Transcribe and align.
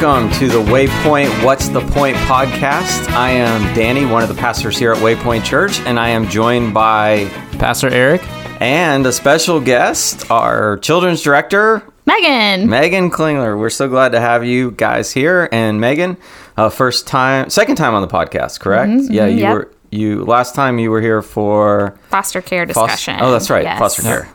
welcome 0.00 0.30
to 0.38 0.46
the 0.48 0.62
Waypoint 0.62 1.44
What's 1.44 1.68
the 1.68 1.80
Point 1.80 2.16
podcast. 2.18 3.08
I 3.10 3.30
am 3.30 3.74
Danny, 3.74 4.04
one 4.06 4.22
of 4.22 4.28
the 4.28 4.34
pastors 4.34 4.78
here 4.78 4.92
at 4.92 4.98
Waypoint 4.98 5.44
Church, 5.44 5.80
and 5.80 5.98
I 5.98 6.10
am 6.10 6.28
joined 6.28 6.72
by 6.72 7.24
Pastor 7.58 7.88
Eric 7.88 8.22
and 8.60 9.04
a 9.06 9.12
special 9.12 9.60
guest, 9.60 10.30
our 10.30 10.76
children's 10.78 11.22
director, 11.22 11.82
Megan. 12.06 12.68
Megan 12.68 13.10
Klingler. 13.10 13.58
We're 13.58 13.70
so 13.70 13.88
glad 13.88 14.12
to 14.12 14.20
have 14.20 14.44
you 14.44 14.70
guys 14.70 15.10
here. 15.10 15.48
And 15.50 15.80
Megan, 15.80 16.16
uh, 16.56 16.68
first 16.68 17.08
time, 17.08 17.50
second 17.50 17.74
time 17.74 17.94
on 17.94 18.02
the 18.02 18.08
podcast, 18.08 18.60
correct? 18.60 18.90
Mm-hmm, 18.92 19.12
yeah, 19.12 19.26
you 19.26 19.38
yep. 19.40 19.52
were 19.52 19.72
you 19.90 20.24
last 20.24 20.54
time 20.54 20.78
you 20.78 20.90
were 20.90 21.00
here 21.00 21.22
for 21.22 21.98
Foster 22.10 22.40
care 22.42 22.66
Foster- 22.66 22.86
discussion. 22.86 23.16
oh, 23.20 23.32
that's 23.32 23.50
right, 23.50 23.64
Yes. 23.64 23.78
foster 23.80 24.02
care. 24.02 24.28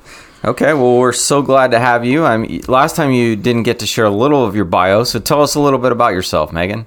Okay, 0.46 0.74
well, 0.74 0.98
we're 0.98 1.14
so 1.14 1.42
glad 1.42 1.72
to 1.72 1.80
have 1.80 2.04
you. 2.04 2.26
I'm 2.26 2.46
last 2.68 2.98
time 2.98 3.12
you 3.12 3.38
didn't 3.38 3.64
get 3.64 3.80
to 3.80 3.86
share 3.86 4.06
a 4.06 4.10
little 4.10 4.46
of 4.46 4.56
your 4.56 4.66
bio, 4.66 5.06
so 5.06 5.18
tell 5.20 5.42
us 5.42 5.56
a 5.56 5.60
little 5.60 5.80
bit 5.80 5.94
about 5.94 6.10
yourself, 6.10 6.52
Megan. 6.52 6.86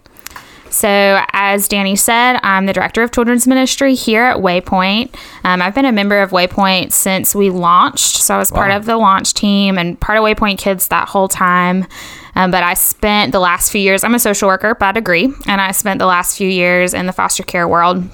So, 0.69 1.25
as 1.33 1.69
Danny 1.69 1.97
said, 1.97 2.39
I'm 2.43 2.67
the 2.67 2.75
director 2.75 3.03
of 3.03 3.13
children's 3.13 3.47
ministry 3.47 3.95
here 3.95 4.25
at 4.25 4.39
Waypoint. 4.39 5.15
Um, 5.43 5.63
I've 5.63 5.75
been 5.75 5.87
a 5.87 5.93
member 5.93 6.21
of 6.21 6.33
Waypoint 6.33 6.93
since 6.93 7.35
we 7.35 7.49
launched. 7.49 8.17
So, 8.17 8.35
I 8.35 8.39
was 8.39 8.51
part 8.51 8.73
of 8.73 8.85
the 8.85 8.99
launch 8.99 9.33
team 9.33 9.79
and 9.79 9.99
part 10.01 10.19
of 10.19 10.25
Waypoint 10.25 10.59
Kids 10.59 10.89
that 10.89 11.09
whole 11.09 11.29
time. 11.29 11.87
Um, 12.35 12.51
but 12.51 12.63
I 12.63 12.75
spent 12.75 13.33
the 13.33 13.41
last 13.41 13.73
few 13.73 13.81
years, 13.81 14.05
I'm 14.05 14.15
a 14.15 14.19
social 14.19 14.49
worker 14.49 14.75
by 14.75 14.93
degree, 14.93 15.33
and 15.47 15.63
I 15.63 15.71
spent 15.73 15.99
the 15.99 16.07
last 16.07 16.37
few 16.37 16.49
years 16.49 16.93
in 16.93 17.07
the 17.07 17.13
foster 17.13 17.43
care 17.43 17.67
world 17.67 18.05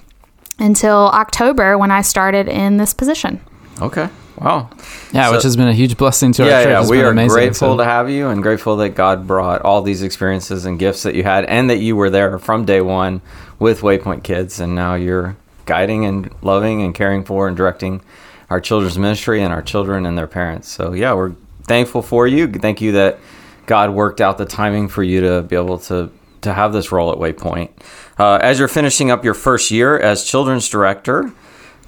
until 0.61 1.09
October 1.09 1.77
when 1.77 1.91
I 1.91 2.03
started 2.03 2.49
in 2.49 2.77
this 2.77 2.95
position. 2.95 3.41
Okay, 3.81 4.09
wow. 4.39 4.69
Yeah, 5.13 5.27
So- 5.27 5.33
which 5.33 5.43
has 5.45 5.57
been 5.57 5.69
a 5.69 5.73
huge 5.73 5.97
blessing 5.97 6.33
to 6.33 6.43
our 6.45 6.49
yeah, 6.49 6.63
church. 6.63 6.71
yeah, 6.71 6.81
It's 6.83 6.91
we 6.91 7.03
are 7.03 7.11
amazing. 7.11 7.35
grateful 7.35 7.73
So- 7.73 7.77
to 7.79 7.85
have 7.85 8.11
you 8.11 8.29
and 8.29 8.43
grateful 8.43 8.77
that 8.79 8.91
God 8.91 9.27
brought 9.27 9.63
all 9.63 9.83
these 9.83 10.03
experiences 10.03 10.65
and 10.65 10.79
gifts 10.79 11.03
that 11.05 11.15
you 11.15 11.23
had, 11.25 11.45
and 11.47 11.69
that 11.71 11.79
you 11.79 11.97
were 11.97 12.11
there 12.11 12.39
from 12.39 12.65
day 12.65 12.81
one 12.81 13.21
with 13.59 13.81
Waypoint 13.83 14.23
Kids, 14.23 14.61
and 14.61 14.75
now 14.75 14.95
you're 14.95 15.37
guiding 15.67 16.05
and 16.05 16.31
loving 16.43 16.83
and 16.83 16.95
caring 16.95 17.25
for 17.25 17.47
and 17.49 17.57
directing 17.57 18.01
our 18.51 18.61
children's 18.61 18.99
ministry 18.99 19.43
and 19.43 19.53
our 19.53 19.63
children 19.63 20.05
and 20.05 20.19
their 20.19 20.27
parents. 20.27 20.69
So 20.69 20.93
yeah, 20.93 21.13
we're 21.15 21.33
thankful 21.67 22.03
for 22.03 22.27
you. 22.27 22.47
Thank 22.49 22.81
you 22.81 22.93
that 22.93 23.19
God 23.67 23.91
worked 23.91 24.21
out 24.21 24.37
the 24.39 24.45
timing 24.45 24.89
for 24.89 25.03
you 25.03 25.21
to 25.21 25.43
be 25.43 25.57
able 25.57 25.79
to 25.79 26.11
to 26.43 26.53
have 26.53 26.73
this 26.73 26.91
role 26.91 27.13
at 27.13 27.19
Waypoint. 27.19 27.69
Uh, 28.19 28.35
as 28.43 28.59
you're 28.59 28.67
finishing 28.67 29.13
up 29.13 29.25
your 29.25 29.33
first 29.35 29.71
year 29.71 29.97
as 29.97 30.25
children's 30.25 30.69
director, 30.69 31.31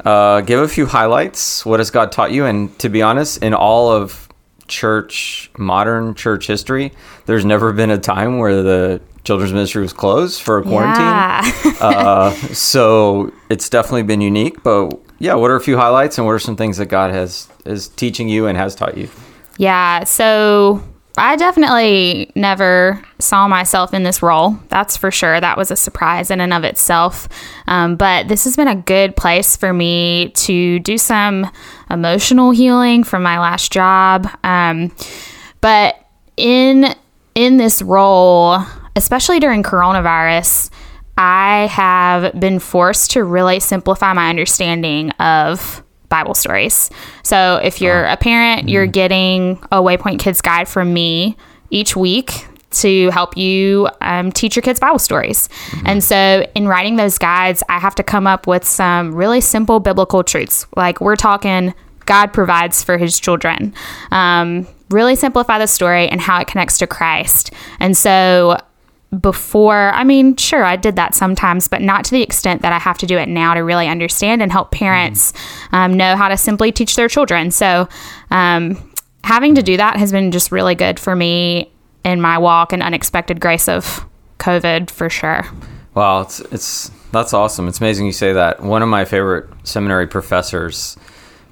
uh, 0.05 0.41
give 0.42 0.60
a 0.60 0.69
few 0.69 0.86
highlights. 0.86 1.64
What 1.64 1.80
has 1.80 1.91
God 1.91 2.12
taught 2.12 2.33
you? 2.33 2.44
And 2.44 2.77
to 2.78 2.88
be 2.88 3.02
honest, 3.02 3.42
in 3.42 3.55
all 3.55 3.91
of 3.91 4.28
church, 4.66 5.50
modern 5.58 6.14
church 6.14 6.46
history, 6.46 6.92
there's 7.27 7.44
never 7.44 7.72
been 7.72 7.91
a 7.91 7.98
time 7.98 8.38
where 8.38 8.62
the 8.62 9.00
children's 9.24 9.52
ministry 9.52 9.83
was 9.83 9.92
closed 9.92 10.42
for 10.42 10.58
a 10.58 10.62
quarantine. 10.62 11.02
Yeah. 11.02 11.77
uh, 11.80 12.30
so 12.52 13.33
it's 13.48 13.69
definitely 13.69 14.02
been 14.02 14.20
unique. 14.20 14.62
But 14.62 15.00
yeah, 15.19 15.34
what 15.34 15.50
are 15.50 15.56
a 15.56 15.61
few 15.61 15.77
highlights 15.77 16.18
and 16.18 16.27
what 16.27 16.33
are 16.33 16.39
some 16.39 16.56
things 16.56 16.77
that 16.77 16.86
God 16.86 17.11
has 17.11 17.48
is 17.64 17.89
teaching 17.89 18.28
you 18.28 18.46
and 18.46 18.58
has 18.58 18.74
taught 18.74 18.96
you? 18.96 19.08
Yeah, 19.56 20.05
so 20.05 20.83
I 21.16 21.36
definitely 21.36 22.32
never 22.34 23.00
saw 23.20 23.46
myself 23.46 23.94
in 23.94 24.02
this 24.02 24.20
role. 24.20 24.58
That's 24.68 24.96
for 24.96 25.12
sure. 25.12 25.40
That 25.40 25.56
was 25.56 25.70
a 25.70 25.76
surprise 25.76 26.30
in 26.30 26.40
and 26.40 26.52
of 26.52 26.64
itself. 26.64 27.28
Um, 27.68 27.94
but 27.94 28.26
this 28.26 28.44
has 28.44 28.56
been 28.56 28.66
a 28.66 28.74
good 28.74 29.14
place 29.14 29.56
for 29.56 29.72
me 29.72 30.30
to 30.30 30.80
do 30.80 30.98
some 30.98 31.50
emotional 31.88 32.50
healing 32.50 33.04
from 33.04 33.22
my 33.22 33.38
last 33.38 33.70
job. 33.70 34.28
Um, 34.42 34.92
but 35.60 35.96
in 36.36 36.94
in 37.36 37.56
this 37.56 37.80
role, 37.80 38.58
especially 38.96 39.39
during 39.39 39.62
coronavirus, 39.62 40.70
I 41.16 41.68
have 41.70 42.39
been 42.39 42.58
forced 42.58 43.12
to 43.12 43.22
really 43.22 43.60
simplify 43.60 44.12
my 44.12 44.30
understanding 44.30 45.10
of 45.12 45.83
Bible 46.14 46.35
stories. 46.35 46.91
So 47.25 47.57
if 47.57 47.80
you're 47.80 48.05
a 48.05 48.17
parent, 48.17 48.69
you're 48.69 48.86
getting 48.86 49.58
a 49.73 49.79
Waypoint 49.83 50.20
Kids 50.20 50.41
guide 50.41 50.69
from 50.69 50.95
me 50.95 51.36
each 51.70 51.97
week 51.97 52.47
to 52.70 53.11
help 53.11 53.36
you 53.36 53.89
um, 54.01 54.30
teach 54.30 54.55
your 54.55 54.63
kids 54.63 54.79
Bible 54.79 55.01
stories. 55.01 55.48
And 55.85 56.05
so 56.05 56.47
in 56.55 56.69
writing 56.69 56.95
those 56.95 57.19
guides, 57.19 57.64
I 57.69 57.80
have 57.80 57.97
to 57.97 58.05
come 58.05 58.29
up 58.29 58.47
with 58.47 58.64
some 58.64 59.13
really 59.13 59.41
simple 59.41 59.80
biblical 59.80 60.23
truths. 60.23 60.67
Like 60.77 61.01
we're 61.01 61.17
talking 61.17 61.75
God 62.07 62.33
provides 62.33 62.85
for 62.85 62.96
his 62.96 63.19
children. 63.19 63.75
Um, 64.13 64.69
really 64.91 65.17
simplify 65.17 65.58
the 65.58 65.67
story 65.67 66.08
and 66.08 66.20
how 66.20 66.41
it 66.41 66.46
connects 66.46 66.79
to 66.79 66.86
Christ. 66.86 67.52
And 67.81 67.96
so 67.96 68.58
before, 69.20 69.91
I 69.95 70.05
mean, 70.05 70.36
sure, 70.36 70.64
I 70.64 70.77
did 70.77 70.97
that 70.97 71.14
sometimes, 71.14 71.69
but 71.69 71.80
not 71.80 72.05
to 72.07 72.11
the 72.11 72.23
extent 72.23 72.63
that 72.63 72.73
I 72.73 72.79
have 72.79 72.98
to 72.98 73.07
do 73.07 73.19
it 73.19 73.29
now 73.29 73.55
to 73.55 73.61
really 73.61 73.89
understand 73.89 74.42
and 74.42 74.51
help 74.52 74.70
parents 74.70 75.33
um, 75.73 75.95
know 75.97 76.17
how 76.17 76.29
to 76.29 76.36
simply 76.36 76.73
teach 76.73 76.97
their 76.97 77.08
children. 77.08 77.51
So, 77.51 77.89
um, 78.30 78.92
having 79.23 79.55
to 79.55 79.63
do 79.63 79.77
that 79.77 79.97
has 79.97 80.13
been 80.13 80.30
just 80.30 80.52
really 80.52 80.75
good 80.75 81.01
for 81.01 81.17
me 81.17 81.70
in 82.05 82.20
my 82.20 82.39
walk 82.39 82.73
and 82.73 82.83
unexpected 82.83 83.41
grace 83.41 83.69
of 83.69 84.05
COVID 84.39 84.91
for 84.91 85.08
sure. 85.08 85.46
Wow, 85.95 86.23
it's 86.23 86.41
it's 86.41 86.91
that's 87.13 87.33
awesome. 87.33 87.69
It's 87.69 87.81
amazing 87.81 88.07
you 88.07 88.13
say 88.13 88.33
that. 88.33 88.63
One 88.63 88.83
of 88.83 88.89
my 88.89 89.05
favorite 89.05 89.48
seminary 89.63 90.07
professors 90.07 90.96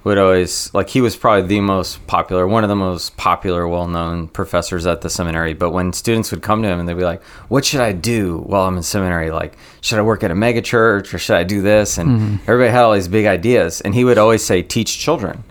would 0.03 0.17
always 0.17 0.73
like 0.73 0.89
he 0.89 1.01
was 1.01 1.15
probably 1.15 1.47
the 1.47 1.61
most 1.61 2.05
popular, 2.07 2.47
one 2.47 2.63
of 2.63 2.69
the 2.69 2.75
most 2.75 3.15
popular, 3.15 3.67
well-known 3.67 4.27
professors 4.27 4.85
at 4.85 5.01
the 5.01 5.09
seminary. 5.09 5.53
But 5.53 5.71
when 5.71 5.93
students 5.93 6.31
would 6.31 6.41
come 6.41 6.61
to 6.61 6.67
him 6.67 6.79
and 6.79 6.87
they'd 6.89 6.93
be 6.93 7.03
like, 7.03 7.23
"What 7.47 7.63
should 7.63 7.79
I 7.79 7.93
do 7.93 8.39
while 8.39 8.67
I'm 8.67 8.77
in 8.77 8.83
seminary? 8.83 9.31
Like, 9.31 9.57
should 9.81 9.99
I 9.99 10.01
work 10.01 10.23
at 10.23 10.31
a 10.31 10.35
mega 10.35 10.61
church 10.61 11.13
or 11.13 11.17
should 11.17 11.37
I 11.37 11.43
do 11.43 11.61
this?" 11.61 11.97
And 11.97 12.09
mm-hmm. 12.09 12.35
everybody 12.49 12.71
had 12.71 12.83
all 12.83 12.93
these 12.93 13.07
big 13.07 13.25
ideas, 13.25 13.81
and 13.81 13.95
he 13.95 14.03
would 14.03 14.17
always 14.17 14.43
say, 14.43 14.61
"Teach 14.61 14.99
children," 14.99 15.43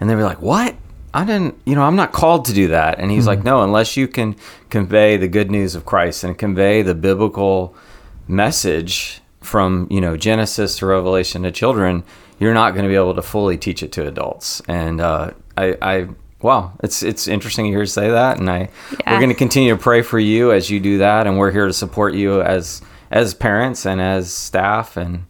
and 0.00 0.10
they'd 0.10 0.16
be 0.16 0.22
like, 0.22 0.42
"What?" 0.42 0.74
I 1.14 1.24
didn't, 1.24 1.60
you 1.64 1.76
know, 1.76 1.82
I'm 1.82 1.94
not 1.94 2.10
called 2.10 2.44
to 2.46 2.52
do 2.52 2.66
that. 2.68 2.98
And 2.98 3.08
he's 3.12 3.24
like, 3.24 3.38
mm-hmm. 3.38 3.46
no, 3.46 3.62
unless 3.62 3.96
you 3.96 4.08
can 4.08 4.34
convey 4.68 5.16
the 5.16 5.28
good 5.28 5.48
news 5.48 5.76
of 5.76 5.86
Christ 5.86 6.24
and 6.24 6.36
convey 6.36 6.82
the 6.82 6.96
biblical 6.96 7.76
message 8.26 9.20
from, 9.40 9.86
you 9.90 10.00
know, 10.00 10.16
Genesis 10.16 10.78
to 10.78 10.86
Revelation 10.86 11.44
to 11.44 11.52
children, 11.52 12.02
you're 12.38 12.54
not 12.54 12.72
going 12.74 12.84
to 12.84 12.88
be 12.88 12.94
able 12.96 13.14
to 13.14 13.22
fully 13.22 13.56
teach 13.56 13.82
it 13.82 13.92
to 13.92 14.06
adults. 14.06 14.60
And 14.68 15.00
uh, 15.00 15.30
I, 15.56 15.76
I, 15.80 16.08
wow, 16.42 16.72
it's 16.82 17.02
it's 17.02 17.28
interesting 17.28 17.66
to 17.66 17.70
hear 17.70 17.80
you 17.80 17.86
say 17.86 18.10
that. 18.10 18.38
And 18.38 18.50
I, 18.50 18.68
we're 19.06 19.18
going 19.18 19.28
to 19.30 19.34
continue 19.34 19.74
to 19.76 19.80
pray 19.80 20.02
for 20.02 20.18
you 20.18 20.52
as 20.52 20.70
you 20.70 20.80
do 20.80 20.98
that. 20.98 21.26
And 21.26 21.38
we're 21.38 21.52
here 21.52 21.66
to 21.66 21.72
support 21.72 22.14
you 22.14 22.42
as 22.42 22.82
as 23.10 23.34
parents 23.34 23.86
and 23.86 24.00
as 24.00 24.32
staff. 24.32 24.96
And 24.96 25.24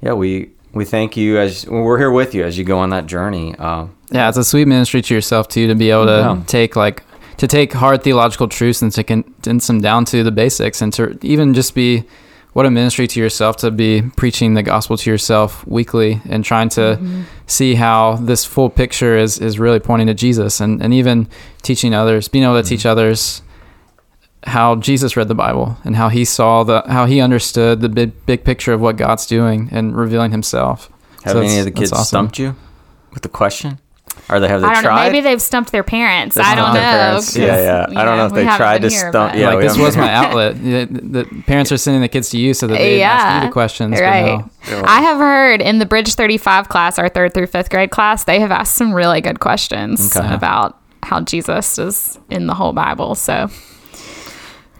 yeah, 0.00 0.12
we 0.12 0.50
we 0.72 0.84
thank 0.84 1.16
you 1.16 1.38
as 1.38 1.66
we're 1.66 1.98
here 1.98 2.10
with 2.10 2.34
you 2.34 2.44
as 2.44 2.56
you 2.58 2.64
go 2.64 2.78
on 2.78 2.90
that 2.90 3.06
journey. 3.06 3.54
Um, 3.56 3.94
yeah, 4.10 4.28
it's 4.28 4.38
a 4.38 4.44
sweet 4.44 4.66
ministry 4.68 5.02
to 5.02 5.14
yourself 5.14 5.48
too 5.48 5.66
to 5.66 5.74
be 5.74 5.90
able 5.90 6.06
to 6.06 6.18
Yeah. 6.36 6.42
take 6.46 6.76
like 6.76 7.02
to 7.38 7.48
take 7.48 7.72
hard 7.72 8.02
theological 8.04 8.46
truths 8.46 8.80
and 8.80 8.92
to 8.92 9.02
condense 9.02 9.66
them 9.66 9.80
down 9.80 10.04
to 10.04 10.22
the 10.22 10.30
basics, 10.30 10.80
and 10.80 10.92
to 10.92 11.18
even 11.22 11.52
just 11.52 11.74
be 11.74 12.04
what 12.54 12.64
a 12.64 12.70
ministry 12.70 13.06
to 13.08 13.20
yourself 13.20 13.56
to 13.58 13.70
be 13.70 14.02
preaching 14.16 14.54
the 14.54 14.62
gospel 14.62 14.96
to 14.96 15.10
yourself 15.10 15.66
weekly 15.66 16.22
and 16.28 16.44
trying 16.44 16.68
to 16.70 16.80
mm-hmm. 16.80 17.22
see 17.46 17.74
how 17.74 18.14
this 18.16 18.44
full 18.44 18.70
picture 18.70 19.16
is 19.18 19.38
is 19.38 19.58
really 19.58 19.80
pointing 19.80 20.06
to 20.06 20.14
Jesus, 20.14 20.60
and 20.60 20.82
and 20.82 20.94
even 20.94 21.28
teaching 21.62 21.92
others, 21.94 22.28
being 22.28 22.44
able 22.44 22.60
to 22.60 22.66
teach 22.66 22.80
mm-hmm. 22.80 22.90
others 22.90 23.42
how 24.46 24.76
Jesus 24.76 25.16
read 25.16 25.28
the 25.28 25.34
Bible 25.34 25.76
and 25.84 25.96
how 25.96 26.08
he 26.08 26.24
saw 26.24 26.62
the 26.62 26.82
how 26.86 27.06
he 27.06 27.20
understood 27.20 27.80
the 27.80 27.88
big 27.88 28.24
big 28.24 28.44
picture 28.44 28.72
of 28.72 28.80
what 28.80 28.96
God's 28.96 29.26
doing 29.26 29.68
and 29.72 29.96
revealing 29.96 30.30
Himself. 30.30 30.90
Have 31.24 31.32
So 31.32 31.40
any 31.40 31.58
of 31.58 31.64
the 31.64 31.70
kids 31.70 31.92
awesome. 31.92 32.04
stumped 32.04 32.38
you 32.38 32.54
with 33.12 33.22
the 33.22 33.28
question? 33.28 33.78
Or 34.30 34.40
they 34.40 34.48
have 34.48 34.62
they 34.62 34.66
I 34.66 34.72
don't 34.74 34.82
know. 34.84 34.88
tried? 34.88 35.12
Maybe 35.12 35.20
they've 35.20 35.40
stumped 35.42 35.70
their 35.70 35.82
parents. 35.82 36.34
They 36.36 36.40
I 36.42 36.54
don't 36.54 36.72
know. 36.72 37.20
their 37.20 37.46
Yeah, 37.46 37.86
yeah. 37.90 38.00
I 38.00 38.04
don't 38.06 38.16
know 38.16 38.26
if 38.26 38.32
they 38.32 38.44
haven't 38.44 38.56
tried 38.58 38.82
to 38.82 38.88
here, 38.88 39.10
stump- 39.10 39.32
but- 39.32 39.38
yeah, 39.38 39.50
like 39.52 39.60
this 39.60 39.76
was 39.76 39.96
my 39.98 40.10
outlet. 40.12 40.54
The, 40.62 40.86
the 40.86 41.42
parents 41.46 41.70
are 41.72 41.76
sending 41.76 42.00
the 42.00 42.08
kids 42.08 42.30
to 42.30 42.38
you 42.38 42.54
so 42.54 42.66
that 42.66 42.78
they 42.78 43.02
ask 43.02 43.42
you 43.42 43.48
the 43.48 43.52
questions. 43.52 43.92
but 44.00 44.02
Right. 44.02 44.44
no. 44.70 44.82
I 44.86 45.02
have 45.02 45.18
heard 45.18 45.60
in 45.60 45.78
the 45.78 45.84
Bridge 45.86 46.14
35 46.14 46.68
class, 46.70 46.98
our 46.98 47.10
third 47.10 47.34
through 47.34 47.48
fifth 47.48 47.68
grade 47.68 47.90
class, 47.90 48.24
they 48.24 48.40
have 48.40 48.50
asked 48.50 48.74
some 48.76 48.94
really 48.94 49.20
good 49.20 49.40
questions 49.40 50.16
Okay. 50.16 50.34
about 50.34 50.78
how 51.02 51.20
Jesus 51.20 51.78
is 51.78 52.18
in 52.30 52.46
the 52.46 52.54
whole 52.54 52.72
Bible. 52.72 53.14
So, 53.14 53.50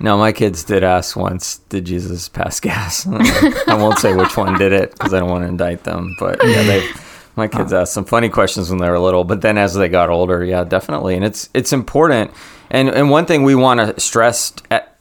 No, 0.00 0.16
my 0.19 0.32
kids 0.32 0.64
did 0.64 0.82
ask 0.82 1.16
once, 1.16 1.58
did 1.69 1.84
Jesus 1.84 2.28
pass 2.28 2.60
gas? 2.60 3.06
I 3.69 3.75
won't 3.75 3.98
say 3.98 4.14
which 4.14 4.37
one 4.37 4.58
did 4.58 4.72
it 4.72 4.92
because 4.92 5.12
I 5.14 5.20
don't 5.20 5.28
want 5.30 5.44
to 5.44 5.48
indict 5.48 5.84
them. 5.84 6.16
But 6.19 6.38
yeah, 6.42 6.62
they 6.62 6.88
my 7.36 7.48
kids 7.48 7.72
asked 7.72 7.92
some 7.92 8.04
funny 8.04 8.28
questions 8.28 8.70
when 8.70 8.78
they 8.78 8.88
were 8.88 8.98
little, 8.98 9.25
but 9.25 9.40
then 9.40 9.58
as 9.58 9.75
they 9.75 9.88
got 9.88 10.08
older, 10.10 10.44
yeah, 10.44 10.64
definitely. 10.64 11.14
And 11.16 11.25
it's 11.25 11.48
it's 11.54 11.72
important. 11.72 12.31
And 12.70 12.88
and 12.88 13.10
one 13.10 13.26
thing 13.26 13.42
we 13.42 13.54
want 13.54 13.81
to 13.81 14.00
stress 14.00 14.52
at, 14.70 14.96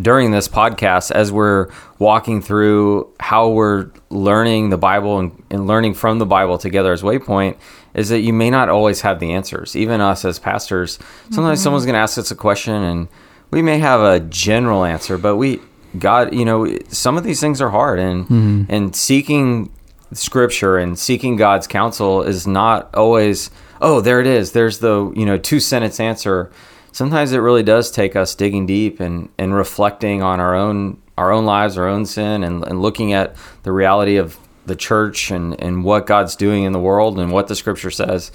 during 0.00 0.30
this 0.30 0.48
podcast 0.48 1.10
as 1.10 1.30
we're 1.30 1.68
walking 1.98 2.40
through 2.40 3.12
how 3.20 3.48
we're 3.50 3.90
learning 4.08 4.70
the 4.70 4.78
Bible 4.78 5.18
and, 5.18 5.42
and 5.50 5.66
learning 5.66 5.94
from 5.94 6.18
the 6.18 6.26
Bible 6.26 6.56
together 6.58 6.92
as 6.92 7.02
Waypoint 7.02 7.56
is 7.94 8.08
that 8.08 8.20
you 8.20 8.32
may 8.32 8.50
not 8.50 8.68
always 8.68 9.00
have 9.02 9.18
the 9.20 9.32
answers. 9.32 9.74
Even 9.76 10.00
us 10.00 10.24
as 10.24 10.38
pastors, 10.38 10.98
sometimes 11.30 11.60
someone's 11.62 11.84
going 11.84 11.94
to 11.94 12.00
ask 12.00 12.16
us 12.18 12.30
a 12.30 12.36
question 12.36 12.74
and 12.74 13.08
we 13.50 13.62
may 13.62 13.78
have 13.78 14.00
a 14.00 14.20
general 14.20 14.84
answer, 14.84 15.18
but 15.18 15.36
we 15.36 15.60
God, 15.98 16.32
you 16.32 16.44
know, 16.44 16.78
some 16.88 17.16
of 17.18 17.24
these 17.24 17.40
things 17.40 17.60
are 17.60 17.70
hard, 17.70 17.98
and 17.98 18.24
Mm-hmm. 18.28 18.62
and 18.72 18.94
seeking 18.94 19.70
Scripture 20.12 20.76
and 20.76 20.98
seeking 20.98 21.36
God's 21.36 21.66
counsel 21.66 22.22
is 22.22 22.46
not 22.46 22.94
always. 22.94 23.50
Oh, 23.80 24.00
there 24.00 24.20
it 24.20 24.26
is. 24.26 24.52
There's 24.52 24.78
the 24.78 25.12
you 25.14 25.24
know 25.24 25.38
two 25.38 25.60
sentence 25.60 26.00
answer. 26.00 26.50
Sometimes 26.92 27.32
it 27.32 27.38
really 27.38 27.62
does 27.62 27.90
take 27.90 28.16
us 28.16 28.34
digging 28.34 28.66
deep 28.66 29.00
and 29.00 29.28
and 29.38 29.54
reflecting 29.54 30.22
on 30.22 30.40
our 30.40 30.54
own 30.54 31.00
our 31.16 31.30
own 31.30 31.44
lives, 31.44 31.76
our 31.76 31.86
own 31.86 32.06
sin, 32.06 32.42
and, 32.42 32.64
and 32.66 32.80
looking 32.80 33.12
at 33.12 33.36
the 33.62 33.72
reality 33.72 34.16
of 34.16 34.38
the 34.66 34.76
church 34.76 35.30
and 35.30 35.60
and 35.60 35.84
what 35.84 36.06
God's 36.06 36.36
doing 36.36 36.64
in 36.64 36.72
the 36.72 36.80
world 36.80 37.18
and 37.18 37.30
what 37.30 37.48
the 37.48 37.54
Scripture 37.54 37.90
says. 37.90 38.32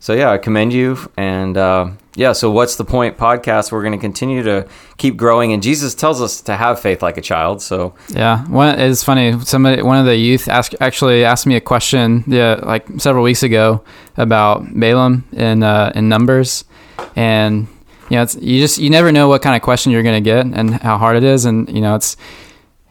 So 0.00 0.12
yeah, 0.14 0.30
I 0.30 0.38
commend 0.38 0.72
you. 0.72 0.96
And 1.16 1.56
uh, 1.56 1.90
yeah, 2.18 2.32
so 2.32 2.50
what's 2.50 2.74
the 2.74 2.84
point? 2.84 3.16
Podcast. 3.16 3.70
We're 3.70 3.82
going 3.82 3.92
to 3.92 3.98
continue 3.98 4.42
to 4.42 4.66
keep 4.96 5.16
growing, 5.16 5.52
and 5.52 5.62
Jesus 5.62 5.94
tells 5.94 6.20
us 6.20 6.40
to 6.42 6.56
have 6.56 6.80
faith 6.80 7.00
like 7.00 7.16
a 7.16 7.20
child. 7.20 7.62
So 7.62 7.94
Yeah, 8.08 8.44
one 8.48 8.76
it's 8.80 9.04
funny. 9.04 9.38
Somebody, 9.44 9.82
one 9.82 9.98
of 9.98 10.04
the 10.04 10.16
youth, 10.16 10.48
asked 10.48 10.74
actually 10.80 11.24
asked 11.24 11.46
me 11.46 11.54
a 11.54 11.60
question, 11.60 12.24
yeah, 12.26 12.58
like 12.64 12.88
several 12.98 13.22
weeks 13.22 13.44
ago 13.44 13.84
about 14.16 14.66
Balaam 14.74 15.28
in 15.30 15.62
uh, 15.62 15.92
in 15.94 16.08
Numbers, 16.08 16.64
and 17.14 17.68
you 18.10 18.16
know, 18.16 18.24
it's, 18.24 18.34
you 18.34 18.60
just 18.60 18.78
you 18.78 18.90
never 18.90 19.12
know 19.12 19.28
what 19.28 19.40
kind 19.40 19.54
of 19.54 19.62
question 19.62 19.92
you're 19.92 20.02
going 20.02 20.22
to 20.22 20.28
get 20.28 20.44
and 20.44 20.74
how 20.74 20.98
hard 20.98 21.16
it 21.16 21.22
is, 21.22 21.44
and 21.44 21.68
you 21.68 21.80
know, 21.80 21.94
it's 21.94 22.16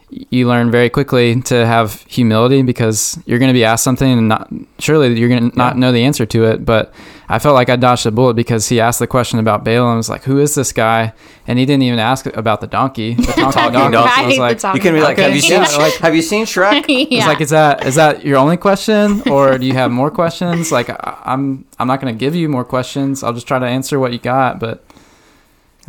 you 0.10 0.48
learn 0.48 0.72
very 0.72 0.90
quickly 0.90 1.42
to 1.42 1.66
have 1.66 2.02
humility 2.04 2.62
because 2.62 3.20
you're 3.26 3.40
going 3.40 3.50
to 3.50 3.54
be 3.54 3.66
asked 3.66 3.84
something 3.84 4.10
and 4.10 4.30
not 4.30 4.50
surely 4.80 5.20
you're 5.20 5.28
going 5.28 5.52
to 5.52 5.58
not 5.58 5.78
know 5.78 5.92
the 5.92 6.06
answer 6.06 6.26
to 6.26 6.46
it. 6.46 6.64
But 6.64 6.94
I 7.30 7.40
felt 7.40 7.56
like 7.56 7.70
I 7.70 7.76
dodged 7.76 8.06
a 8.06 8.12
bullet 8.12 8.36
because 8.36 8.70
he 8.70 8.80
asked 8.80 9.00
the 9.00 9.08
question 9.08 9.38
about 9.40 9.66
Balaam. 9.66 9.98
Was 9.98 10.10
like, 10.10 10.24
"Who 10.24 10.40
is 10.40 10.56
this 10.56 10.72
guy?" 10.72 11.12
And 11.46 11.60
he 11.60 11.66
didn't 11.66 11.84
even 11.84 12.00
ask 12.00 12.26
about 12.26 12.62
the 12.62 12.68
donkey. 12.68 13.16
The 13.16 13.24
talking 13.26 13.52
Talking 13.52 13.74
donkey. 13.74 13.92
donkey. 13.92 14.22
I 14.22 14.28
was 14.28 14.38
like, 14.38 14.60
the 14.62 14.72
you 14.76 14.80
can 14.80 14.94
be 14.94 15.02
like, 15.02 15.18
have 15.18 15.36
you 15.36 15.42
seen 15.42 15.52
yeah, 15.62 15.76
like- 15.78 15.94
have 15.96 16.16
you 16.16 16.22
seen 16.22 16.46
Shrek? 16.46 16.86
it's 16.88 17.12
yeah. 17.12 17.28
like, 17.28 17.42
is 17.42 17.50
that 17.50 17.86
is 17.86 17.96
that 17.96 18.24
your 18.26 18.38
only 18.38 18.56
question, 18.58 19.22
or 19.30 19.58
do 19.58 19.66
you 19.66 19.74
have 19.74 19.92
more 19.92 20.10
questions? 20.10 20.72
Like, 20.72 20.90
I, 20.90 21.22
I'm 21.26 21.66
I'm 21.80 21.88
not 21.88 22.00
going 22.00 22.14
to 22.14 22.18
give 22.18 22.34
you 22.34 22.48
more 22.48 22.64
questions. 22.64 23.24
I'll 23.24 23.34
just 23.34 23.48
try 23.48 23.60
to 23.60 23.66
answer 23.68 24.00
what 24.00 24.14
you 24.14 24.20
got, 24.20 24.60
but 24.60 24.84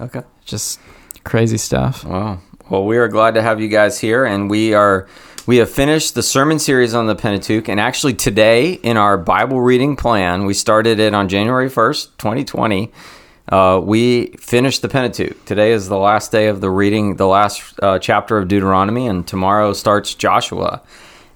Okay. 0.00 0.22
just 0.44 0.80
crazy 1.24 1.58
stuff. 1.58 2.04
Wow. 2.04 2.40
Well, 2.70 2.84
we 2.84 2.98
are 2.98 3.08
glad 3.08 3.34
to 3.34 3.42
have 3.42 3.60
you 3.60 3.68
guys 3.68 3.98
here, 3.98 4.24
and 4.24 4.50
we 4.50 4.74
are 4.74 5.06
we 5.48 5.56
have 5.56 5.70
finished 5.70 6.14
the 6.14 6.22
sermon 6.22 6.58
series 6.58 6.92
on 6.92 7.06
the 7.06 7.14
Pentateuch, 7.14 7.70
and 7.70 7.80
actually 7.80 8.12
today 8.12 8.74
in 8.74 8.98
our 8.98 9.16
Bible 9.16 9.62
reading 9.62 9.96
plan, 9.96 10.44
we 10.44 10.52
started 10.52 11.00
it 11.00 11.14
on 11.14 11.26
January 11.26 11.70
first, 11.70 12.18
twenty 12.18 12.44
twenty. 12.44 12.92
Uh, 13.48 13.80
we 13.82 14.26
finished 14.32 14.82
the 14.82 14.90
Pentateuch. 14.90 15.42
Today 15.46 15.72
is 15.72 15.88
the 15.88 15.96
last 15.96 16.30
day 16.32 16.48
of 16.48 16.60
the 16.60 16.68
reading, 16.68 17.16
the 17.16 17.26
last 17.26 17.80
uh, 17.82 17.98
chapter 17.98 18.36
of 18.36 18.46
Deuteronomy, 18.46 19.06
and 19.06 19.26
tomorrow 19.26 19.72
starts 19.72 20.14
Joshua, 20.14 20.82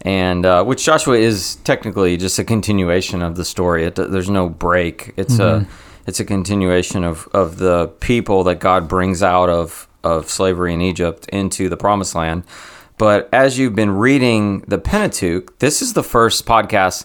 and 0.02 0.44
uh, 0.44 0.62
which 0.62 0.84
Joshua 0.84 1.16
is 1.16 1.54
technically 1.64 2.18
just 2.18 2.38
a 2.38 2.44
continuation 2.44 3.22
of 3.22 3.36
the 3.36 3.46
story. 3.46 3.86
It, 3.86 3.94
there's 3.94 4.28
no 4.28 4.46
break. 4.50 5.14
It's 5.16 5.38
a 5.38 5.66
it's 6.06 6.20
a 6.20 6.26
continuation 6.26 7.02
of, 7.02 7.28
of 7.32 7.56
the 7.56 7.88
people 8.00 8.44
that 8.44 8.56
God 8.56 8.88
brings 8.88 9.22
out 9.22 9.48
of 9.48 9.88
of 10.04 10.28
slavery 10.28 10.74
in 10.74 10.82
Egypt 10.82 11.30
into 11.30 11.70
the 11.70 11.78
Promised 11.78 12.14
Land. 12.14 12.44
But 12.98 13.28
as 13.32 13.58
you've 13.58 13.74
been 13.74 13.90
reading 13.90 14.60
the 14.68 14.78
Pentateuch, 14.78 15.58
this 15.58 15.82
is 15.82 15.92
the 15.92 16.02
first 16.02 16.46
podcast 16.46 17.04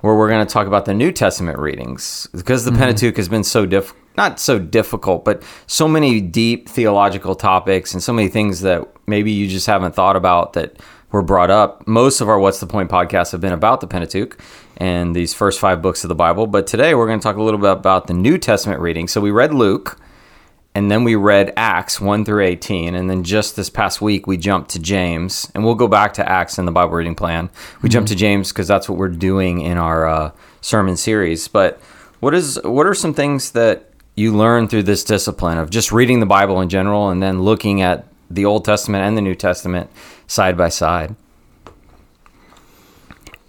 where 0.00 0.14
we're 0.14 0.28
going 0.28 0.46
to 0.46 0.52
talk 0.52 0.66
about 0.66 0.84
the 0.84 0.94
New 0.94 1.12
Testament 1.12 1.58
readings 1.58 2.28
because 2.32 2.64
the 2.64 2.70
mm-hmm. 2.70 2.80
Pentateuch 2.80 3.16
has 3.16 3.28
been 3.28 3.44
so 3.44 3.66
diff 3.66 3.94
not 4.16 4.38
so 4.38 4.58
difficult, 4.58 5.24
but 5.24 5.42
so 5.66 5.88
many 5.88 6.20
deep 6.20 6.68
theological 6.68 7.34
topics 7.34 7.94
and 7.94 8.02
so 8.02 8.12
many 8.12 8.28
things 8.28 8.60
that 8.60 8.86
maybe 9.06 9.32
you 9.32 9.48
just 9.48 9.66
haven't 9.66 9.94
thought 9.94 10.16
about 10.16 10.52
that 10.52 10.76
were 11.12 11.22
brought 11.22 11.50
up. 11.50 11.86
Most 11.86 12.20
of 12.20 12.28
our 12.28 12.38
What's 12.38 12.60
the 12.60 12.66
Point 12.66 12.90
podcasts 12.90 13.32
have 13.32 13.40
been 13.40 13.52
about 13.52 13.80
the 13.80 13.86
Pentateuch 13.86 14.38
and 14.76 15.16
these 15.16 15.32
first 15.32 15.60
five 15.60 15.80
books 15.80 16.04
of 16.04 16.08
the 16.08 16.14
Bible. 16.14 16.46
But 16.46 16.66
today 16.66 16.94
we're 16.94 17.06
going 17.06 17.20
to 17.20 17.22
talk 17.22 17.36
a 17.36 17.42
little 17.42 17.60
bit 17.60 17.70
about 17.70 18.06
the 18.06 18.14
New 18.14 18.38
Testament 18.38 18.80
reading. 18.80 19.08
So 19.08 19.20
we 19.20 19.30
read 19.30 19.54
Luke 19.54 19.98
and 20.74 20.90
then 20.90 21.04
we 21.04 21.16
read 21.16 21.52
Acts 21.56 22.00
1 22.00 22.24
through 22.24 22.44
18. 22.44 22.94
And 22.94 23.10
then 23.10 23.24
just 23.24 23.56
this 23.56 23.68
past 23.68 24.00
week, 24.00 24.26
we 24.26 24.38
jumped 24.38 24.70
to 24.70 24.78
James. 24.78 25.50
And 25.54 25.64
we'll 25.64 25.74
go 25.74 25.88
back 25.88 26.14
to 26.14 26.28
Acts 26.28 26.58
in 26.58 26.64
the 26.64 26.72
Bible 26.72 26.94
reading 26.94 27.14
plan. 27.14 27.50
We 27.82 27.90
jumped 27.90 28.08
to 28.08 28.16
James 28.16 28.50
because 28.50 28.68
that's 28.68 28.88
what 28.88 28.96
we're 28.96 29.08
doing 29.08 29.60
in 29.60 29.76
our 29.76 30.06
uh, 30.06 30.32
sermon 30.62 30.96
series. 30.96 31.46
But 31.46 31.78
what 32.20 32.34
is 32.34 32.58
what 32.64 32.86
are 32.86 32.94
some 32.94 33.12
things 33.12 33.50
that 33.50 33.90
you 34.14 34.34
learn 34.34 34.68
through 34.68 34.84
this 34.84 35.04
discipline 35.04 35.58
of 35.58 35.68
just 35.68 35.92
reading 35.92 36.20
the 36.20 36.26
Bible 36.26 36.60
in 36.60 36.68
general 36.68 37.10
and 37.10 37.22
then 37.22 37.42
looking 37.42 37.82
at 37.82 38.06
the 38.30 38.46
Old 38.46 38.64
Testament 38.64 39.04
and 39.04 39.16
the 39.16 39.22
New 39.22 39.34
Testament 39.34 39.90
side 40.26 40.56
by 40.56 40.70
side? 40.70 41.14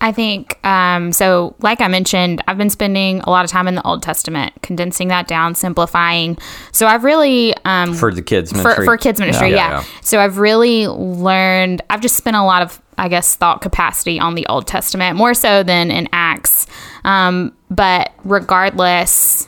I 0.04 0.12
think 0.12 0.60
um, 0.66 1.14
so. 1.14 1.56
Like 1.60 1.80
I 1.80 1.88
mentioned, 1.88 2.44
I've 2.46 2.58
been 2.58 2.70
spending 2.70 3.22
a 3.22 3.30
lot 3.30 3.46
of 3.46 3.50
time 3.50 3.70
in 3.70 3.76
the 3.76 3.88
Old 3.88 4.04
Testament, 4.04 4.52
condensing 4.62 5.08
that 5.08 5.30
down, 5.30 5.56
simplifying. 5.56 6.38
So 6.74 6.88
I've 6.88 7.06
really 7.06 7.56
um, 7.64 7.94
For 7.94 8.14
the 8.14 8.22
kids 8.22 8.52
for, 8.52 8.58
ministry. 8.58 8.86
for 8.86 8.98
kids 8.98 9.20
ministry, 9.22 9.52
Yeah, 9.52 9.56
yeah. 9.56 9.72
yeah. 9.80 9.84
So 10.02 10.20
I've 10.20 10.40
really 10.40 10.88
learned. 10.90 11.82
I've 11.90 12.02
just 12.02 12.18
spent 12.18 12.36
a 12.36 12.44
lot 12.44 12.62
of, 12.62 12.82
I 12.98 13.08
guess, 13.08 13.38
thought 13.38 13.62
capacity 13.62 14.20
on 14.20 14.36
the 14.36 14.46
Old 14.48 14.68
Testament 14.68 15.16
more 15.16 15.34
so 15.34 15.64
than 15.64 15.90
in 15.90 16.10
Acts. 16.12 16.68
Um, 17.06 17.56
but 17.72 18.12
regardless, 18.26 19.48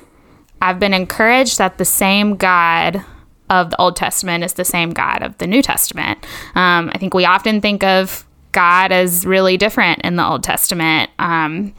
I've 0.62 0.80
been 0.80 0.94
encouraged 0.94 1.58
that 1.58 1.78
the 1.80 1.86
same 1.86 2.38
God 2.38 3.04
of 3.50 3.72
the 3.72 3.82
Old 3.82 3.98
Testament 3.98 4.46
is 4.46 4.54
the 4.54 4.64
same 4.64 4.92
God 4.92 5.22
of 5.22 5.38
the 5.38 5.48
New 5.48 5.62
Testament. 5.62 6.18
Um, 6.56 6.90
I 6.94 6.98
think 6.98 7.14
we 7.14 7.26
often 7.26 7.60
think 7.60 7.84
of 7.84 8.26
God 8.56 8.94
is 8.94 9.26
really 9.26 9.58
different 9.58 10.02
in 10.02 10.16
the 10.16 10.26
Old 10.26 10.44
Testament. 10.44 11.12
Um, 11.20 11.76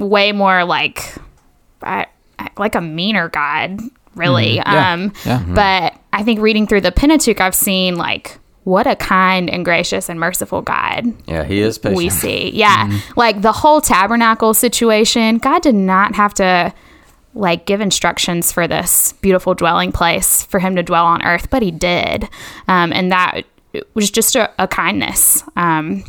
way 0.00 0.32
more 0.32 0.64
like 0.64 1.14
I, 1.82 2.06
like 2.58 2.74
a 2.74 2.80
meaner 2.80 3.28
God, 3.28 3.80
really. 4.16 4.56
Yeah. 4.56 4.92
Um, 4.92 5.12
Yeah. 5.24 5.44
But 5.46 5.94
I 6.12 6.24
think 6.24 6.40
reading 6.40 6.66
through 6.66 6.80
the 6.80 6.90
Pentateuch, 6.90 7.40
I've 7.40 7.54
seen 7.54 7.94
like 7.94 8.38
what 8.64 8.86
a 8.88 8.96
kind 8.96 9.48
and 9.48 9.64
gracious 9.64 10.08
and 10.10 10.20
merciful 10.20 10.60
God 10.60 11.14
yeah, 11.26 11.44
he 11.44 11.60
is 11.60 11.78
patient. 11.78 11.96
we 11.96 12.10
see. 12.10 12.50
Yeah. 12.50 13.00
Like 13.16 13.40
the 13.40 13.52
whole 13.52 13.80
tabernacle 13.80 14.52
situation, 14.52 15.38
God 15.38 15.62
did 15.62 15.76
not 15.76 16.14
have 16.16 16.34
to 16.34 16.74
like 17.34 17.64
give 17.64 17.80
instructions 17.80 18.50
for 18.50 18.66
this 18.66 19.12
beautiful 19.14 19.54
dwelling 19.54 19.92
place 19.92 20.42
for 20.44 20.58
him 20.58 20.74
to 20.76 20.82
dwell 20.82 21.06
on 21.06 21.22
earth, 21.22 21.48
but 21.50 21.62
he 21.62 21.70
did. 21.70 22.28
Um, 22.66 22.92
and 22.92 23.12
that 23.12 23.42
was 23.94 24.10
just 24.10 24.36
a, 24.36 24.50
a 24.58 24.66
kindness. 24.68 25.42
Um, 25.56 26.04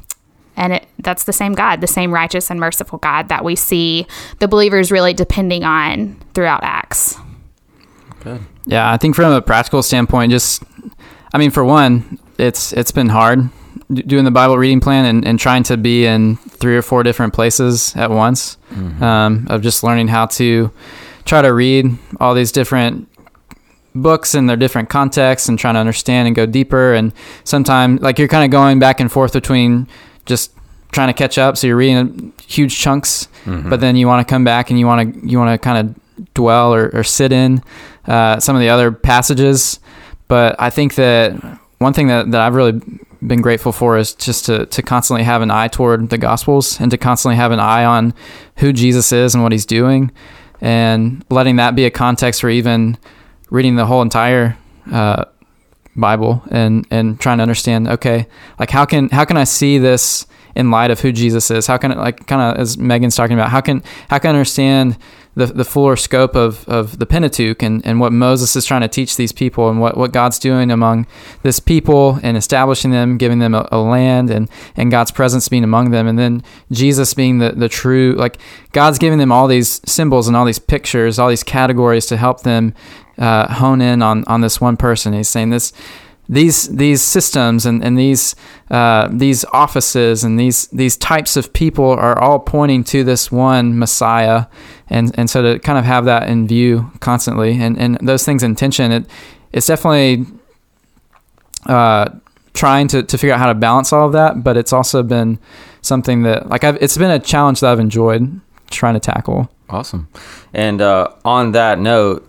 and 0.56 0.74
it, 0.74 0.88
that's 1.00 1.24
the 1.24 1.34
same 1.34 1.54
God, 1.54 1.82
the 1.82 1.88
same 1.88 2.14
righteous 2.14 2.52
and 2.52 2.60
merciful 2.60 3.00
God 3.00 3.30
that 3.30 3.44
we 3.44 3.56
see 3.56 4.06
the 4.40 4.48
believers 4.48 4.92
really 4.92 5.14
depending 5.14 5.64
on 5.64 6.22
throughout 6.34 6.64
Acts. 6.64 7.18
Good. 8.20 8.42
Yeah, 8.66 8.92
I 8.92 8.98
think 8.98 9.16
from 9.16 9.32
a 9.32 9.42
practical 9.42 9.82
standpoint, 9.82 10.32
just 10.32 10.64
I 11.34 11.38
mean, 11.38 11.52
for 11.52 11.64
one, 11.64 12.20
it's 12.38 12.74
it's 12.74 12.92
been 12.92 13.10
hard 13.10 13.50
doing 13.92 14.26
the 14.26 14.32
Bible 14.32 14.58
reading 14.58 14.80
plan 14.80 15.06
and, 15.06 15.28
and 15.28 15.40
trying 15.40 15.64
to 15.64 15.78
be 15.78 16.06
in 16.06 16.38
three 16.38 16.78
or 16.78 16.82
four 16.82 17.04
different 17.04 17.34
places 17.34 17.96
at 17.96 18.10
once. 18.10 18.58
Um, 19.02 19.48
of 19.50 19.62
just 19.62 19.84
learning 19.84 20.08
how 20.08 20.28
to 20.28 20.72
try 21.26 21.42
to 21.42 21.54
read 21.54 21.98
all 22.20 22.34
these 22.34 22.52
different 22.52 23.10
books 23.96 24.34
and 24.36 24.50
their 24.50 24.58
different 24.58 24.90
contexts 24.90 25.50
and 25.50 25.60
trying 25.60 25.74
to 25.74 25.80
understand 25.80 26.28
and 26.28 26.36
go 26.36 26.46
deeper. 26.46 26.94
And 26.94 27.14
sometimes, 27.44 28.02
like 28.02 28.20
you're 28.20 28.28
kind 28.28 28.46
of 28.46 28.52
going 28.52 28.80
back 28.80 29.00
and 29.00 29.12
forth 29.12 29.34
between 29.34 29.88
just 30.26 30.52
trying 30.92 31.08
to 31.08 31.14
catch 31.14 31.38
up. 31.38 31.58
So 31.58 31.68
you're 31.68 31.78
reading 31.78 32.34
huge 32.48 32.78
chunks, 32.78 33.28
but 33.70 33.80
then 33.80 33.96
you 33.96 34.08
want 34.08 34.26
to 34.28 34.32
come 34.32 34.44
back 34.44 34.70
and 34.70 34.80
you 34.80 34.86
want 34.86 35.14
to 35.14 35.28
you 35.28 35.38
want 35.38 35.52
to 35.52 35.58
kind 35.58 35.90
of 35.90 36.34
dwell 36.34 36.74
or, 36.74 36.90
or 36.94 37.04
sit 37.04 37.32
in 37.32 37.64
uh, 38.06 38.40
some 38.40 38.56
of 38.56 38.62
the 38.62 38.70
other 38.70 38.92
passages. 38.92 39.80
But 40.28 40.56
I 40.60 40.70
think 40.70 40.96
that 40.96 41.34
one 41.80 41.94
thing 41.94 42.08
that, 42.08 42.32
that 42.32 42.42
I've 42.42 42.56
really 42.56 42.80
been 43.26 43.42
grateful 43.42 43.72
for 43.72 43.98
is 43.98 44.14
just 44.14 44.46
to, 44.46 44.66
to 44.68 44.82
constantly 44.82 45.24
have 45.24 45.42
an 45.42 45.52
eye 45.52 45.68
toward 45.68 46.10
the 46.10 46.18
Gospels 46.18 46.80
and 46.80 46.90
to 46.92 46.98
constantly 46.98 47.36
have 47.36 47.52
an 47.52 47.60
eye 47.60 47.86
on 47.86 48.14
who 48.58 48.74
Jesus 48.74 49.12
is 49.12 49.34
and 49.34 49.44
what 49.44 49.52
he's 49.52 49.66
doing 49.66 50.12
and 50.60 51.26
letting 51.30 51.56
that 51.58 51.76
be 51.76 51.86
a 51.86 51.92
context 51.92 52.42
for 52.42 52.50
even 52.50 52.98
reading 53.52 53.76
the 53.76 53.86
whole 53.86 54.02
entire 54.02 54.58
uh, 54.92 55.26
Bible 55.96 56.42
and, 56.50 56.88
and 56.90 57.20
trying 57.20 57.38
to 57.38 57.44
understand, 57.44 57.88
okay, 57.88 58.26
like 58.58 58.72
how 58.72 58.86
can, 58.86 59.10
how 59.10 59.26
can 59.26 59.38
I 59.38 59.44
see 59.44 59.78
this 59.78 60.26
in 60.56 60.72
light 60.72 60.90
of 60.90 61.02
who 61.02 61.12
Jesus 61.12 61.52
is? 61.52 61.68
How 61.68 61.78
can 61.78 61.92
it 61.92 61.98
like 61.98 62.26
kind 62.26 62.42
of 62.42 62.60
as 62.60 62.78
Megan's 62.78 63.16
talking 63.16 63.36
about, 63.38 63.50
how 63.50 63.62
can, 63.62 63.84
how 64.10 64.18
can 64.18 64.30
I 64.30 64.34
understand 64.34 64.98
the, 65.36 65.46
the 65.46 65.64
fuller 65.64 65.96
scope 65.96 66.36
of, 66.36 66.68
of 66.68 67.00
the 67.00 67.06
Pentateuch 67.06 67.64
and, 67.64 67.86
and 67.86 68.02
what 68.02 68.12
Moses 68.12 68.56
is 68.56 68.66
trying 68.66 68.82
to 68.82 68.90
teach 68.90 69.16
these 69.16 69.32
people 69.32 69.70
and 69.70 69.80
what, 69.80 69.96
what 69.96 70.12
God's 70.12 70.38
doing 70.38 70.72
among 70.72 71.08
this 71.42 71.60
people 71.60 72.20
and 72.22 72.36
establishing 72.36 72.92
them, 72.92 73.18
giving 73.18 73.40
them 73.40 73.56
a, 73.56 73.68
a, 73.72 73.80
land 73.80 74.30
and, 74.30 74.50
and 74.76 74.92
God's 74.92 75.12
presence 75.12 75.48
being 75.48 75.64
among 75.64 75.92
them. 75.92 76.06
And 76.06 76.20
then 76.20 76.44
Jesus 76.72 77.14
being 77.14 77.38
the, 77.38 77.52
the 77.52 77.70
true, 77.70 78.14
like 78.18 78.40
God's 78.74 79.00
giving 79.00 79.20
them 79.20 79.32
all 79.32 79.48
these 79.48 79.80
symbols 79.90 80.28
and 80.28 80.36
all 80.36 80.46
these 80.46 80.60
pictures, 80.60 81.18
all 81.18 81.30
these 81.30 81.44
categories 81.44 82.08
to 82.08 82.18
help 82.18 82.42
them 82.42 82.74
uh, 83.18 83.54
hone 83.54 83.82
in 83.82 84.02
on, 84.02 84.24
on 84.28 84.42
this 84.42 84.62
one 84.62 84.78
person. 84.78 85.14
He's 85.14 85.30
saying 85.30 85.50
this, 85.50 85.74
these 86.32 86.70
these 86.70 87.02
systems 87.02 87.66
and, 87.66 87.84
and 87.84 88.00
these 88.00 88.36
uh, 88.70 89.10
these 89.12 89.44
offices 89.52 90.24
and 90.24 90.40
these 90.40 90.68
these 90.68 90.96
types 90.96 91.36
of 91.36 91.52
people 91.52 91.90
are 91.90 92.18
all 92.18 92.40
pointing 92.40 92.86
to 92.86 93.04
this 93.04 93.32
one 93.32 93.78
Messiah, 93.78 94.46
and 94.90 95.12
and 95.20 95.30
so 95.30 95.42
to 95.42 95.60
kind 95.60 95.78
of 95.78 95.84
have 95.84 96.06
that 96.06 96.30
in 96.30 96.48
view 96.48 96.90
constantly 97.02 97.62
and, 97.62 97.78
and 97.78 97.98
those 98.02 98.24
things 98.24 98.44
in 98.44 98.56
tension, 98.56 98.94
it 98.94 99.06
it's 99.52 99.68
definitely 99.68 100.26
uh, 101.66 102.10
trying 102.54 102.88
to, 102.88 103.04
to 103.04 103.18
figure 103.18 103.34
out 103.34 103.40
how 103.40 103.48
to 103.48 103.56
balance 103.56 103.92
all 103.92 104.06
of 104.06 104.14
that, 104.14 104.42
but 104.42 104.56
it's 104.56 104.72
also 104.72 105.04
been 105.04 105.38
something 105.82 106.24
that 106.24 106.48
like 106.48 106.64
I've 106.64 106.82
it's 106.82 106.98
been 106.98 107.12
a 107.12 107.20
challenge 107.20 107.60
that 107.60 107.72
I've 107.72 107.80
enjoyed 107.80 108.40
trying 108.70 108.94
to 108.94 109.02
tackle. 109.02 109.52
Awesome, 109.70 110.08
and 110.54 110.82
uh, 110.82 111.10
on 111.26 111.52
that 111.52 111.78
note, 111.80 112.26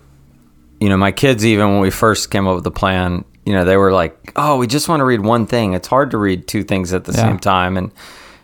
you 0.83 0.89
know, 0.89 0.97
my 0.97 1.11
kids 1.11 1.45
even 1.45 1.71
when 1.71 1.79
we 1.79 1.89
first 1.89 2.29
came 2.29 2.47
up 2.47 2.55
with 2.55 2.63
the 2.65 2.71
plan 2.71 3.23
you 3.45 3.53
know, 3.53 3.65
they 3.65 3.77
were 3.77 3.91
like, 3.91 4.31
"Oh, 4.35 4.57
we 4.57 4.67
just 4.67 4.87
want 4.87 5.01
to 5.01 5.05
read 5.05 5.21
one 5.21 5.45
thing. 5.45 5.73
It's 5.73 5.87
hard 5.87 6.11
to 6.11 6.17
read 6.17 6.47
two 6.47 6.63
things 6.63 6.93
at 6.93 7.05
the 7.05 7.11
yeah. 7.11 7.27
same 7.27 7.39
time." 7.39 7.77
And 7.77 7.91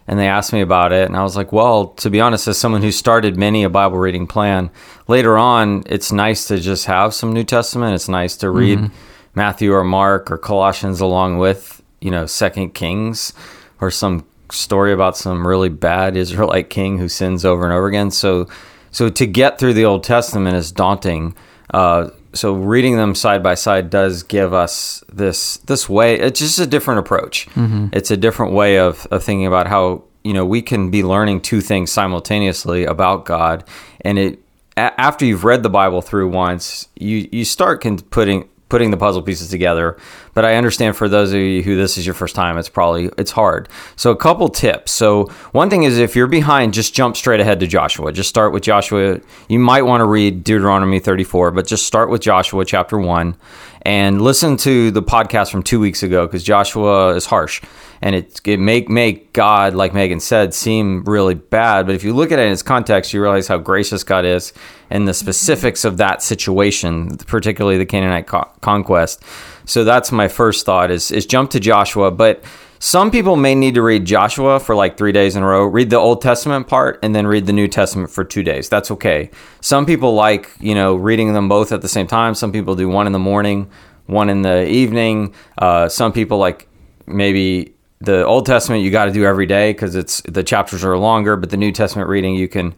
and 0.08 0.19
they 0.19 0.27
asked 0.27 0.51
me 0.53 0.62
about 0.62 0.91
it, 0.91 1.08
and 1.08 1.15
I 1.15 1.24
was 1.24 1.36
like, 1.36 1.51
"Well, 1.51 1.88
to 1.88 2.10
be 2.10 2.19
honest, 2.19 2.48
as 2.48 2.58
someone 2.58 2.81
who 2.81 2.91
started 2.91 3.38
many 3.38 3.63
a 3.63 3.69
Bible 3.69 3.98
reading 3.98 4.27
plan, 4.27 4.69
later 5.08 5.38
on, 5.38 5.84
it's 5.86 6.12
nice 6.12 6.48
to 6.48 6.60
just 6.60 6.86
have 6.86 7.13
some 7.13 7.34
New 7.34 7.43
Testament. 7.43 7.96
It's 7.96 8.10
nice 8.10 8.36
to 8.38 8.50
read 8.50 8.79
mm-hmm. 8.79 8.96
Matthew 9.36 9.74
or 9.74 9.84
Mark 9.84 10.31
or 10.31 10.38
Colossians 10.38 11.00
along 11.00 11.38
with, 11.38 11.81
you 12.01 12.12
know, 12.12 12.25
Second 12.25 12.74
Kings 12.74 13.31
or 13.79 13.91
some 13.91 14.25
story 14.51 14.91
about 14.91 15.15
some 15.15 15.48
really 15.48 15.69
bad 15.69 16.17
Israelite 16.17 16.69
king 16.69 16.98
who 16.98 17.08
sins 17.08 17.46
over 17.46 17.63
and 17.63 17.72
over 17.72 17.88
again. 17.88 18.12
So, 18.12 18.50
so 18.91 19.10
to 19.10 19.25
get 19.27 19.60
through 19.60 19.75
the 19.75 19.86
Old 19.86 20.03
Testament 20.03 20.58
is 20.58 20.72
daunting. 20.72 21.36
Uh, 21.72 22.10
so 22.39 22.53
reading 22.53 22.96
them 22.96 23.13
side 23.13 23.43
by 23.43 23.53
side 23.53 23.89
does 23.89 24.24
give 24.24 24.53
us 24.53 25.03
this 25.12 25.58
this 25.58 25.89
way 25.89 26.17
it's 26.17 26.39
just 26.39 26.58
a 26.58 26.65
different 26.65 27.00
approach 27.00 27.48
mm-hmm. 27.50 27.88
it's 27.91 28.12
a 28.12 28.17
different 28.17 28.53
way 28.53 28.79
of, 28.79 29.05
of 29.12 29.22
thinking 29.24 29.46
about 29.46 29.67
how 29.67 30.03
you 30.24 30.34
know 30.34 30.46
we 30.46 30.62
can 30.62 30.89
be 30.89 31.03
learning 31.03 31.41
two 31.41 31.60
things 31.60 31.91
simultaneously 31.91 32.86
about 32.86 33.25
god 33.25 33.63
and 34.01 34.17
it 34.17 34.39
a- 34.77 35.00
after 35.00 35.25
you've 35.25 35.43
read 35.43 35.63
the 35.63 35.69
bible 35.69 36.01
through 36.01 36.29
once 36.29 36.88
you 36.96 37.27
you 37.31 37.43
start 37.43 37.81
con- 37.81 38.00
putting 38.00 38.48
putting 38.69 38.91
the 38.91 38.97
puzzle 38.97 39.21
pieces 39.21 39.49
together. 39.49 39.97
But 40.33 40.45
I 40.45 40.55
understand 40.55 40.95
for 40.95 41.09
those 41.09 41.33
of 41.33 41.39
you 41.39 41.61
who 41.63 41.75
this 41.75 41.97
is 41.97 42.05
your 42.05 42.15
first 42.15 42.35
time, 42.35 42.57
it's 42.57 42.69
probably 42.69 43.09
it's 43.17 43.31
hard. 43.31 43.67
So 43.95 44.11
a 44.11 44.15
couple 44.15 44.47
tips. 44.47 44.91
So 44.91 45.25
one 45.51 45.69
thing 45.69 45.83
is 45.83 45.97
if 45.97 46.15
you're 46.15 46.27
behind, 46.27 46.73
just 46.73 46.93
jump 46.93 47.17
straight 47.17 47.39
ahead 47.39 47.59
to 47.59 47.67
Joshua. 47.67 48.13
Just 48.13 48.29
start 48.29 48.53
with 48.53 48.63
Joshua. 48.63 49.19
You 49.47 49.59
might 49.59 49.81
want 49.81 50.01
to 50.01 50.05
read 50.05 50.43
Deuteronomy 50.43 50.99
34, 50.99 51.51
but 51.51 51.67
just 51.67 51.85
start 51.85 52.09
with 52.09 52.21
Joshua 52.21 52.63
chapter 52.63 52.97
1 52.97 53.35
and 53.83 54.21
listen 54.21 54.57
to 54.57 54.91
the 54.91 55.01
podcast 55.01 55.51
from 55.51 55.63
2 55.63 55.79
weeks 55.79 56.03
ago 56.03 56.27
cuz 56.27 56.43
Joshua 56.43 57.15
is 57.15 57.25
harsh. 57.25 57.62
And 58.01 58.15
it 58.15 58.39
it 58.45 58.59
make 58.59 58.89
make 58.89 59.33
God 59.33 59.74
like 59.74 59.93
Megan 59.93 60.19
said 60.19 60.53
seem 60.53 61.03
really 61.03 61.36
bad, 61.36 61.86
but 61.86 61.95
if 61.95 62.03
you 62.03 62.13
look 62.13 62.31
at 62.31 62.39
it 62.39 62.45
in 62.45 62.53
its 62.53 62.63
context, 62.63 63.13
you 63.13 63.21
realize 63.21 63.48
how 63.48 63.57
gracious 63.57 64.03
God 64.03 64.25
is 64.25 64.53
and 64.89 65.07
the 65.07 65.13
specifics 65.13 65.86
of 65.86 65.98
that 65.98 66.24
situation, 66.24 67.17
particularly 67.27 67.77
the 67.77 67.86
Canaanite 67.86 68.27
co- 68.27 68.50
conquest. 68.62 69.24
So 69.65 69.83
that's 69.83 70.12
my 70.12 70.27
first 70.27 70.65
thought 70.65 70.91
is 70.91 71.12
is 71.12 71.25
jump 71.25 71.51
to 71.51 71.59
Joshua, 71.59 72.12
but 72.12 72.43
some 72.79 73.12
people 73.12 73.36
may 73.36 73.55
need 73.55 73.75
to 73.75 73.81
read 73.81 74.05
Joshua 74.05 74.59
for 74.59 74.74
like 74.74 74.98
three 74.98 75.12
days 75.12 75.36
in 75.36 75.43
a 75.43 75.45
row, 75.45 75.65
read 75.65 75.89
the 75.89 75.98
Old 75.98 76.21
Testament 76.21 76.67
part, 76.67 76.98
and 77.03 77.13
then 77.13 77.27
read 77.27 77.45
the 77.45 77.53
New 77.53 77.67
Testament 77.67 78.09
for 78.09 78.24
two 78.24 78.41
days. 78.41 78.69
That's 78.69 78.89
okay. 78.91 79.29
Some 79.59 79.86
people 79.86 80.13
like, 80.13 80.50
you 80.62 80.74
know, 80.74 80.95
reading 80.95 81.33
them 81.33 81.50
both 81.50 81.74
at 81.74 81.81
the 81.81 81.89
same 81.89 82.07
time. 82.07 82.36
Some 82.36 82.53
people 82.53 82.75
do 82.75 82.88
one 82.88 83.05
in 83.05 83.12
the 83.12 83.19
morning, 83.19 83.69
one 84.05 84.29
in 84.29 84.43
the 84.43 84.65
evening. 84.65 85.33
Uh, 85.57 85.89
some 85.89 86.13
people 86.13 86.38
like 86.38 86.69
maybe 87.05 87.74
the 88.00 88.25
Old 88.25 88.45
Testament 88.45 88.81
you 88.81 88.91
got 88.91 89.05
to 89.05 89.12
do 89.12 89.25
every 89.25 89.45
day 89.45 89.74
because 89.74 89.95
it's 89.95 90.21
the 90.21 90.43
chapters 90.43 90.86
are 90.86 90.98
longer, 90.98 91.36
but 91.36 91.50
the 91.50 91.57
New 91.57 91.74
Testament 91.74 92.07
reading 92.07 92.36
you 92.36 92.48
can 92.48 92.74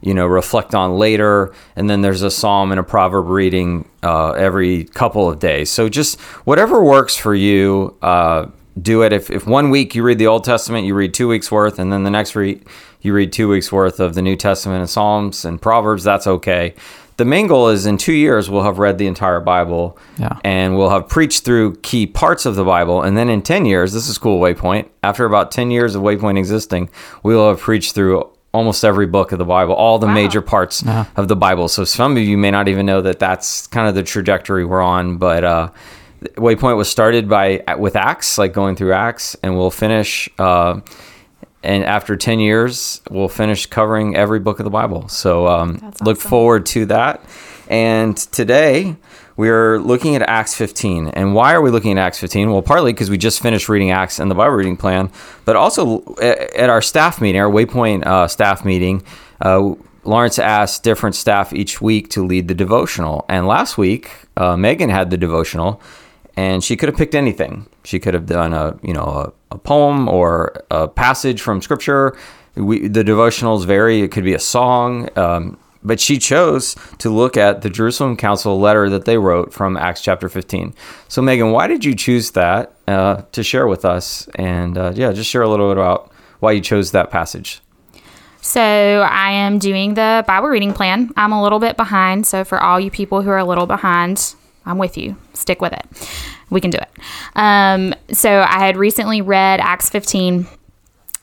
you 0.00 0.14
know 0.14 0.26
reflect 0.26 0.74
on 0.74 0.98
later 0.98 1.54
and 1.76 1.88
then 1.88 2.00
there's 2.00 2.22
a 2.22 2.30
psalm 2.30 2.72
and 2.72 2.80
a 2.80 2.82
proverb 2.82 3.26
reading 3.28 3.88
uh, 4.02 4.32
every 4.32 4.82
couple 4.82 5.30
of 5.30 5.38
days 5.38 5.70
so 5.70 5.88
just 5.88 6.20
whatever 6.44 6.82
works 6.82 7.16
for 7.16 7.36
you 7.36 7.96
uh, 8.02 8.46
do 8.80 9.02
it 9.02 9.12
if, 9.12 9.30
if 9.30 9.46
one 9.46 9.70
week 9.70 9.94
you 9.94 10.02
read 10.02 10.18
the 10.18 10.26
old 10.26 10.44
testament 10.44 10.86
you 10.86 10.94
read 10.94 11.12
two 11.12 11.28
weeks 11.28 11.50
worth 11.50 11.78
and 11.78 11.92
then 11.92 12.04
the 12.04 12.10
next 12.10 12.34
week 12.34 12.66
you 13.00 13.12
read 13.12 13.32
two 13.32 13.48
weeks 13.48 13.70
worth 13.70 14.00
of 14.00 14.14
the 14.14 14.22
new 14.22 14.36
testament 14.36 14.80
and 14.80 14.88
psalms 14.88 15.44
and 15.44 15.60
proverbs 15.60 16.04
that's 16.04 16.26
okay 16.26 16.74
the 17.18 17.24
main 17.24 17.46
goal 17.46 17.68
is 17.68 17.84
in 17.84 17.98
two 17.98 18.14
years 18.14 18.48
we'll 18.48 18.62
have 18.62 18.78
read 18.78 18.96
the 18.96 19.06
entire 19.06 19.40
bible 19.40 19.98
yeah. 20.18 20.38
and 20.42 20.76
we'll 20.78 20.90
have 20.90 21.06
preached 21.08 21.44
through 21.44 21.74
key 21.76 22.06
parts 22.06 22.46
of 22.46 22.54
the 22.54 22.64
bible 22.64 23.02
and 23.02 23.16
then 23.16 23.28
in 23.28 23.42
10 23.42 23.66
years 23.66 23.92
this 23.92 24.08
is 24.08 24.16
cool 24.16 24.40
waypoint 24.40 24.88
after 25.02 25.26
about 25.26 25.50
10 25.50 25.70
years 25.70 25.94
of 25.94 26.02
waypoint 26.02 26.38
existing 26.38 26.88
we 27.22 27.34
will 27.34 27.48
have 27.48 27.60
preached 27.60 27.94
through 27.94 28.26
almost 28.54 28.84
every 28.84 29.06
book 29.06 29.32
of 29.32 29.38
the 29.38 29.44
Bible, 29.44 29.74
all 29.74 29.98
the 29.98 30.06
wow. 30.06 30.14
major 30.14 30.42
parts 30.42 30.82
yeah. 30.82 31.06
of 31.16 31.28
the 31.28 31.36
Bible. 31.36 31.68
So 31.68 31.84
some 31.84 32.16
of 32.16 32.22
you 32.22 32.36
may 32.36 32.50
not 32.50 32.68
even 32.68 32.86
know 32.86 33.00
that 33.00 33.18
that's 33.18 33.66
kind 33.66 33.88
of 33.88 33.94
the 33.94 34.02
trajectory 34.02 34.64
we're 34.64 34.82
on. 34.82 35.16
But 35.16 35.44
uh, 35.44 35.70
Waypoint 36.36 36.76
was 36.76 36.88
started 36.88 37.28
by 37.28 37.62
with 37.78 37.96
Acts, 37.96 38.38
like 38.38 38.52
going 38.52 38.76
through 38.76 38.92
Acts, 38.92 39.36
and 39.42 39.56
we'll 39.56 39.70
finish. 39.70 40.28
Uh, 40.38 40.80
and 41.64 41.84
after 41.84 42.16
10 42.16 42.40
years, 42.40 43.00
we'll 43.08 43.28
finish 43.28 43.66
covering 43.66 44.16
every 44.16 44.40
book 44.40 44.58
of 44.58 44.64
the 44.64 44.70
Bible. 44.70 45.08
So 45.08 45.46
um, 45.46 45.78
awesome. 45.82 46.04
look 46.04 46.18
forward 46.18 46.66
to 46.66 46.86
that. 46.86 47.24
And 47.68 48.16
today, 48.16 48.96
we're 49.36 49.78
looking 49.78 50.16
at 50.16 50.22
Acts 50.22 50.54
15. 50.54 51.08
And 51.08 51.34
why 51.34 51.54
are 51.54 51.62
we 51.62 51.70
looking 51.70 51.92
at 51.92 51.98
Acts 51.98 52.18
15? 52.18 52.50
Well, 52.50 52.62
partly 52.62 52.92
because 52.92 53.10
we 53.10 53.16
just 53.16 53.40
finished 53.40 53.68
reading 53.68 53.90
Acts 53.90 54.18
and 54.18 54.30
the 54.30 54.34
Bible 54.34 54.56
reading 54.56 54.76
plan, 54.76 55.10
but 55.44 55.56
also 55.56 56.16
at 56.20 56.68
our 56.68 56.82
staff 56.82 57.20
meeting, 57.20 57.40
our 57.40 57.50
Waypoint 57.50 58.04
uh, 58.04 58.26
staff 58.28 58.64
meeting, 58.64 59.02
uh, 59.40 59.74
Lawrence 60.04 60.38
asked 60.38 60.82
different 60.82 61.14
staff 61.14 61.52
each 61.52 61.80
week 61.80 62.10
to 62.10 62.26
lead 62.26 62.48
the 62.48 62.54
devotional. 62.54 63.24
And 63.28 63.46
last 63.46 63.78
week, 63.78 64.10
uh, 64.36 64.56
Megan 64.56 64.90
had 64.90 65.10
the 65.10 65.16
devotional, 65.16 65.80
and 66.36 66.62
she 66.64 66.76
could 66.76 66.88
have 66.88 66.96
picked 66.96 67.14
anything. 67.14 67.66
She 67.84 67.98
could 67.98 68.14
have 68.14 68.26
done 68.26 68.52
a 68.52 68.78
you 68.82 68.92
know 68.92 69.32
a, 69.50 69.54
a 69.54 69.58
poem 69.58 70.08
or 70.08 70.64
a 70.70 70.88
passage 70.88 71.40
from 71.40 71.62
Scripture. 71.62 72.16
We, 72.54 72.86
the 72.86 73.02
devotionals 73.02 73.64
vary. 73.64 74.02
It 74.02 74.08
could 74.08 74.24
be 74.24 74.34
a 74.34 74.38
song. 74.38 75.08
Um, 75.16 75.58
but 75.84 76.00
she 76.00 76.18
chose 76.18 76.76
to 76.98 77.10
look 77.10 77.36
at 77.36 77.62
the 77.62 77.70
Jerusalem 77.70 78.16
Council 78.16 78.58
letter 78.58 78.88
that 78.90 79.04
they 79.04 79.18
wrote 79.18 79.52
from 79.52 79.76
Acts 79.76 80.00
chapter 80.00 80.28
15. 80.28 80.74
So, 81.08 81.22
Megan, 81.22 81.50
why 81.50 81.66
did 81.66 81.84
you 81.84 81.94
choose 81.94 82.32
that 82.32 82.72
uh, 82.86 83.22
to 83.32 83.42
share 83.42 83.66
with 83.66 83.84
us? 83.84 84.28
And 84.36 84.78
uh, 84.78 84.92
yeah, 84.94 85.12
just 85.12 85.28
share 85.28 85.42
a 85.42 85.48
little 85.48 85.68
bit 85.68 85.78
about 85.78 86.12
why 86.40 86.52
you 86.52 86.60
chose 86.60 86.92
that 86.92 87.10
passage. 87.10 87.60
So, 88.40 88.60
I 88.60 89.30
am 89.32 89.58
doing 89.58 89.94
the 89.94 90.24
Bible 90.26 90.48
reading 90.48 90.72
plan. 90.72 91.10
I'm 91.16 91.32
a 91.32 91.42
little 91.42 91.58
bit 91.58 91.76
behind. 91.76 92.26
So, 92.26 92.44
for 92.44 92.62
all 92.62 92.78
you 92.78 92.90
people 92.90 93.22
who 93.22 93.30
are 93.30 93.38
a 93.38 93.44
little 93.44 93.66
behind, 93.66 94.34
I'm 94.64 94.78
with 94.78 94.96
you. 94.96 95.16
Stick 95.34 95.60
with 95.60 95.72
it. 95.72 95.84
We 96.50 96.60
can 96.60 96.70
do 96.70 96.78
it. 96.78 96.90
Um, 97.34 97.94
so, 98.12 98.40
I 98.40 98.58
had 98.64 98.76
recently 98.76 99.20
read 99.20 99.60
Acts 99.60 99.90
15, 99.90 100.46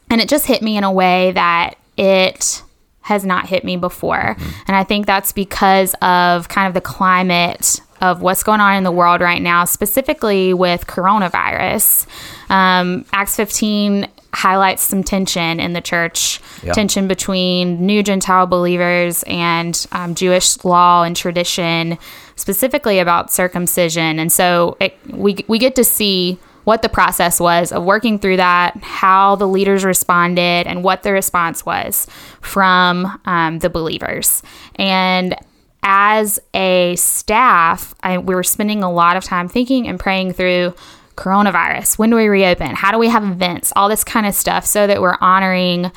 and 0.09 0.21
it 0.21 0.27
just 0.27 0.45
hit 0.45 0.61
me 0.61 0.77
in 0.77 0.83
a 0.83 0.91
way 0.91 1.31
that 1.31 1.75
it 1.97 2.63
has 3.01 3.25
not 3.25 3.47
hit 3.47 3.63
me 3.63 3.75
before. 3.75 4.35
Mm-hmm. 4.37 4.49
And 4.67 4.77
I 4.77 4.83
think 4.83 5.05
that's 5.05 5.31
because 5.31 5.95
of 6.01 6.47
kind 6.47 6.67
of 6.67 6.73
the 6.73 6.81
climate 6.81 7.81
of 8.01 8.21
what's 8.21 8.43
going 8.43 8.61
on 8.61 8.77
in 8.77 8.83
the 8.83 8.91
world 8.91 9.19
right 9.19 9.41
now, 9.41 9.65
specifically 9.65 10.53
with 10.53 10.87
coronavirus. 10.87 12.05
Um, 12.49 13.05
Acts 13.11 13.35
15 13.35 14.07
highlights 14.31 14.83
some 14.83 15.03
tension 15.03 15.59
in 15.59 15.73
the 15.73 15.81
church, 15.81 16.39
yeah. 16.63 16.73
tension 16.73 17.07
between 17.07 17.85
new 17.85 18.03
Gentile 18.03 18.45
believers 18.45 19.23
and 19.27 19.87
um, 19.91 20.13
Jewish 20.15 20.63
law 20.63 21.03
and 21.03 21.15
tradition, 21.15 21.97
specifically 22.39 22.99
about 22.99 23.31
circumcision. 23.31 24.17
And 24.17 24.31
so 24.31 24.77
it, 24.79 24.97
we, 25.11 25.45
we 25.47 25.59
get 25.59 25.75
to 25.75 25.83
see 25.83 26.39
what 26.63 26.81
the 26.81 26.89
process 26.89 27.39
was 27.39 27.71
of 27.71 27.83
working 27.83 28.19
through 28.19 28.37
that, 28.37 28.77
how 28.77 29.35
the 29.35 29.47
leaders 29.47 29.83
responded, 29.83 30.67
and 30.67 30.83
what 30.83 31.03
the 31.03 31.11
response 31.11 31.65
was 31.65 32.07
from 32.41 33.19
um, 33.25 33.59
the 33.59 33.69
believers. 33.69 34.43
And 34.75 35.35
as 35.83 36.39
a 36.53 36.95
staff, 36.95 37.93
I, 38.03 38.17
we 38.17 38.35
were 38.35 38.43
spending 38.43 38.83
a 38.83 38.91
lot 38.91 39.17
of 39.17 39.23
time 39.23 39.49
thinking 39.49 39.87
and 39.87 39.99
praying 39.99 40.33
through 40.33 40.75
coronavirus. 41.15 41.97
When 41.97 42.09
do 42.09 42.15
we 42.15 42.27
reopen? 42.27 42.75
How 42.75 42.91
do 42.91 42.97
we 42.97 43.09
have 43.09 43.23
events? 43.23 43.73
All 43.75 43.89
this 43.89 44.03
kind 44.03 44.25
of 44.25 44.33
stuff 44.33 44.65
so 44.65 44.87
that 44.87 45.01
we're 45.01 45.17
honoring 45.19 45.91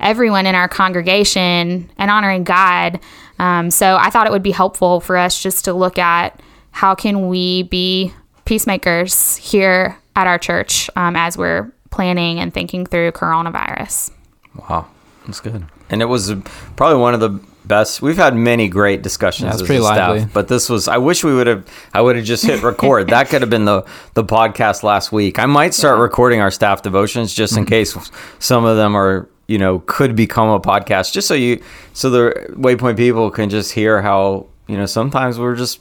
everyone 0.00 0.44
in 0.44 0.54
our 0.54 0.68
congregation 0.68 1.90
and 1.96 2.10
honoring 2.10 2.44
God. 2.44 3.00
Um, 3.38 3.70
so 3.70 3.96
I 3.96 4.10
thought 4.10 4.26
it 4.26 4.32
would 4.32 4.42
be 4.42 4.50
helpful 4.52 5.00
for 5.00 5.16
us 5.16 5.40
just 5.42 5.64
to 5.66 5.72
look 5.72 5.98
at 5.98 6.40
how 6.70 6.94
can 6.94 7.28
we 7.28 7.64
be 7.64 8.12
peacemakers 8.44 9.36
here 9.36 9.98
at 10.14 10.26
our 10.26 10.38
church 10.38 10.88
um, 10.96 11.16
as 11.16 11.36
we're 11.36 11.70
planning 11.90 12.40
and 12.40 12.52
thinking 12.54 12.86
through 12.86 13.12
coronavirus. 13.12 14.10
Wow, 14.54 14.86
that's 15.26 15.40
good. 15.40 15.66
And 15.90 16.00
it 16.02 16.06
was 16.06 16.32
probably 16.76 16.98
one 16.98 17.14
of 17.14 17.20
the 17.20 17.38
best. 17.64 18.00
We've 18.02 18.16
had 18.16 18.34
many 18.34 18.68
great 18.68 19.02
discussions 19.02 19.48
Yeah, 19.48 19.54
as 19.54 19.62
pretty 19.62 19.80
a 19.80 19.84
staff, 19.84 20.08
lively. 20.10 20.28
but 20.32 20.48
this 20.48 20.68
was. 20.70 20.88
I 20.88 20.96
wish 20.98 21.22
we 21.22 21.34
would 21.34 21.46
have. 21.46 21.66
I 21.92 22.00
would 22.00 22.16
have 22.16 22.24
just 22.24 22.44
hit 22.44 22.62
record. 22.62 23.08
that 23.10 23.28
could 23.28 23.42
have 23.42 23.50
been 23.50 23.66
the 23.66 23.82
the 24.14 24.24
podcast 24.24 24.82
last 24.82 25.12
week. 25.12 25.38
I 25.38 25.46
might 25.46 25.74
start 25.74 25.98
recording 26.00 26.40
our 26.40 26.50
staff 26.50 26.82
devotions 26.82 27.34
just 27.34 27.56
in 27.56 27.64
Mm-hmm. 27.64 27.68
case 27.68 28.10
some 28.38 28.64
of 28.64 28.76
them 28.76 28.96
are 28.96 29.28
you 29.48 29.58
know 29.58 29.80
could 29.86 30.16
become 30.16 30.48
a 30.48 30.60
podcast, 30.60 31.12
just 31.12 31.28
so 31.28 31.34
you 31.34 31.62
so 31.92 32.10
the 32.10 32.46
Waypoint 32.52 32.96
people 32.96 33.30
can 33.30 33.48
just 33.50 33.72
hear 33.72 34.02
how 34.02 34.46
you 34.66 34.76
know 34.76 34.86
sometimes 34.86 35.38
we're 35.38 35.56
just. 35.56 35.80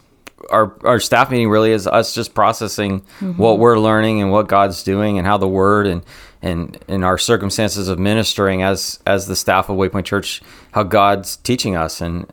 Our, 0.52 0.76
our 0.84 1.00
staff 1.00 1.32
meeting 1.32 1.50
really 1.50 1.72
is 1.72 1.88
us 1.88 2.14
just 2.14 2.36
processing 2.36 3.02
what 3.20 3.58
we're 3.58 3.80
learning 3.80 4.22
and 4.22 4.32
what 4.32 4.48
God's 4.48 4.84
doing 4.84 5.18
and 5.18 5.26
how 5.26 5.38
the 5.38 5.48
word 5.48 5.88
and 5.88 6.04
and 6.44 6.78
in 6.88 7.04
our 7.04 7.18
circumstances 7.18 7.88
of 7.88 7.98
ministering 7.98 8.62
as 8.62 9.00
as 9.08 9.26
the 9.26 9.36
staff 9.36 9.70
of 9.70 9.78
Waypoint 9.78 10.06
Church, 10.06 10.44
how 10.72 10.84
God's 10.84 11.38
teaching 11.38 11.76
us. 11.76 12.00
And 12.00 12.28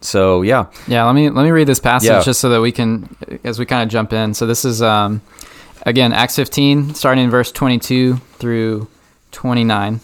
so, 0.00 0.42
yeah, 0.42 0.66
Yeah, 0.88 1.04
let 1.04 1.14
me 1.14 1.30
let 1.30 1.44
me 1.44 1.52
read 1.52 1.68
this 1.68 1.78
passage 1.78 2.08
Yeah. 2.08 2.22
just 2.22 2.40
so 2.40 2.48
that 2.48 2.60
we 2.60 2.72
can, 2.72 3.14
as 3.44 3.60
we 3.60 3.66
kind 3.66 3.84
of 3.84 3.88
jump 3.90 4.12
in. 4.12 4.34
So 4.34 4.44
this 4.44 4.64
is 4.64 4.82
um, 4.82 5.20
again 5.86 6.12
Acts 6.12 6.34
15, 6.34 6.94
starting 6.94 7.22
in 7.22 7.30
verse 7.30 7.52
22 7.52 8.16
through 8.40 8.88
29. 9.30 10.00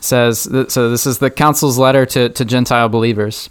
Says 0.00 0.40
so. 0.68 0.90
This 0.90 1.06
is 1.06 1.18
the 1.18 1.30
council's 1.30 1.78
letter 1.78 2.06
to 2.06 2.28
to 2.28 2.44
Gentile 2.44 2.88
believers. 2.88 3.50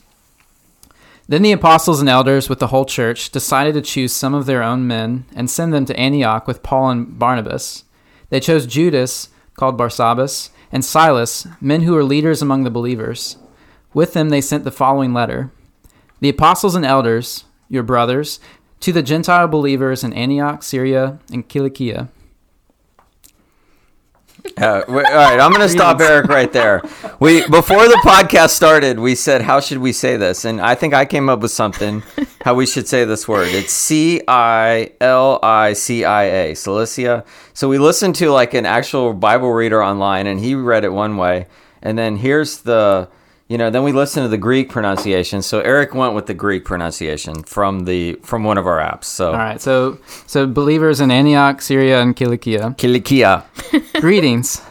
Then 1.30 1.42
the 1.42 1.52
apostles 1.52 2.00
and 2.00 2.08
elders 2.08 2.48
with 2.48 2.60
the 2.60 2.68
whole 2.68 2.86
church 2.86 3.32
decided 3.32 3.74
to 3.74 3.82
choose 3.82 4.14
some 4.14 4.34
of 4.34 4.46
their 4.46 4.64
own 4.64 4.88
men 4.88 5.26
and 5.36 5.50
send 5.50 5.74
them 5.74 5.86
to 5.86 6.00
Antioch 6.00 6.48
with 6.48 6.64
Paul 6.64 6.90
and 6.90 7.20
Barnabas. 7.20 7.84
They 8.30 8.40
chose 8.40 8.66
Judas, 8.66 9.28
called 9.56 9.78
Barsabbas, 9.78 10.52
and 10.72 10.86
Silas, 10.86 11.46
men 11.60 11.82
who 11.82 11.94
were 11.94 12.04
leaders 12.04 12.42
among 12.42 12.64
the 12.64 12.70
believers. 12.72 13.38
With 13.94 14.14
them 14.14 14.30
they 14.30 14.40
sent 14.40 14.64
the 14.64 14.72
following 14.72 15.14
letter 15.14 15.52
The 16.22 16.30
apostles 16.30 16.76
and 16.76 16.86
elders, 16.86 17.44
your 17.68 17.84
brothers, 17.84 18.40
to 18.82 18.94
the 18.94 19.04
Gentile 19.04 19.48
believers 19.48 20.04
in 20.04 20.14
Antioch, 20.14 20.64
Syria, 20.64 21.20
and 21.32 21.50
Cilicia. 21.50 22.10
Uh, 24.58 24.82
all 24.88 24.96
right, 24.96 25.40
I'm 25.40 25.52
going 25.52 25.62
to 25.62 25.70
stop 25.70 26.02
Eric 26.02 26.30
right 26.30 26.52
there. 26.52 26.82
We 27.20 27.48
before 27.48 27.88
the 27.88 28.02
podcast 28.04 28.50
started, 28.50 28.98
we 28.98 29.14
said 29.14 29.44
how 29.44 29.60
should 29.60 29.78
we 29.78 29.92
say 29.92 30.18
this, 30.18 30.46
and 30.46 30.60
I 30.60 30.74
think 30.74 30.96
I 30.96 31.06
came 31.06 31.30
up 31.30 31.42
with 31.42 31.52
something 31.52 32.02
how 32.42 32.56
we 32.56 32.66
should 32.66 32.88
say 32.88 33.06
this 33.06 33.28
word. 33.28 33.50
It's 33.50 33.72
C 33.72 34.22
I 34.28 34.94
L 35.00 35.38
I 35.44 35.74
C 35.74 36.06
I 36.06 36.24
A, 36.24 36.56
Cilicia. 36.56 37.24
So 37.54 37.70
we 37.70 37.78
listened 37.78 38.16
to 38.16 38.32
like 38.32 38.56
an 38.56 38.66
actual 38.66 39.14
Bible 39.14 39.52
reader 39.52 39.84
online, 39.84 40.26
and 40.26 40.40
he 40.40 40.56
read 40.56 40.84
it 40.84 40.92
one 40.92 41.18
way, 41.18 41.46
and 41.84 41.96
then 41.98 42.18
here's 42.18 42.62
the. 42.62 43.10
You 43.48 43.58
know, 43.58 43.70
then 43.70 43.84
we 43.84 43.94
listened 43.94 44.26
to 44.26 44.28
the 44.28 44.38
Greek 44.38 44.70
pronunciation. 44.70 45.42
So 45.42 45.62
Eric 45.62 45.94
went 45.96 46.14
with 46.14 46.26
the 46.26 46.34
Greek 46.34 46.66
pronunciation 46.66 47.44
from 47.44 47.86
the 47.86 48.14
from 48.16 48.44
one 48.44 48.58
of 48.58 48.68
our 48.68 48.80
apps. 48.80 49.06
So 49.06 49.32
All 49.32 49.38
right, 49.38 49.62
so 49.62 50.00
so 50.26 50.46
believers 50.46 51.00
in 51.00 51.12
Antioch, 51.12 51.62
Syria, 51.62 52.02
and 52.02 52.18
Cilicia. 52.18 52.76
Kilikia. 52.78 53.46
Greetings. 54.02 54.62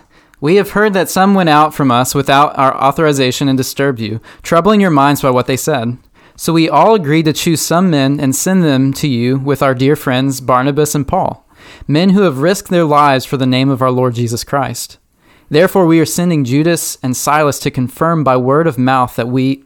We 0.41 0.57
have 0.57 0.71
heard 0.71 0.93
that 0.93 1.09
some 1.09 1.33
went 1.33 1.49
out 1.49 1.75
from 1.75 1.91
us 1.91 2.15
without 2.15 2.57
our 2.59 2.77
authorization 2.77 3.49
and 3.49 3.57
disturbed 3.57 3.99
you, 3.99 4.21
troubling 4.43 4.83
your 4.83 4.91
minds 4.91 5.23
by 5.23 5.31
what 5.31 5.47
they 5.47 5.57
said. 5.57 5.97
So 6.37 6.53
we 6.53 6.69
all 6.69 6.95
agreed 6.95 7.25
to 7.25 7.33
choose 7.33 7.63
some 7.63 7.91
men 7.91 8.21
and 8.21 8.37
send 8.37 8.63
them 8.63 8.93
to 8.95 9.09
you 9.09 9.39
with 9.39 9.63
our 9.63 9.75
dear 9.75 9.97
friends 9.97 10.43
Barnabas 10.43 10.95
and 10.95 11.09
Paul, 11.09 11.49
men 11.89 12.11
who 12.11 12.23
have 12.23 12.43
risked 12.43 12.69
their 12.69 12.85
lives 12.85 13.25
for 13.25 13.39
the 13.39 13.47
name 13.47 13.71
of 13.71 13.81
our 13.81 13.91
Lord 13.91 14.15
Jesus 14.15 14.45
Christ. 14.45 14.99
Therefore 15.49 15.87
we 15.87 16.01
are 16.01 16.07
sending 16.07 16.45
Judas 16.45 16.99
and 17.03 17.17
Silas 17.17 17.59
to 17.61 17.71
confirm 17.71 18.25
by 18.25 18.37
word 18.37 18.67
of 18.67 18.79
mouth 18.79 19.17
that 19.17 19.29
we 19.29 19.65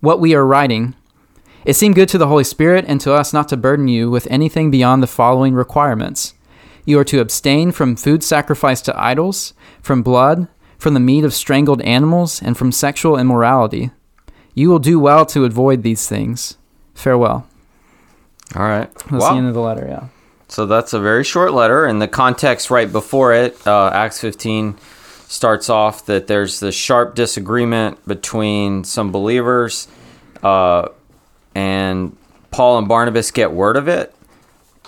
what 0.00 0.20
we 0.20 0.34
are 0.34 0.46
writing. 0.46 0.94
It 1.64 1.74
seemed 1.74 1.94
good 1.94 2.08
to 2.08 2.18
the 2.18 2.26
Holy 2.26 2.44
Spirit 2.44 2.84
and 2.88 3.00
to 3.02 3.12
us 3.12 3.32
not 3.32 3.48
to 3.48 3.56
burden 3.56 3.86
you 3.86 4.10
with 4.10 4.26
anything 4.30 4.70
beyond 4.70 5.02
the 5.02 5.06
following 5.06 5.54
requirements. 5.54 6.34
You 6.86 6.98
are 6.98 7.04
to 7.04 7.20
abstain 7.20 7.70
from 7.70 7.96
food 7.96 8.24
sacrificed 8.24 8.86
to 8.86 8.98
idols, 9.00 9.52
from 9.82 10.02
blood, 10.02 10.48
from 10.78 10.94
the 10.94 11.00
meat 11.00 11.24
of 11.24 11.34
strangled 11.34 11.82
animals, 11.82 12.40
and 12.42 12.56
from 12.56 12.72
sexual 12.72 13.18
immorality. 13.18 13.90
You 14.54 14.70
will 14.70 14.78
do 14.78 14.98
well 14.98 15.26
to 15.26 15.44
avoid 15.44 15.82
these 15.82 16.08
things. 16.08 16.56
Farewell. 16.94 17.46
All 18.56 18.62
right. 18.62 18.92
That's 18.94 19.10
Wow. 19.12 19.32
the 19.32 19.36
end 19.36 19.48
of 19.48 19.54
the 19.54 19.60
letter, 19.60 19.86
yeah. 19.86 20.04
So 20.48 20.64
that's 20.64 20.94
a 20.94 20.98
very 20.98 21.22
short 21.22 21.52
letter, 21.52 21.84
and 21.84 22.00
the 22.00 22.08
context 22.08 22.70
right 22.70 22.90
before 22.90 23.32
it, 23.34 23.58
uh, 23.66 23.90
Acts 23.92 24.20
15, 24.20 24.74
starts 25.30 25.70
off 25.70 26.06
that 26.06 26.26
there's 26.26 26.58
this 26.58 26.74
sharp 26.74 27.14
disagreement 27.14 28.04
between 28.04 28.82
some 28.82 29.12
believers, 29.12 29.86
uh, 30.42 30.88
and 31.54 32.16
Paul 32.50 32.78
and 32.78 32.88
Barnabas 32.88 33.30
get 33.30 33.52
word 33.52 33.76
of 33.76 33.86
it, 33.86 34.12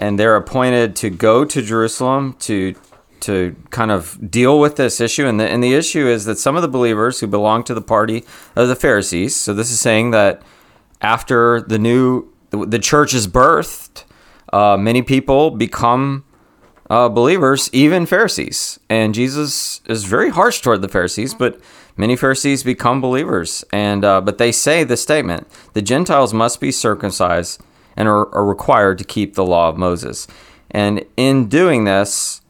and 0.01 0.19
they're 0.19 0.35
appointed 0.35 0.97
to 0.97 1.11
go 1.11 1.45
to 1.45 1.63
Jerusalem 1.63 2.35
to 2.41 2.75
to 3.21 3.55
kind 3.71 3.93
of 3.93 4.33
deal 4.33 4.59
with 4.59 4.75
this 4.75 5.01
issue. 5.01 5.29
And 5.29 5.39
the, 5.39 5.49
and 5.49 5.63
the 5.63 5.75
issue 5.75 6.09
is 6.09 6.25
that 6.25 6.39
some 6.39 6.57
of 6.57 6.63
the 6.63 6.69
believers 6.69 7.21
who 7.21 7.29
belong 7.29 7.63
to 7.65 7.73
the 7.73 7.81
party 7.81 8.25
of 8.57 8.67
the 8.67 8.75
Pharisees, 8.75 9.37
so 9.37 9.55
this 9.55 9.71
is 9.71 9.79
saying 9.79 10.11
that 10.11 10.43
after 11.01 11.61
the 11.61 11.79
new 11.79 12.33
the, 12.51 12.81
church 12.81 13.15
is 13.15 13.29
birthed, 13.29 14.03
uh, 14.53 14.77
many 14.77 15.03
people 15.03 15.53
become 15.53 16.25
uh, 16.93 17.09
believers, 17.09 17.71
even 17.73 18.05
Pharisees. 18.05 18.79
And 18.91 19.15
Jesus 19.15 19.81
is 19.87 20.05
very 20.05 20.29
harsh 20.29 20.61
toward 20.61 20.83
the 20.83 20.89
Pharisees, 20.89 21.33
but 21.33 21.59
many 21.97 22.17
Pharisees 22.17 22.63
become 22.63 23.01
believers. 23.01 23.65
And 23.73 24.05
uh, 24.05 24.21
but 24.21 24.37
they 24.37 24.53
say 24.53 24.85
this 24.85 25.03
statement: 25.03 25.49
the 25.73 25.81
Gentiles 25.81 26.35
must 26.35 26.61
be 26.61 26.71
circumcised 26.71 27.63
and 27.97 28.09
are, 28.09 28.33
are 28.35 28.45
required 28.45 28.99
to 28.99 29.05
keep 29.05 29.35
the 29.35 29.45
law 29.45 29.71
of 29.71 29.79
Moses. 29.79 30.29
And 30.71 31.07
in 31.17 31.49
doing 31.49 31.85
this, 31.85 32.43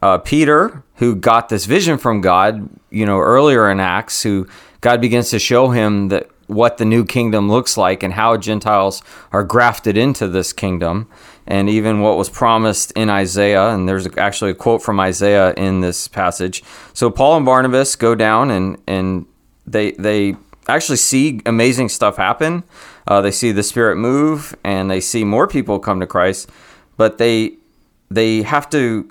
uh, 0.00 0.18
Peter, 0.18 0.84
who 0.96 1.16
got 1.16 1.48
this 1.48 1.66
vision 1.66 1.98
from 1.98 2.20
God, 2.20 2.68
you 2.90 3.04
know, 3.04 3.18
earlier 3.18 3.68
in 3.68 3.80
Acts, 3.80 4.22
who 4.22 4.46
God 4.80 5.00
begins 5.00 5.30
to 5.30 5.40
show 5.40 5.70
him 5.70 6.08
that 6.08 6.28
what 6.46 6.78
the 6.78 6.84
new 6.84 7.04
kingdom 7.04 7.50
looks 7.50 7.76
like 7.76 8.02
and 8.04 8.14
how 8.14 8.36
Gentiles 8.36 9.02
are 9.32 9.44
grafted 9.44 9.96
into 9.96 10.28
this 10.28 10.52
kingdom, 10.52 11.08
and 11.48 11.68
even 11.68 12.00
what 12.00 12.16
was 12.16 12.28
promised 12.28 12.92
in 12.92 13.10
Isaiah. 13.10 13.70
And 13.70 13.88
there's 13.88 14.06
actually 14.16 14.52
a 14.52 14.54
quote 14.54 14.82
from 14.82 15.00
Isaiah 15.00 15.52
in 15.54 15.80
this 15.80 16.06
passage. 16.06 16.62
So 16.92 17.10
Paul 17.10 17.38
and 17.38 17.46
Barnabas 17.46 17.96
go 17.96 18.14
down 18.14 18.50
and 18.52 18.80
and 18.86 19.26
they 19.66 19.92
they 19.92 20.36
actually 20.68 20.98
see 20.98 21.40
amazing 21.46 21.88
stuff 21.88 22.16
happen. 22.16 22.62
Uh, 23.06 23.22
they 23.22 23.30
see 23.30 23.50
the 23.52 23.62
Spirit 23.62 23.96
move, 23.96 24.54
and 24.62 24.90
they 24.90 25.00
see 25.00 25.24
more 25.24 25.48
people 25.48 25.78
come 25.80 25.98
to 25.98 26.06
Christ, 26.06 26.50
but 26.96 27.18
they 27.18 27.54
they 28.10 28.42
have 28.42 28.70
to 28.70 29.10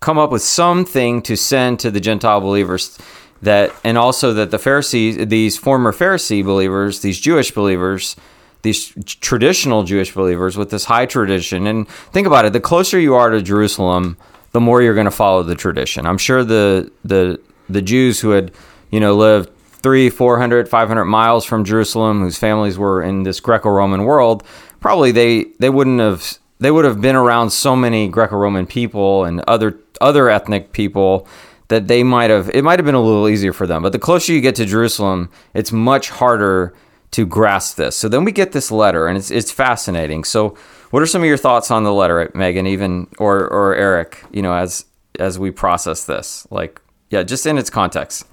come 0.00 0.18
up 0.18 0.30
with 0.30 0.42
something 0.42 1.22
to 1.22 1.36
send 1.36 1.80
to 1.80 1.90
the 1.90 2.00
Gentile 2.00 2.40
believers 2.40 2.98
that, 3.42 3.72
and 3.84 3.96
also 3.96 4.32
that 4.34 4.50
the 4.50 4.58
Pharisees, 4.58 5.28
these 5.28 5.56
former 5.56 5.92
Pharisee 5.92 6.44
believers, 6.44 7.00
these 7.00 7.18
Jewish 7.18 7.50
believers, 7.52 8.16
these 8.64 8.92
traditional 9.20 9.84
Jewish 9.84 10.12
believers 10.14 10.56
with 10.56 10.70
this 10.70 10.86
high 10.86 11.06
tradition. 11.06 11.66
And 11.66 11.86
think 11.88 12.26
about 12.26 12.46
it: 12.46 12.52
the 12.52 12.60
closer 12.60 12.98
you 12.98 13.14
are 13.14 13.30
to 13.30 13.42
Jerusalem, 13.42 14.16
the 14.52 14.60
more 14.60 14.82
you're 14.82 14.94
going 14.94 15.04
to 15.04 15.12
follow 15.12 15.42
the 15.42 15.54
tradition. 15.54 16.06
I'm 16.06 16.18
sure 16.18 16.42
the 16.42 16.90
the 17.04 17.38
the 17.68 17.82
Jews 17.82 18.20
who 18.20 18.30
had 18.30 18.50
you 18.90 18.98
know 18.98 19.14
lived 19.14 19.50
three, 19.84 20.08
400, 20.08 20.66
500 20.66 21.04
miles 21.04 21.44
from 21.44 21.62
Jerusalem, 21.62 22.22
whose 22.22 22.38
families 22.38 22.78
were 22.78 23.02
in 23.02 23.24
this 23.24 23.38
Greco-Roman 23.38 24.04
world, 24.04 24.42
probably 24.80 25.12
they 25.12 25.44
they 25.60 25.68
wouldn't 25.68 26.00
have 26.00 26.38
they 26.58 26.70
would 26.70 26.86
have 26.86 27.02
been 27.02 27.16
around 27.16 27.50
so 27.50 27.76
many 27.76 28.08
Greco-Roman 28.08 28.66
people 28.66 29.24
and 29.24 29.40
other 29.46 29.78
other 30.00 30.30
ethnic 30.30 30.72
people 30.72 31.28
that 31.68 31.86
they 31.86 32.02
might 32.02 32.30
have 32.30 32.50
it 32.54 32.64
might 32.64 32.78
have 32.78 32.86
been 32.86 32.94
a 32.94 33.02
little 33.02 33.28
easier 33.28 33.52
for 33.52 33.66
them. 33.66 33.82
But 33.82 33.92
the 33.92 33.98
closer 33.98 34.32
you 34.32 34.40
get 34.40 34.54
to 34.54 34.64
Jerusalem, 34.64 35.28
it's 35.52 35.70
much 35.70 36.08
harder 36.08 36.72
to 37.14 37.24
grasp 37.24 37.76
this. 37.76 37.96
So 37.96 38.08
then 38.08 38.24
we 38.24 38.32
get 38.32 38.50
this 38.50 38.72
letter, 38.72 39.06
and 39.06 39.16
it's 39.16 39.30
it's 39.30 39.52
fascinating. 39.52 40.24
So, 40.24 40.56
what 40.90 41.00
are 41.00 41.06
some 41.06 41.22
of 41.22 41.28
your 41.28 41.36
thoughts 41.36 41.70
on 41.70 41.84
the 41.84 41.92
letter, 41.92 42.30
Megan, 42.34 42.66
even 42.66 43.06
or 43.18 43.48
or 43.48 43.74
Eric? 43.76 44.24
You 44.32 44.42
know, 44.42 44.52
as 44.52 44.84
as 45.20 45.38
we 45.38 45.52
process 45.52 46.06
this, 46.06 46.44
like 46.50 46.80
yeah, 47.10 47.22
just 47.22 47.46
in 47.46 47.56
its 47.56 47.70
context, 47.70 48.26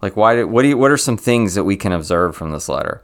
like 0.00 0.16
why? 0.16 0.36
Did, 0.36 0.44
what 0.44 0.62
do 0.62 0.68
you? 0.68 0.78
What 0.78 0.92
are 0.92 0.96
some 0.96 1.16
things 1.16 1.54
that 1.54 1.64
we 1.64 1.76
can 1.76 1.90
observe 1.90 2.36
from 2.36 2.52
this 2.52 2.68
letter? 2.68 3.02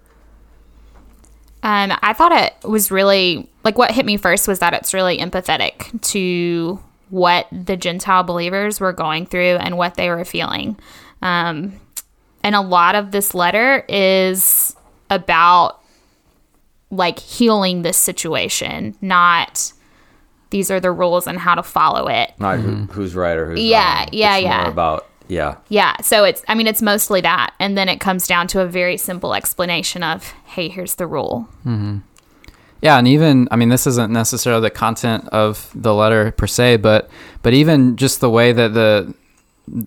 Um, 1.65 1.93
I 2.03 2.12
thought 2.12 2.31
it 2.31 2.55
was 2.62 2.93
really 2.93 3.51
like 3.65 3.77
what 3.79 3.91
hit 3.91 4.07
me 4.07 4.17
first 4.17 4.47
was 4.47 4.61
that 4.61 4.75
it's 4.75 4.95
really 4.95 5.19
empathetic 5.19 6.01
to 6.12 6.79
what 7.11 7.49
the 7.51 7.77
Gentile 7.77 8.23
believers 8.23 8.79
were 8.79 8.93
going 8.93 9.27
through 9.27 9.57
and 9.57 9.77
what 9.77 9.95
they 9.97 10.09
were 10.09 10.25
feeling. 10.25 10.79
Um, 11.21 11.81
And 12.45 12.55
a 12.55 12.61
lot 12.61 12.95
of 12.95 13.11
this 13.11 13.35
letter 13.35 13.85
is 13.89 14.76
about 15.11 15.81
like 16.90 17.19
healing 17.19 17.83
this 17.83 17.97
situation, 17.97 18.97
not 19.01 19.73
these 20.51 20.71
are 20.71 20.81
the 20.81 20.92
rules 20.92 21.27
and 21.27 21.38
how 21.38 21.55
to 21.55 21.62
follow 21.62 22.07
it. 22.09 22.33
Not 22.38 22.61
who, 22.61 22.69
mm-hmm. 22.71 22.92
who's 22.92 23.14
right 23.14 23.37
or 23.37 23.51
who's 23.51 23.61
Yeah, 23.61 24.01
wrong. 24.01 24.09
yeah, 24.12 24.37
It's 24.37 24.45
more 24.45 24.53
yeah. 24.53 24.69
about 24.69 25.07
yeah. 25.29 25.57
Yeah. 25.69 25.97
So 26.03 26.23
it's, 26.25 26.45
I 26.47 26.55
mean, 26.55 26.69
it's 26.69 26.81
mostly 26.83 27.21
that. 27.23 27.53
And 27.59 27.77
then 27.77 27.88
it 27.88 27.99
comes 27.99 28.29
down 28.29 28.47
to 28.49 28.61
a 28.61 28.66
very 28.66 28.97
simple 28.97 29.35
explanation 29.35 30.05
of, 30.05 30.31
hey, 30.45 30.69
here's 30.69 30.95
the 30.95 31.07
rule. 31.07 31.49
Mm-hmm. 31.64 31.99
Yeah, 32.83 32.99
and 32.99 33.09
even 33.09 33.49
I 33.51 33.57
mean, 33.57 33.71
this 33.71 33.87
isn't 33.87 34.12
necessarily 34.12 34.62
the 34.62 34.71
content 34.71 35.29
of 35.31 35.71
the 35.75 35.95
letter 35.95 36.31
per 36.33 36.47
se, 36.47 36.77
but 36.77 37.11
but 37.42 37.55
even 37.55 37.97
just 37.97 38.21
the 38.21 38.31
way 38.31 38.53
that 38.53 38.75
the 38.75 39.14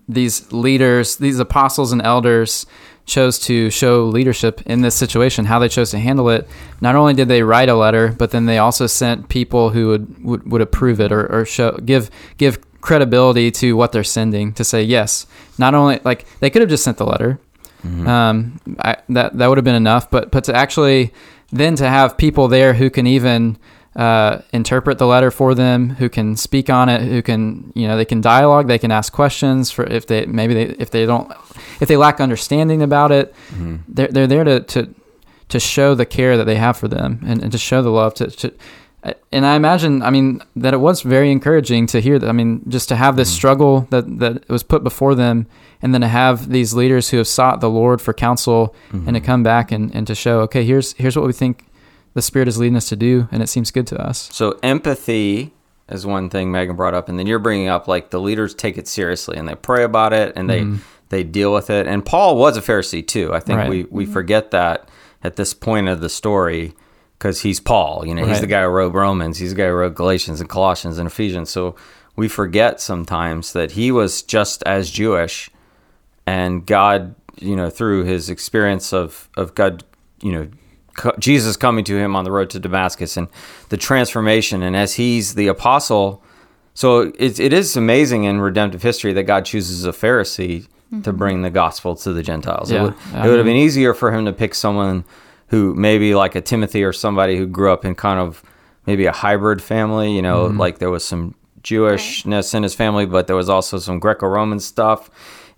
these 0.08 0.52
leaders, 0.52 1.16
these 1.16 1.38
apostles 1.38 1.92
and 1.92 2.02
elders 2.02 2.66
chose 3.06 3.38
to 3.40 3.70
show 3.70 4.04
leadership 4.04 4.62
in 4.66 4.82
this 4.82 4.94
situation, 4.94 5.44
how 5.44 5.58
they 5.58 5.68
chose 5.68 5.90
to 5.90 5.98
handle 5.98 6.28
it. 6.30 6.48
Not 6.80 6.94
only 6.94 7.14
did 7.14 7.28
they 7.28 7.42
write 7.42 7.68
a 7.68 7.74
letter, 7.74 8.14
but 8.16 8.30
then 8.30 8.46
they 8.46 8.58
also 8.58 8.86
sent 8.86 9.28
people 9.28 9.70
who 9.70 9.88
would 9.88 10.24
would, 10.24 10.50
would 10.50 10.60
approve 10.60 11.00
it 11.00 11.12
or, 11.12 11.26
or 11.32 11.44
show 11.44 11.72
give 11.78 12.10
give 12.36 12.58
credibility 12.80 13.50
to 13.50 13.76
what 13.76 13.92
they're 13.92 14.04
sending 14.04 14.52
to 14.54 14.64
say 14.64 14.82
yes. 14.82 15.26
Not 15.58 15.74
only 15.74 16.00
like 16.04 16.26
they 16.40 16.50
could 16.50 16.62
have 16.62 16.70
just 16.70 16.84
sent 16.84 16.98
the 16.98 17.06
letter, 17.06 17.40
um, 18.06 18.60
I, 18.78 18.96
that 19.08 19.36
that 19.38 19.46
would 19.48 19.58
have 19.58 19.64
been 19.64 19.74
enough. 19.74 20.10
But 20.10 20.30
but 20.30 20.44
to 20.44 20.54
actually 20.54 21.12
then 21.52 21.74
to 21.76 21.88
have 21.88 22.16
people 22.16 22.48
there 22.48 22.74
who 22.74 22.90
can 22.90 23.06
even 23.06 23.58
uh, 23.96 24.38
interpret 24.52 24.98
the 24.98 25.06
letter 25.06 25.30
for 25.30 25.54
them, 25.54 25.90
who 25.90 26.08
can 26.08 26.36
speak 26.36 26.70
on 26.70 26.88
it, 26.88 27.02
who 27.02 27.22
can 27.22 27.72
you 27.74 27.88
know 27.88 27.96
they 27.96 28.04
can 28.04 28.20
dialogue, 28.20 28.68
they 28.68 28.78
can 28.78 28.90
ask 28.90 29.12
questions 29.12 29.70
for 29.70 29.84
if 29.84 30.06
they 30.06 30.26
maybe 30.26 30.54
they 30.54 30.74
if 30.78 30.90
they 30.90 31.06
don't 31.06 31.30
if 31.80 31.88
they 31.88 31.96
lack 31.96 32.20
understanding 32.20 32.82
about 32.82 33.10
it, 33.10 33.34
mm-hmm. 33.48 33.76
they're 33.88 34.08
they're 34.08 34.26
there 34.26 34.44
to 34.44 34.60
to 34.60 34.94
to 35.48 35.58
show 35.58 35.94
the 35.94 36.06
care 36.06 36.36
that 36.36 36.44
they 36.44 36.54
have 36.54 36.76
for 36.76 36.86
them 36.86 37.20
and, 37.26 37.42
and 37.42 37.50
to 37.50 37.58
show 37.58 37.82
the 37.82 37.90
love 37.90 38.14
to, 38.14 38.28
to 38.28 38.52
uh, 39.02 39.14
and 39.32 39.46
I 39.46 39.56
imagine, 39.56 40.02
I 40.02 40.10
mean, 40.10 40.42
that 40.56 40.74
it 40.74 40.76
was 40.76 41.00
very 41.00 41.30
encouraging 41.32 41.86
to 41.88 42.00
hear 42.00 42.18
that. 42.18 42.28
I 42.28 42.32
mean, 42.32 42.62
just 42.68 42.88
to 42.90 42.96
have 42.96 43.16
this 43.16 43.30
mm-hmm. 43.30 43.36
struggle 43.36 43.80
that, 43.90 44.18
that 44.18 44.48
was 44.48 44.62
put 44.62 44.84
before 44.84 45.14
them, 45.14 45.46
and 45.80 45.94
then 45.94 46.02
to 46.02 46.08
have 46.08 46.50
these 46.50 46.74
leaders 46.74 47.08
who 47.08 47.16
have 47.16 47.26
sought 47.26 47.60
the 47.60 47.70
Lord 47.70 48.02
for 48.02 48.12
counsel, 48.12 48.74
and 48.92 49.06
to 49.06 49.12
mm-hmm. 49.12 49.24
come 49.24 49.42
back 49.42 49.72
and, 49.72 49.94
and 49.94 50.06
to 50.06 50.14
show, 50.14 50.40
okay, 50.40 50.64
here's 50.64 50.92
here's 50.94 51.16
what 51.16 51.24
we 51.24 51.32
think 51.32 51.64
the 52.14 52.22
Spirit 52.22 52.48
is 52.48 52.58
leading 52.58 52.76
us 52.76 52.88
to 52.88 52.96
do, 52.96 53.28
and 53.30 53.42
it 53.42 53.48
seems 53.48 53.70
good 53.70 53.86
to 53.88 54.00
us. 54.00 54.28
So 54.32 54.58
empathy 54.62 55.52
is 55.88 56.06
one 56.06 56.30
thing 56.30 56.50
Megan 56.50 56.76
brought 56.76 56.94
up, 56.94 57.08
and 57.08 57.18
then 57.18 57.26
you're 57.26 57.38
bringing 57.38 57.68
up 57.68 57.88
like 57.88 58.10
the 58.10 58.20
leaders 58.20 58.54
take 58.54 58.78
it 58.78 58.88
seriously 58.88 59.36
and 59.36 59.48
they 59.48 59.54
pray 59.54 59.82
about 59.82 60.12
it 60.12 60.32
and 60.36 60.48
they 60.48 60.60
mm-hmm. 60.60 60.76
they 61.08 61.24
deal 61.24 61.52
with 61.52 61.70
it. 61.70 61.86
And 61.86 62.04
Paul 62.04 62.36
was 62.36 62.56
a 62.56 62.60
Pharisee 62.60 63.06
too. 63.06 63.34
I 63.34 63.40
think 63.40 63.58
Right. 63.58 63.70
we 63.70 63.84
we 63.84 64.04
mm-hmm. 64.04 64.12
forget 64.12 64.50
that 64.52 64.88
at 65.22 65.36
this 65.36 65.52
point 65.52 65.88
of 65.88 66.00
the 66.00 66.08
story 66.08 66.74
because 67.18 67.42
he's 67.42 67.60
Paul. 67.60 68.06
You 68.06 68.14
know, 68.14 68.24
he's 68.24 68.40
the 68.40 68.46
guy 68.46 68.62
who 68.62 68.68
wrote 68.68 68.94
Romans. 68.94 69.38
He's 69.38 69.50
the 69.50 69.56
guy 69.56 69.66
who 69.66 69.74
wrote 69.74 69.94
Galatians 69.94 70.40
and 70.40 70.48
Colossians 70.48 70.96
and 70.96 71.06
Ephesians. 71.06 71.50
So 71.50 71.76
we 72.16 72.28
forget 72.28 72.80
sometimes 72.80 73.52
that 73.52 73.72
he 73.72 73.92
was 73.92 74.22
just 74.22 74.62
as 74.62 74.90
Jewish, 74.90 75.50
and 76.26 76.64
God, 76.64 77.14
you 77.38 77.56
know, 77.56 77.68
through 77.68 78.04
his 78.04 78.30
experience 78.30 78.92
of 78.92 79.28
of 79.36 79.54
God, 79.54 79.84
you 80.22 80.32
know, 80.32 80.48
co- 80.48 80.59
Jesus 81.18 81.56
coming 81.56 81.84
to 81.84 81.96
him 81.96 82.16
on 82.16 82.24
the 82.24 82.30
road 82.30 82.50
to 82.50 82.58
Damascus 82.58 83.16
and 83.16 83.28
the 83.68 83.76
transformation, 83.76 84.62
and 84.62 84.76
as 84.76 84.94
he's 84.94 85.34
the 85.34 85.48
apostle, 85.48 86.22
so 86.74 87.12
it, 87.18 87.38
it 87.40 87.52
is 87.52 87.76
amazing 87.76 88.24
in 88.24 88.40
redemptive 88.40 88.82
history 88.82 89.12
that 89.12 89.24
God 89.24 89.44
chooses 89.44 89.84
a 89.84 89.92
Pharisee 89.92 90.66
to 90.90 90.96
mm-hmm. 90.96 91.16
bring 91.16 91.42
the 91.42 91.50
gospel 91.50 91.94
to 91.96 92.12
the 92.12 92.22
Gentiles. 92.22 92.70
It 92.70 92.80
would, 92.80 92.94
it 93.14 93.28
would 93.28 93.36
have 93.36 93.46
been 93.46 93.56
easier 93.56 93.94
for 93.94 94.12
him 94.12 94.24
to 94.24 94.32
pick 94.32 94.54
someone 94.54 95.04
who 95.48 95.74
maybe 95.74 96.14
like 96.14 96.34
a 96.34 96.40
Timothy 96.40 96.84
or 96.84 96.92
somebody 96.92 97.36
who 97.36 97.46
grew 97.46 97.72
up 97.72 97.84
in 97.84 97.94
kind 97.94 98.20
of 98.20 98.42
maybe 98.86 99.06
a 99.06 99.12
hybrid 99.12 99.62
family, 99.62 100.14
you 100.14 100.22
know, 100.22 100.46
mm-hmm. 100.48 100.58
like 100.58 100.78
there 100.78 100.90
was 100.90 101.04
some 101.04 101.34
Jewishness 101.62 102.54
in 102.54 102.62
his 102.62 102.74
family, 102.74 103.06
but 103.06 103.26
there 103.26 103.36
was 103.36 103.48
also 103.48 103.78
some 103.78 103.98
Greco-Roman 103.98 104.60
stuff. 104.60 105.10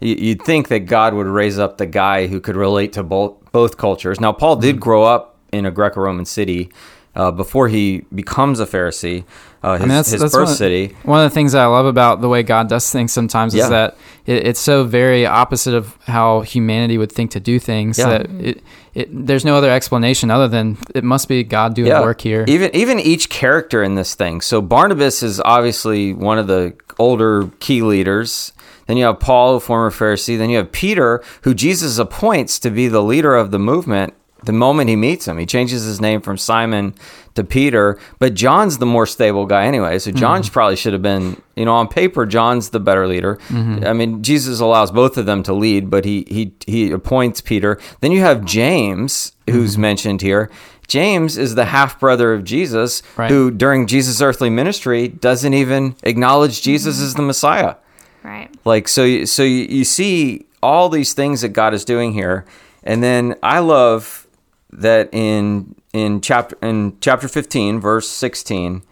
You- 0.02 0.16
You'd 0.16 0.42
think 0.42 0.68
that 0.68 0.80
God 0.80 1.14
would 1.14 1.26
raise 1.26 1.58
up 1.58 1.78
the 1.78 1.86
guy 1.86 2.26
who 2.26 2.40
could 2.40 2.56
relate 2.56 2.92
to 2.94 3.02
both 3.02 3.34
both 3.52 3.76
cultures. 3.76 4.20
Now, 4.20 4.32
Paul 4.32 4.56
did 4.56 4.80
grow 4.80 5.02
up 5.04 5.36
in 5.52 5.66
a 5.66 5.70
Greco-Roman 5.70 6.24
city 6.24 6.70
uh, 7.14 7.30
before 7.30 7.68
he 7.68 8.04
becomes 8.14 8.58
a 8.60 8.64
Pharisee. 8.66 9.24
Uh, 9.62 9.74
his, 9.74 9.80
I 9.82 9.84
mean, 9.84 9.88
that's, 9.90 10.10
his 10.10 10.20
that's 10.22 10.32
birth 10.34 10.46
one, 10.48 10.54
city. 10.56 10.96
One 11.04 11.22
of 11.24 11.30
the 11.30 11.34
things 11.34 11.52
that 11.52 11.60
I 11.60 11.66
love 11.66 11.84
about 11.86 12.20
the 12.22 12.28
way 12.28 12.42
God 12.42 12.68
does 12.70 12.90
things 12.90 13.12
sometimes 13.12 13.54
Yeah. 13.54 13.64
is 13.64 13.70
that 13.70 13.96
it, 14.26 14.46
it's 14.46 14.58
so 14.58 14.84
very 14.84 15.26
opposite 15.26 15.74
of 15.74 15.96
how 16.06 16.40
humanity 16.40 16.96
would 16.98 17.12
think 17.12 17.30
to 17.32 17.40
do 17.40 17.58
things. 17.58 17.98
Yeah. 17.98 18.08
That 18.08 18.30
it, 18.30 18.62
it, 18.94 19.26
there's 19.26 19.44
no 19.44 19.54
other 19.54 19.70
explanation 19.70 20.30
other 20.30 20.48
than 20.48 20.78
it 20.94 21.04
must 21.04 21.28
be 21.28 21.44
God 21.44 21.74
doing 21.74 21.92
work 21.92 22.22
here. 22.22 22.44
Even 22.48 22.74
even 22.74 22.98
each 22.98 23.28
character 23.28 23.82
in 23.82 23.94
this 23.94 24.14
thing. 24.14 24.40
So 24.40 24.60
Barnabas 24.62 25.22
is 25.22 25.40
obviously 25.44 26.14
one 26.14 26.38
of 26.38 26.46
the 26.46 26.74
older 26.98 27.48
key 27.60 27.82
leaders. 27.82 28.52
Then 28.86 28.96
you 28.96 29.04
have 29.04 29.20
Paul, 29.20 29.56
a 29.56 29.60
former 29.60 29.90
Pharisee. 29.90 30.38
Then 30.38 30.50
you 30.50 30.58
have 30.58 30.72
Peter, 30.72 31.22
who 31.42 31.54
Jesus 31.54 31.98
appoints 31.98 32.58
to 32.60 32.70
be 32.70 32.88
the 32.88 33.02
leader 33.02 33.34
of 33.34 33.50
the 33.50 33.58
movement 33.58 34.14
the 34.44 34.52
moment 34.52 34.88
he 34.88 34.96
meets 34.96 35.26
him. 35.26 35.38
He 35.38 35.46
changes 35.46 35.84
his 35.84 36.00
name 36.00 36.20
from 36.20 36.36
Simon 36.36 36.94
to 37.34 37.44
Peter. 37.44 37.98
But 38.18 38.34
John's 38.34 38.78
the 38.78 38.86
more 38.86 39.06
stable 39.06 39.46
guy 39.46 39.66
anyway. 39.66 39.98
So 39.98 40.10
John 40.10 40.42
mm-hmm. 40.42 40.52
probably 40.52 40.76
should 40.76 40.92
have 40.92 41.02
been, 41.02 41.40
you 41.56 41.64
know, 41.64 41.74
on 41.74 41.88
paper, 41.88 42.26
John's 42.26 42.70
the 42.70 42.80
better 42.80 43.06
leader. 43.06 43.36
Mm-hmm. 43.48 43.86
I 43.86 43.92
mean, 43.92 44.22
Jesus 44.22 44.60
allows 44.60 44.90
both 44.90 45.16
of 45.16 45.26
them 45.26 45.42
to 45.44 45.52
lead, 45.52 45.90
but 45.90 46.04
he 46.04 46.24
he 46.28 46.52
he 46.66 46.90
appoints 46.90 47.40
Peter. 47.40 47.78
Then 48.00 48.12
you 48.12 48.20
have 48.20 48.44
James, 48.44 49.32
who's 49.48 49.72
mm-hmm. 49.72 49.82
mentioned 49.82 50.22
here. 50.22 50.50
James 50.88 51.38
is 51.38 51.54
the 51.54 51.66
half 51.66 51.98
brother 52.00 52.34
of 52.34 52.44
Jesus, 52.44 53.02
Right. 53.16 53.30
who 53.30 53.50
during 53.50 53.86
Jesus' 53.86 54.20
earthly 54.20 54.50
ministry 54.50 55.08
doesn't 55.08 55.54
even 55.54 55.94
acknowledge 56.02 56.60
Jesus 56.60 57.00
as 57.00 57.14
the 57.14 57.22
Messiah. 57.22 57.76
Right. 58.22 58.50
Like 58.64 58.88
so, 58.88 59.04
you- 59.04 59.26
so 59.26 59.42
you, 59.42 59.64
you 59.68 59.84
see 59.84 60.46
all 60.62 60.88
these 60.88 61.12
things 61.12 61.40
that 61.40 61.50
God 61.50 61.74
is 61.74 61.84
doing 61.84 62.12
here, 62.12 62.44
and 62.84 63.02
then 63.02 63.34
I 63.42 63.58
love 63.58 64.26
that 64.70 65.08
in 65.12 65.74
in 65.92 66.20
chapter 66.20 66.56
in 66.62 66.96
chapter 67.00 67.28
fifteen, 67.28 67.80
verse 67.80 68.08
sixteen, 68.08 68.82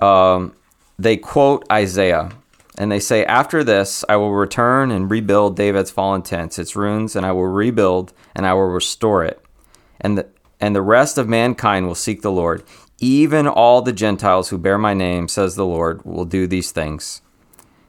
um, 0.00 0.54
they 0.98 1.16
quote 1.16 1.64
Isaiah, 1.70 2.30
and 2.78 2.90
they 2.92 3.00
say, 3.00 3.24
"After 3.24 3.64
this, 3.64 4.04
I 4.08 4.16
will 4.16 4.32
return 4.32 4.90
and 4.90 5.10
rebuild 5.10 5.56
David's 5.56 5.90
fallen 5.90 6.22
tents, 6.22 6.58
its 6.58 6.76
ruins, 6.76 7.16
and 7.16 7.26
I 7.26 7.32
will 7.32 7.46
rebuild 7.48 8.12
and 8.34 8.46
I 8.46 8.54
will 8.54 8.68
restore 8.68 9.24
it, 9.24 9.40
and 10.00 10.18
the 10.18 10.26
and 10.60 10.74
the 10.74 10.82
rest 10.82 11.18
of 11.18 11.28
mankind 11.28 11.86
will 11.86 11.94
seek 11.94 12.22
the 12.22 12.30
Lord." 12.32 12.62
Even 12.98 13.46
all 13.46 13.82
the 13.82 13.92
Gentiles 13.92 14.48
who 14.48 14.56
bear 14.56 14.78
my 14.78 14.94
name, 14.94 15.28
says 15.28 15.54
the 15.54 15.66
Lord, 15.66 16.02
will 16.06 16.24
do 16.24 16.46
these 16.46 16.70
things 16.70 17.20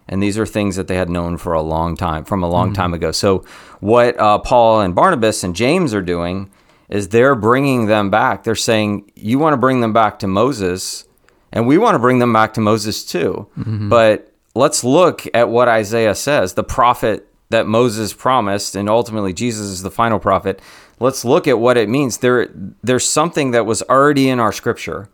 and 0.07 0.21
these 0.23 0.37
are 0.37 0.45
things 0.45 0.75
that 0.75 0.87
they 0.87 0.95
had 0.95 1.09
known 1.09 1.37
for 1.37 1.53
a 1.53 1.61
long 1.61 1.95
time 1.95 2.23
from 2.23 2.43
a 2.43 2.49
long 2.49 2.73
time 2.73 2.93
ago. 2.93 3.11
So 3.11 3.43
what 3.79 4.19
uh, 4.19 4.39
paul 4.39 4.81
and 4.81 4.95
barnabas 4.95 5.43
and 5.43 5.55
james 5.55 5.93
are 5.93 6.01
doing 6.01 6.49
is 6.89 7.09
they're 7.09 7.35
bringing 7.35 7.87
them 7.87 8.09
back. 8.09 8.43
They're 8.43 8.55
saying 8.55 9.11
you 9.15 9.39
want 9.39 9.53
to 9.53 9.57
bring 9.57 9.81
them 9.81 9.93
back 9.93 10.19
to 10.19 10.27
moses 10.27 11.05
and 11.51 11.67
we 11.67 11.77
want 11.77 11.95
to 11.95 11.99
bring 11.99 12.19
them 12.19 12.33
back 12.33 12.53
to 12.55 12.61
moses 12.61 13.05
too. 13.05 13.47
But 13.89 14.33
let's 14.55 14.83
look 14.83 15.27
at 15.33 15.49
what 15.49 15.67
isaiah 15.67 16.15
says 16.15 16.53
the 16.53 16.63
prophet 16.63 17.27
that 17.49 17.67
moses 17.67 18.11
promised 18.13 18.75
and 18.75 18.89
ultimately 18.89 19.33
jesus 19.33 19.67
is 19.67 19.81
the 19.81 19.91
final 19.91 20.19
prophet. 20.19 20.61
Let's 20.99 21.23
look 21.23 21.47
at 21.47 21.59
what 21.59 21.77
it 21.77 21.89
means. 21.89 22.17
There 22.17 22.49
there's 22.81 23.07
something 23.07 23.51
that 23.51 23.65
was 23.65 23.83
already 23.83 24.29
in 24.29 24.39
our 24.39 24.51
scripture 24.51 25.09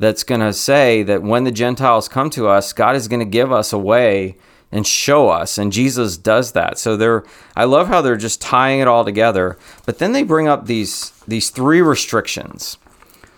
that's 0.00 0.24
going 0.24 0.40
to 0.40 0.54
say 0.54 1.02
that 1.02 1.22
when 1.22 1.44
the 1.44 1.52
Gentiles 1.52 2.08
come 2.08 2.30
to 2.30 2.48
us, 2.48 2.72
God 2.72 2.96
is 2.96 3.06
going 3.06 3.20
to 3.20 3.26
give 3.26 3.52
us 3.52 3.70
a 3.70 3.78
way 3.78 4.38
and 4.72 4.86
show 4.86 5.28
us. 5.28 5.58
And 5.58 5.70
Jesus 5.70 6.16
does 6.16 6.52
that. 6.52 6.78
So 6.78 6.96
they're 6.96 7.22
I 7.54 7.64
love 7.64 7.88
how 7.88 8.00
they're 8.00 8.16
just 8.16 8.40
tying 8.40 8.80
it 8.80 8.88
all 8.88 9.04
together. 9.04 9.58
But 9.84 9.98
then 9.98 10.12
they 10.12 10.22
bring 10.22 10.48
up 10.48 10.66
these 10.66 11.10
these 11.28 11.50
three 11.50 11.82
restrictions. 11.82 12.78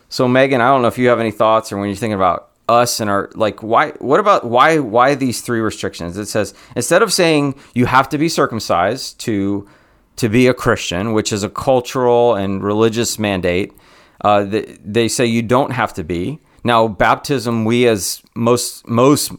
So 0.09 0.29
Megan, 0.29 0.61
I 0.61 0.69
don't 0.69 0.83
know 0.83 0.89
if 0.89 0.99
you 0.99 1.09
have 1.09 1.19
any 1.19 1.33
thoughts 1.33 1.73
or 1.73 1.79
when 1.79 1.89
you're 1.89 1.97
thinking 1.97 2.15
about 2.15 2.51
us 2.69 3.01
and 3.01 3.11
our 3.11 3.29
like 3.35 3.61
why 3.61 3.91
what 3.93 4.21
about 4.21 4.45
why 4.45 4.79
why 4.79 5.17
these 5.17 5.41
three 5.41 5.61
restrictions? 5.61 6.17
It 6.17 6.27
says 6.27 6.55
instead 6.77 7.03
of 7.03 7.13
saying 7.13 7.57
you 7.75 7.87
have 7.87 8.09
to 8.11 8.19
be 8.19 8.29
circumcised 8.29 9.19
to 9.21 9.69
to 10.15 10.29
be 10.29 10.47
a 10.47 10.55
Christian, 10.55 11.13
which 11.13 11.33
is 11.33 11.43
a 11.43 11.49
cultural 11.49 12.37
and 12.37 12.63
religious 12.63 13.19
mandate, 13.19 13.73
uh, 14.21 14.45
they, 14.45 14.79
they 14.85 15.09
say 15.09 15.27
you 15.27 15.43
don't 15.43 15.73
have 15.73 15.93
to 15.95 16.05
be. 16.05 16.39
Now, 16.65 16.89
baptism, 16.89 17.65
we 17.65 17.87
as 17.89 18.23
most 18.35 18.87
most 18.87 19.33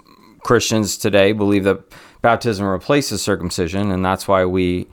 Christians 0.43 0.97
today 0.97 1.31
believe 1.31 1.63
that 1.63 1.81
baptism 2.21 2.65
replaces 2.65 3.21
circumcision, 3.21 3.91
and 3.91 4.03
that's 4.03 4.27
why 4.27 4.45
we 4.45 4.87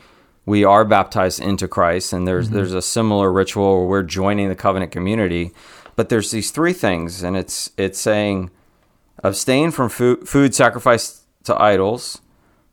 we 0.47 0.65
are 0.65 0.85
baptized 0.85 1.41
into 1.41 1.69
Christ. 1.69 2.13
And 2.13 2.27
there's 2.27 2.47
mm-hmm. 2.47 2.57
there's 2.57 2.75
a 2.75 2.83
similar 2.83 3.33
ritual 3.33 3.79
where 3.79 3.87
we're 3.87 4.03
joining 4.03 4.49
the 4.49 4.55
covenant 4.55 4.93
community. 4.93 5.53
But 5.97 6.09
there's 6.09 6.31
these 6.31 6.51
three 6.51 6.73
things, 6.73 7.23
and 7.23 7.37
it's 7.37 7.71
it's 7.77 7.99
saying 7.99 8.51
abstain 9.23 9.71
from 9.71 9.89
food, 9.89 10.29
food 10.29 10.55
sacrificed 10.55 11.23
to 11.45 11.61
idols, 11.61 12.21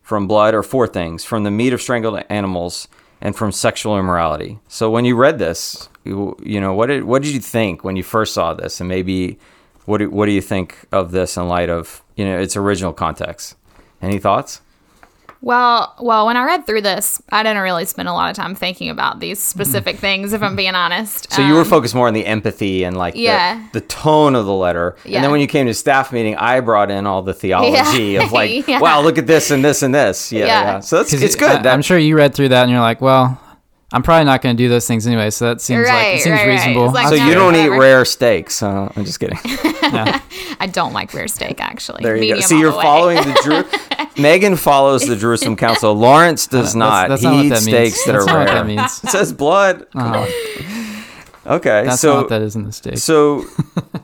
from 0.01 0.27
blood, 0.27 0.53
or 0.53 0.63
four 0.63 0.87
things 0.87 1.25
from 1.25 1.43
the 1.43 1.51
meat 1.51 1.73
of 1.73 1.81
strangled 1.81 2.23
animals, 2.29 2.87
and 3.21 3.35
from 3.35 3.51
sexual 3.51 3.97
immorality. 3.97 4.59
So 4.67 4.89
when 4.89 5.05
you 5.05 5.15
read 5.15 5.39
this, 5.39 5.89
you, 6.03 6.37
you 6.43 6.61
know 6.61 6.73
what 6.73 6.87
did 6.87 7.03
what 7.03 7.21
did 7.23 7.33
you 7.33 7.39
think 7.39 7.83
when 7.83 7.95
you 7.95 8.03
first 8.03 8.33
saw 8.33 8.53
this, 8.53 8.79
and 8.79 8.87
maybe 8.87 9.37
what 9.85 9.97
do, 9.99 10.09
what 10.09 10.25
do 10.25 10.31
you 10.31 10.41
think 10.41 10.85
of 10.91 11.11
this 11.11 11.37
in 11.37 11.47
light 11.47 11.69
of 11.69 12.03
you 12.15 12.25
know 12.25 12.37
its 12.37 12.55
original 12.55 12.93
context? 12.93 13.55
Any 14.01 14.19
thoughts? 14.19 14.61
Well, 15.41 15.93
well, 15.99 16.25
when 16.25 16.35
I 16.35 16.43
read 16.45 16.65
through 16.65 16.81
this, 16.81 17.21
I 17.31 17.43
didn't 17.43 17.61
really 17.61 17.85
spend 17.85 18.07
a 18.09 18.13
lot 18.13 18.29
of 18.29 18.35
time 18.35 18.55
thinking 18.55 18.89
about 18.89 19.19
these 19.19 19.39
specific 19.39 19.97
things, 19.97 20.33
if 20.33 20.41
I'm 20.41 20.55
being 20.55 20.73
honest. 20.75 21.31
So 21.31 21.41
you 21.45 21.53
were 21.53 21.61
Um, 21.61 21.67
focused 21.67 21.93
more 21.95 22.07
on 22.07 22.13
the 22.13 22.25
empathy 22.25 22.83
and 22.83 22.97
like 22.97 23.13
Yeah. 23.15 23.61
the, 23.73 23.81
tone 23.81 24.35
of 24.35 24.45
the 24.45 24.53
letter. 24.53 24.95
And 25.05 25.23
then 25.23 25.31
when 25.31 25.39
you 25.39 25.47
came 25.47 25.67
to 25.67 25.73
staff 25.73 26.11
meeting, 26.11 26.35
I 26.35 26.59
brought 26.59 26.89
in 26.91 27.05
all 27.05 27.21
the 27.21 27.33
theology 27.33 28.03
Yeah. 28.13 28.23
of 28.23 28.31
like, 28.31 28.67
Yeah. 28.67 28.79
wow, 28.79 29.01
look 29.01 29.17
at 29.17 29.27
this 29.27 29.51
and 29.51 29.63
this 29.63 29.83
and 29.83 29.93
this. 29.93 30.31
Yeah, 30.31 30.39
yeah. 30.45 30.45
Yeah. 30.47 30.79
So 30.79 30.99
it's, 31.01 31.11
'Cause 31.11 31.21
it's 31.21 31.35
I- 31.35 31.39
good. 31.57 31.67
I'm 31.67 31.81
sure 31.81 31.97
you 31.97 32.17
read 32.17 32.33
through 32.33 32.49
that 32.49 32.63
and 32.63 32.71
you're 32.71 32.81
like, 32.81 32.99
well, 33.01 33.39
I'm 33.93 34.03
probably 34.03 34.25
not 34.25 34.41
going 34.41 34.57
to 34.57 34.61
do 34.61 34.67
those 34.67 34.85
things 34.85 35.07
anyway. 35.07 35.29
So 35.29 35.45
that 35.45 35.61
seems 35.61 35.85
like 35.85 35.93
Right, 35.93 36.15
it 36.15 36.21
seems 36.21 36.33
right, 36.33 36.47
right. 36.47 36.53
reasonable. 36.55 36.85
It's 36.85 36.93
like, 36.93 37.07
so 37.07 37.15
no, 37.15 37.25
you 37.27 37.33
don't 37.33 37.55
eat 37.55 37.69
rare 37.69 38.03
steaks. 38.03 38.61
Uh, 38.61 38.91
I'm 38.95 39.05
just 39.05 39.19
kidding. 39.19 39.39
Yeah. 39.87 40.21
I 40.59 40.67
don't 40.67 40.91
like 40.91 41.13
rare 41.13 41.29
steak, 41.29 41.61
actually. 41.61 42.03
There 42.03 42.15
you 42.15 42.19
Medium 42.19 42.39
go. 42.39 42.45
See, 42.45 42.55
all 42.55 42.59
you're 42.61 42.71
the 42.73 42.81
following 42.81 43.15
the 43.15 43.39
Drew. 43.41 44.21
Megan 44.21 44.57
follows 44.57 45.07
the 45.07 45.15
Jerusalem 45.15 45.55
Council. 45.65 45.93
Lawrence 45.93 46.45
does 46.45 46.73
That's- 46.73 46.75
not. 46.75 47.07
that's 47.07 47.21
he 47.21 47.27
not 47.29 47.45
eats 47.45 47.55
that 47.55 47.61
steaks 47.61 48.05
that 48.05 48.11
That's 48.11 48.23
are 48.25 48.27
not 48.27 48.39
what 48.39 48.45
rare. 48.47 48.55
that 48.55 48.65
means. 48.65 49.01
It 49.05 49.09
says 49.11 49.31
blood. 49.31 49.87
Come 49.93 50.13
Oh, 50.13 50.23
on. 51.47 51.55
Okay, 51.57 51.83
that's 51.85 52.01
so 52.01 52.15
not 52.15 52.17
what 52.23 52.29
that 52.29 52.41
is 52.41 52.57
in 52.57 52.63
the 52.65 52.73
steak. 52.73 52.97
So, 52.97 53.45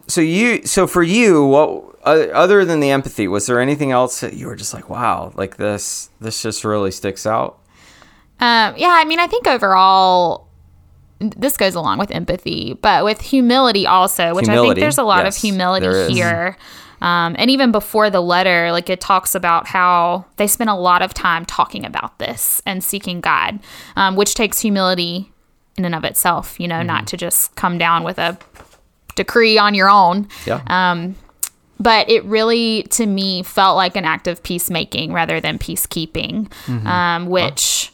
so 0.08 0.22
you, 0.22 0.66
so 0.66 0.88
for 0.88 1.04
you, 1.04 1.46
what 1.46 1.84
uh, 2.06 2.28
other 2.34 2.64
than 2.64 2.80
the 2.80 2.90
empathy, 2.92 3.28
was 3.28 3.46
there 3.48 3.60
anything 3.60 3.92
else 3.92 4.22
that 4.22 4.34
you 4.36 4.48
were 4.48 4.56
just 4.56 4.74
like, 4.74 4.90
wow, 4.90 5.34
like 5.36 5.58
this, 5.58 6.10
this 6.22 6.42
just 6.42 6.64
really 6.64 6.92
sticks 6.92 7.26
out? 7.28 7.58
Um, 8.40 8.74
yeah, 8.78 8.90
I 8.90 9.06
mean, 9.06 9.20
I 9.20 9.28
think 9.28 9.48
overall, 9.48 10.48
this 11.20 11.56
goes 11.58 11.76
along 11.76 12.00
with 12.00 12.12
empathy, 12.12 12.74
but 12.82 13.04
with 13.06 13.22
humility 13.22 13.88
also, 13.88 14.36
which 14.36 14.50
I 14.50 14.60
think 14.60 14.76
there's 14.76 14.98
a 14.98 15.04
lot 15.04 15.24
yes, 15.24 15.38
of 15.38 15.42
humility 15.42 16.14
here. 16.14 16.58
Um, 17.02 17.36
and 17.38 17.50
even 17.50 17.72
before 17.72 18.10
the 18.10 18.22
letter, 18.22 18.72
like 18.72 18.90
it 18.90 19.02
talks 19.02 19.36
about 19.36 19.68
how 19.68 20.26
they 20.38 20.48
spent 20.48 20.70
a 20.70 20.76
lot 20.76 21.02
of 21.02 21.14
time 21.14 21.46
talking 21.46 21.86
about 21.86 22.18
this 22.20 22.62
and 22.66 22.84
seeking 22.84 23.20
God, 23.22 23.60
um, 23.96 24.16
which 24.16 24.36
takes 24.36 24.60
humility 24.60 25.32
in 25.78 25.86
and 25.86 25.96
of 25.96 26.04
itself, 26.04 26.60
you 26.60 26.68
know, 26.68 26.76
Mm-hmm. 26.80 26.88
not 26.88 27.08
to 27.08 27.18
just 27.18 27.56
come 27.56 27.78
down 27.78 28.04
with 28.04 28.20
a 28.20 28.38
decree 29.16 29.58
on 29.58 29.74
your 29.74 29.90
own. 29.90 30.28
Yeah. 30.46 30.62
Um, 30.68 31.16
but 31.80 32.10
it 32.10 32.24
really, 32.26 32.84
to 32.92 33.06
me, 33.06 33.44
felt 33.44 33.76
like 33.76 33.96
an 33.96 34.06
act 34.06 34.28
of 34.28 34.42
peacemaking 34.44 35.12
rather 35.14 35.40
than 35.42 35.60
peacekeeping, 35.60 36.48
Mm-hmm. 36.66 36.88
um, 36.88 37.26
which 37.28 37.92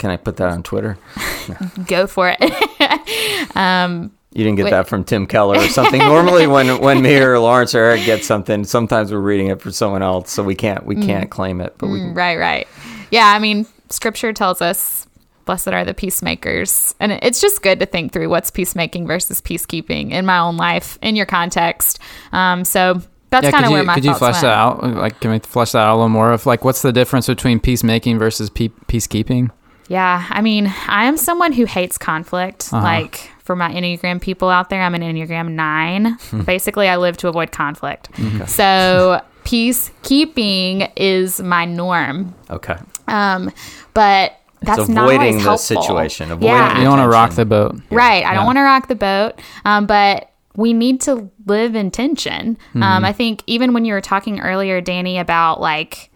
Can 0.00 0.08
I 0.08 0.16
put 0.16 0.38
that 0.38 0.48
on 0.48 0.62
Twitter? 0.62 0.96
go 1.86 2.06
for 2.06 2.34
it. 2.36 2.40
Um, 3.56 4.12
you 4.32 4.44
didn't 4.44 4.56
get 4.58 4.66
Wait. 4.66 4.70
that 4.70 4.86
from 4.86 5.02
Tim 5.02 5.26
Keller 5.26 5.58
or 5.58 5.68
something. 5.68 5.98
Normally, 5.98 6.46
when 6.46 6.80
when 6.80 7.02
me 7.02 7.16
or 7.18 7.38
Lawrence 7.38 7.74
or 7.74 7.78
Eric 7.78 8.04
get 8.04 8.24
something, 8.24 8.64
sometimes 8.64 9.10
we're 9.10 9.18
reading 9.18 9.48
it 9.48 9.60
for 9.60 9.72
someone 9.72 10.02
else, 10.02 10.30
so 10.30 10.44
we 10.44 10.54
can't 10.54 10.86
we 10.86 10.94
mm. 10.94 11.04
can't 11.04 11.30
claim 11.30 11.60
it. 11.60 11.74
But 11.78 11.88
we 11.88 11.98
mm, 11.98 12.06
can, 12.06 12.14
right, 12.14 12.38
right. 12.38 12.68
Yeah, 13.10 13.26
I 13.26 13.40
mean, 13.40 13.66
scripture 13.88 14.32
tells 14.32 14.62
us, 14.62 15.08
blessed 15.46 15.68
are 15.68 15.84
the 15.84 15.94
peacemakers. 15.94 16.94
And 17.00 17.12
it's 17.12 17.40
just 17.40 17.60
good 17.60 17.80
to 17.80 17.86
think 17.86 18.12
through 18.12 18.28
what's 18.28 18.52
peacemaking 18.52 19.06
versus 19.06 19.40
peacekeeping 19.40 20.12
in 20.12 20.24
my 20.24 20.38
own 20.38 20.56
life, 20.56 20.96
in 21.02 21.16
your 21.16 21.26
context. 21.26 21.98
Um, 22.30 22.64
so 22.64 23.02
that's 23.30 23.44
yeah, 23.44 23.50
kind 23.50 23.64
of 23.64 23.72
where 23.72 23.82
my 23.82 23.94
could 23.94 24.04
you 24.04 24.14
flesh 24.14 24.34
went. 24.34 24.42
that 24.42 24.56
out? 24.56 24.84
Like, 24.84 25.20
can 25.20 25.32
we 25.32 25.38
flesh 25.40 25.72
that 25.72 25.80
out 25.80 25.94
a 25.94 25.96
little 25.96 26.08
more? 26.08 26.32
Of 26.32 26.46
like, 26.46 26.64
what's 26.64 26.82
the 26.82 26.92
difference 26.92 27.26
between 27.26 27.58
peacemaking 27.58 28.18
versus 28.18 28.48
pe- 28.48 28.68
peacekeeping? 28.68 29.50
Yeah, 29.90 30.24
I 30.30 30.40
mean, 30.40 30.72
I 30.86 31.06
am 31.06 31.16
someone 31.16 31.52
who 31.52 31.64
hates 31.64 31.98
conflict. 31.98 32.72
Uh-huh. 32.72 32.80
Like 32.80 33.28
for 33.42 33.56
my 33.56 33.72
Enneagram 33.72 34.20
people 34.20 34.48
out 34.48 34.70
there, 34.70 34.80
I'm 34.82 34.94
an 34.94 35.02
Enneagram 35.02 35.50
nine. 35.50 36.16
Basically, 36.44 36.88
I 36.88 36.96
live 36.96 37.16
to 37.18 37.28
avoid 37.28 37.50
conflict. 37.50 38.08
So 38.46 39.20
peacekeeping 39.44 40.90
is 40.96 41.40
my 41.40 41.64
norm. 41.64 42.34
okay. 42.48 42.76
Um, 43.08 43.50
but 43.94 44.38
that's 44.62 44.88
not 44.88 45.04
avoiding 45.08 45.20
always 45.20 45.34
the 45.36 45.40
helpful. 45.42 45.82
situation, 45.82 46.30
avoiding 46.30 46.48
Yeah. 46.54 46.78
You 46.78 46.84
don't 46.84 46.98
want 46.98 47.02
to 47.02 47.08
rock 47.08 47.32
the 47.32 47.44
boat. 47.44 47.74
Right. 47.90 48.18
I 48.24 48.30
Yeah. 48.30 48.34
don't 48.34 48.46
want 48.46 48.58
to 48.58 48.62
rock 48.62 48.86
the 48.88 48.94
boat. 48.94 49.40
Um, 49.64 49.86
but 49.86 50.30
we 50.54 50.72
need 50.72 51.00
to 51.02 51.28
live 51.46 51.74
in 51.74 51.90
tension. 51.90 52.56
Mm-hmm. 52.68 52.82
Um, 52.84 53.04
I 53.04 53.12
think 53.12 53.42
even 53.48 53.72
when 53.72 53.84
you 53.84 53.94
were 53.94 54.00
talking 54.00 54.40
earlier, 54.40 54.80
Danny, 54.80 55.18
about 55.18 55.60
like, 55.60 56.10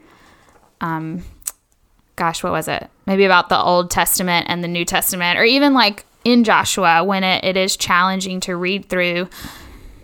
um, 0.80 1.24
gosh, 2.16 2.44
what 2.44 2.52
was 2.52 2.68
it? 2.68 2.88
Maybe 3.06 3.24
about 3.24 3.48
the 3.50 3.58
Old 3.60 3.90
Testament 3.90 4.46
and 4.48 4.64
the 4.64 4.68
New 4.68 4.84
Testament, 4.84 5.38
or 5.38 5.44
even 5.44 5.74
like 5.74 6.04
in 6.24 6.42
Joshua 6.44 7.04
when 7.04 7.22
it, 7.22 7.44
it 7.44 7.56
is 7.56 7.76
challenging 7.76 8.40
to 8.40 8.56
read 8.56 8.88
through. 8.88 9.28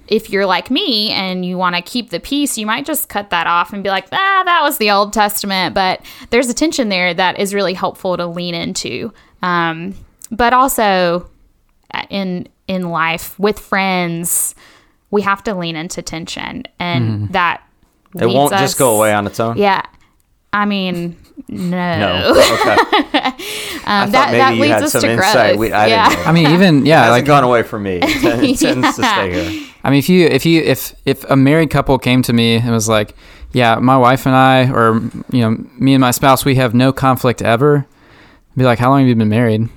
If 0.06 0.28
you're 0.28 0.44
like 0.44 0.70
me 0.70 1.10
and 1.12 1.44
you 1.44 1.56
want 1.56 1.76
to 1.76 1.82
keep 1.82 2.10
the 2.10 2.18
peace, 2.20 2.58
you 2.58 2.66
might 2.66 2.84
just 2.84 3.08
cut 3.08 3.30
that 3.30 3.46
off 3.46 3.72
and 3.72 3.82
be 3.82 3.88
like, 3.90 4.06
ah, 4.12 4.42
that 4.44 4.60
was 4.62 4.76
the 4.78 4.90
Old 4.90 5.12
Testament. 5.12 5.74
But 5.74 6.04
there's 6.30 6.48
a 6.50 6.54
tension 6.54 6.88
there 6.88 7.14
that 7.14 7.38
is 7.38 7.54
really 7.54 7.74
helpful 7.74 8.16
to 8.16 8.26
lean 8.26 8.54
into. 8.54 9.12
Um, 9.40 9.94
but 10.30 10.52
also, 10.52 11.30
in 12.10 12.48
in 12.68 12.90
life 12.90 13.38
with 13.38 13.58
friends, 13.58 14.54
we 15.10 15.22
have 15.22 15.42
to 15.44 15.54
lean 15.54 15.74
into 15.76 16.02
tension, 16.02 16.64
and 16.78 17.28
that 17.30 17.62
It 18.18 18.26
won't 18.26 18.52
us- 18.52 18.60
just 18.60 18.78
go 18.78 18.96
away 18.96 19.12
on 19.14 19.26
its 19.26 19.40
own. 19.40 19.56
Yeah, 19.56 19.82
I 20.52 20.66
mean, 20.66 21.16
no, 21.50 21.98
No. 21.98 22.32
Okay. 22.60 23.30
Um, 23.86 24.10
thought 24.10 24.12
that 24.12 24.26
maybe 24.30 24.38
that 24.38 24.54
you 24.54 24.60
leads 24.62 24.72
had 24.74 24.82
us 24.84 24.92
some 24.92 25.00
to 25.02 25.10
insight. 25.12 25.32
growth. 25.56 25.58
We, 25.58 25.72
I 25.72 25.86
yeah. 25.86 26.08
didn't 26.08 26.24
know. 26.24 26.30
I 26.30 26.32
mean, 26.32 26.46
even 26.50 26.78
it 26.80 26.86
yeah, 26.86 26.98
hasn't 27.00 27.12
like 27.12 27.24
gone 27.24 27.44
away 27.44 27.62
from 27.62 27.82
me. 27.82 28.00
It 28.02 28.20
tends, 28.20 28.62
it 28.62 28.66
tends 28.74 28.96
to 28.96 29.02
stay 29.02 29.32
here. 29.32 29.68
I 29.82 29.90
mean, 29.90 29.98
if 29.98 30.08
you 30.08 30.26
if 30.26 30.46
you 30.46 30.62
if 30.62 30.94
if 31.06 31.24
a 31.30 31.36
married 31.36 31.70
couple 31.70 31.98
came 31.98 32.22
to 32.22 32.32
me 32.32 32.56
and 32.56 32.70
was 32.70 32.88
like, 32.88 33.14
"Yeah, 33.52 33.76
my 33.76 33.96
wife 33.96 34.26
and 34.26 34.34
I, 34.36 34.70
or 34.70 35.00
you 35.32 35.40
know, 35.40 35.50
me 35.78 35.94
and 35.94 36.00
my 36.00 36.10
spouse, 36.12 36.44
we 36.44 36.54
have 36.56 36.74
no 36.74 36.92
conflict 36.92 37.40
ever," 37.42 37.78
I'd 38.52 38.58
be 38.58 38.64
like, 38.64 38.78
"How 38.78 38.90
long 38.90 39.00
have 39.00 39.08
you 39.08 39.14
been 39.16 39.28
married?" 39.28 39.68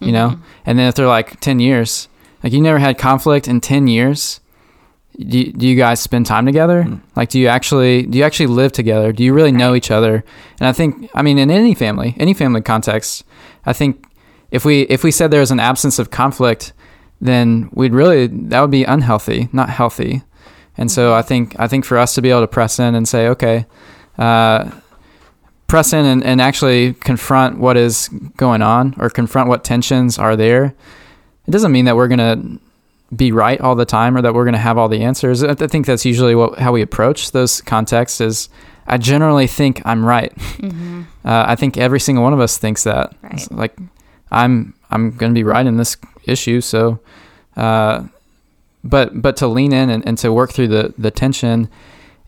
You 0.00 0.12
know, 0.12 0.40
and 0.64 0.78
then 0.78 0.88
if 0.88 0.94
they're 0.94 1.06
like 1.06 1.38
ten 1.40 1.60
years, 1.60 2.08
like 2.42 2.52
you 2.54 2.60
never 2.60 2.78
had 2.78 2.96
conflict 2.98 3.46
in 3.46 3.60
ten 3.60 3.86
years, 3.86 4.40
do 5.18 5.38
you, 5.38 5.52
do 5.52 5.66
you 5.66 5.76
guys 5.76 6.00
spend 6.00 6.26
time 6.26 6.46
together? 6.46 7.00
Like, 7.16 7.28
do 7.28 7.38
you 7.38 7.48
actually 7.48 8.02
do 8.02 8.18
you 8.18 8.24
actually 8.24 8.46
live 8.46 8.72
together? 8.72 9.12
Do 9.12 9.24
you 9.24 9.34
really 9.34 9.52
know 9.52 9.74
each 9.74 9.90
other? 9.90 10.24
And 10.58 10.68
I 10.68 10.72
think, 10.72 11.10
I 11.14 11.22
mean, 11.22 11.38
in 11.38 11.50
any 11.50 11.74
family, 11.74 12.14
any 12.18 12.32
family 12.32 12.60
context, 12.60 13.24
I 13.66 13.72
think 13.72 14.06
if 14.50 14.64
we 14.64 14.82
if 14.82 15.04
we 15.04 15.10
said 15.10 15.30
there 15.30 15.40
was 15.40 15.50
an 15.50 15.60
absence 15.60 15.98
of 15.98 16.10
conflict, 16.10 16.72
then 17.20 17.70
we'd 17.72 17.92
really 17.92 18.28
that 18.28 18.60
would 18.60 18.70
be 18.70 18.84
unhealthy, 18.84 19.48
not 19.52 19.68
healthy. 19.68 20.22
And 20.76 20.90
so 20.90 21.14
I 21.14 21.22
think 21.22 21.58
I 21.58 21.68
think 21.68 21.84
for 21.84 21.98
us 21.98 22.14
to 22.14 22.22
be 22.22 22.30
able 22.30 22.40
to 22.40 22.48
press 22.48 22.78
in 22.78 22.94
and 22.94 23.06
say, 23.06 23.28
okay, 23.28 23.66
uh, 24.16 24.70
press 25.66 25.92
in 25.92 26.04
and, 26.06 26.24
and 26.24 26.40
actually 26.40 26.94
confront 26.94 27.58
what 27.58 27.76
is 27.76 28.08
going 28.36 28.62
on 28.62 28.94
or 28.98 29.10
confront 29.10 29.48
what 29.48 29.64
tensions 29.64 30.18
are 30.18 30.36
there. 30.36 30.74
It 31.46 31.50
doesn't 31.50 31.72
mean 31.72 31.84
that 31.84 31.96
we're 31.96 32.08
gonna 32.08 32.58
be 33.14 33.32
right 33.32 33.60
all 33.60 33.74
the 33.74 33.84
time 33.84 34.16
or 34.16 34.22
that 34.22 34.34
we're 34.34 34.44
gonna 34.44 34.58
have 34.58 34.78
all 34.78 34.88
the 34.88 35.02
answers. 35.02 35.42
I 35.42 35.54
think 35.54 35.86
that's 35.86 36.04
usually 36.04 36.34
what 36.34 36.58
how 36.58 36.72
we 36.72 36.82
approach 36.82 37.32
those 37.32 37.60
contexts. 37.60 38.20
Is 38.20 38.48
I 38.86 38.98
generally 38.98 39.46
think 39.46 39.82
I'm 39.84 40.04
right. 40.04 40.34
Mhm. 40.36 41.06
Uh, 41.22 41.44
I 41.48 41.54
think 41.54 41.76
every 41.76 42.00
single 42.00 42.24
one 42.24 42.32
of 42.32 42.40
us 42.40 42.56
thinks 42.56 42.84
that. 42.84 43.14
Right. 43.22 43.46
Like 43.50 43.76
I'm 44.30 44.72
I'm 44.90 45.10
going 45.10 45.32
to 45.32 45.38
be 45.38 45.44
right 45.44 45.66
in 45.66 45.76
this 45.76 45.98
issue. 46.24 46.62
So, 46.62 46.98
uh, 47.58 48.04
but 48.82 49.20
but 49.20 49.36
to 49.36 49.46
lean 49.46 49.74
in 49.74 49.90
and, 49.90 50.06
and 50.06 50.16
to 50.18 50.32
work 50.32 50.50
through 50.50 50.68
the 50.68 50.94
the 50.96 51.10
tension, 51.10 51.68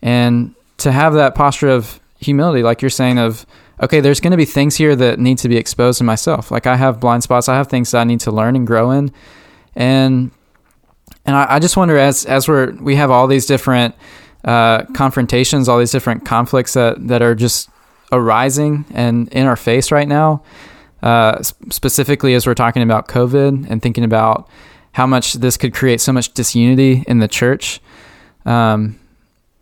and 0.03 0.53
to 0.77 0.91
have 0.91 1.13
that 1.15 1.33
posture 1.33 1.69
of 1.69 1.99
humility, 2.19 2.61
like 2.61 2.83
you're 2.83 2.89
saying, 2.91 3.17
of 3.17 3.47
okay, 3.81 3.99
there's 3.99 4.19
going 4.19 4.31
to 4.31 4.37
be 4.37 4.45
things 4.45 4.75
here 4.75 4.95
that 4.95 5.17
need 5.19 5.39
to 5.39 5.49
be 5.49 5.57
exposed 5.57 5.99
in 5.99 6.05
myself. 6.05 6.51
Like 6.51 6.67
I 6.67 6.75
have 6.75 6.99
blind 6.99 7.23
spots. 7.23 7.49
I 7.49 7.55
have 7.55 7.67
things 7.69 7.91
that 7.91 8.01
I 8.01 8.03
need 8.03 8.19
to 8.21 8.31
learn 8.31 8.55
and 8.55 8.67
grow 8.67 8.91
in, 8.91 9.11
and 9.75 10.29
and 11.25 11.35
I, 11.35 11.55
I 11.55 11.59
just 11.59 11.77
wonder 11.77 11.97
as 11.97 12.25
as 12.25 12.47
we're 12.47 12.71
we 12.71 12.95
have 12.95 13.11
all 13.11 13.27
these 13.27 13.45
different 13.45 13.95
uh, 14.43 14.83
confrontations, 14.93 15.69
all 15.69 15.79
these 15.79 15.91
different 15.91 16.25
conflicts 16.25 16.73
that 16.73 17.07
that 17.07 17.21
are 17.21 17.35
just 17.35 17.69
arising 18.11 18.85
and 18.93 19.27
in 19.29 19.45
our 19.45 19.55
face 19.55 19.91
right 19.91 20.07
now. 20.07 20.43
Uh, 21.01 21.41
specifically, 21.69 22.33
as 22.33 22.47
we're 22.47 22.53
talking 22.53 22.81
about 22.81 23.09
COVID 23.09 23.69
and 23.69 23.81
thinking 23.81 24.05
about 24.05 24.49
how 24.93 25.05
much 25.05 25.33
this 25.33 25.57
could 25.57 25.73
create 25.73 25.99
so 25.99 26.13
much 26.13 26.33
disunity 26.33 27.03
in 27.07 27.19
the 27.19 27.27
church. 27.27 27.81
Um, 28.45 28.99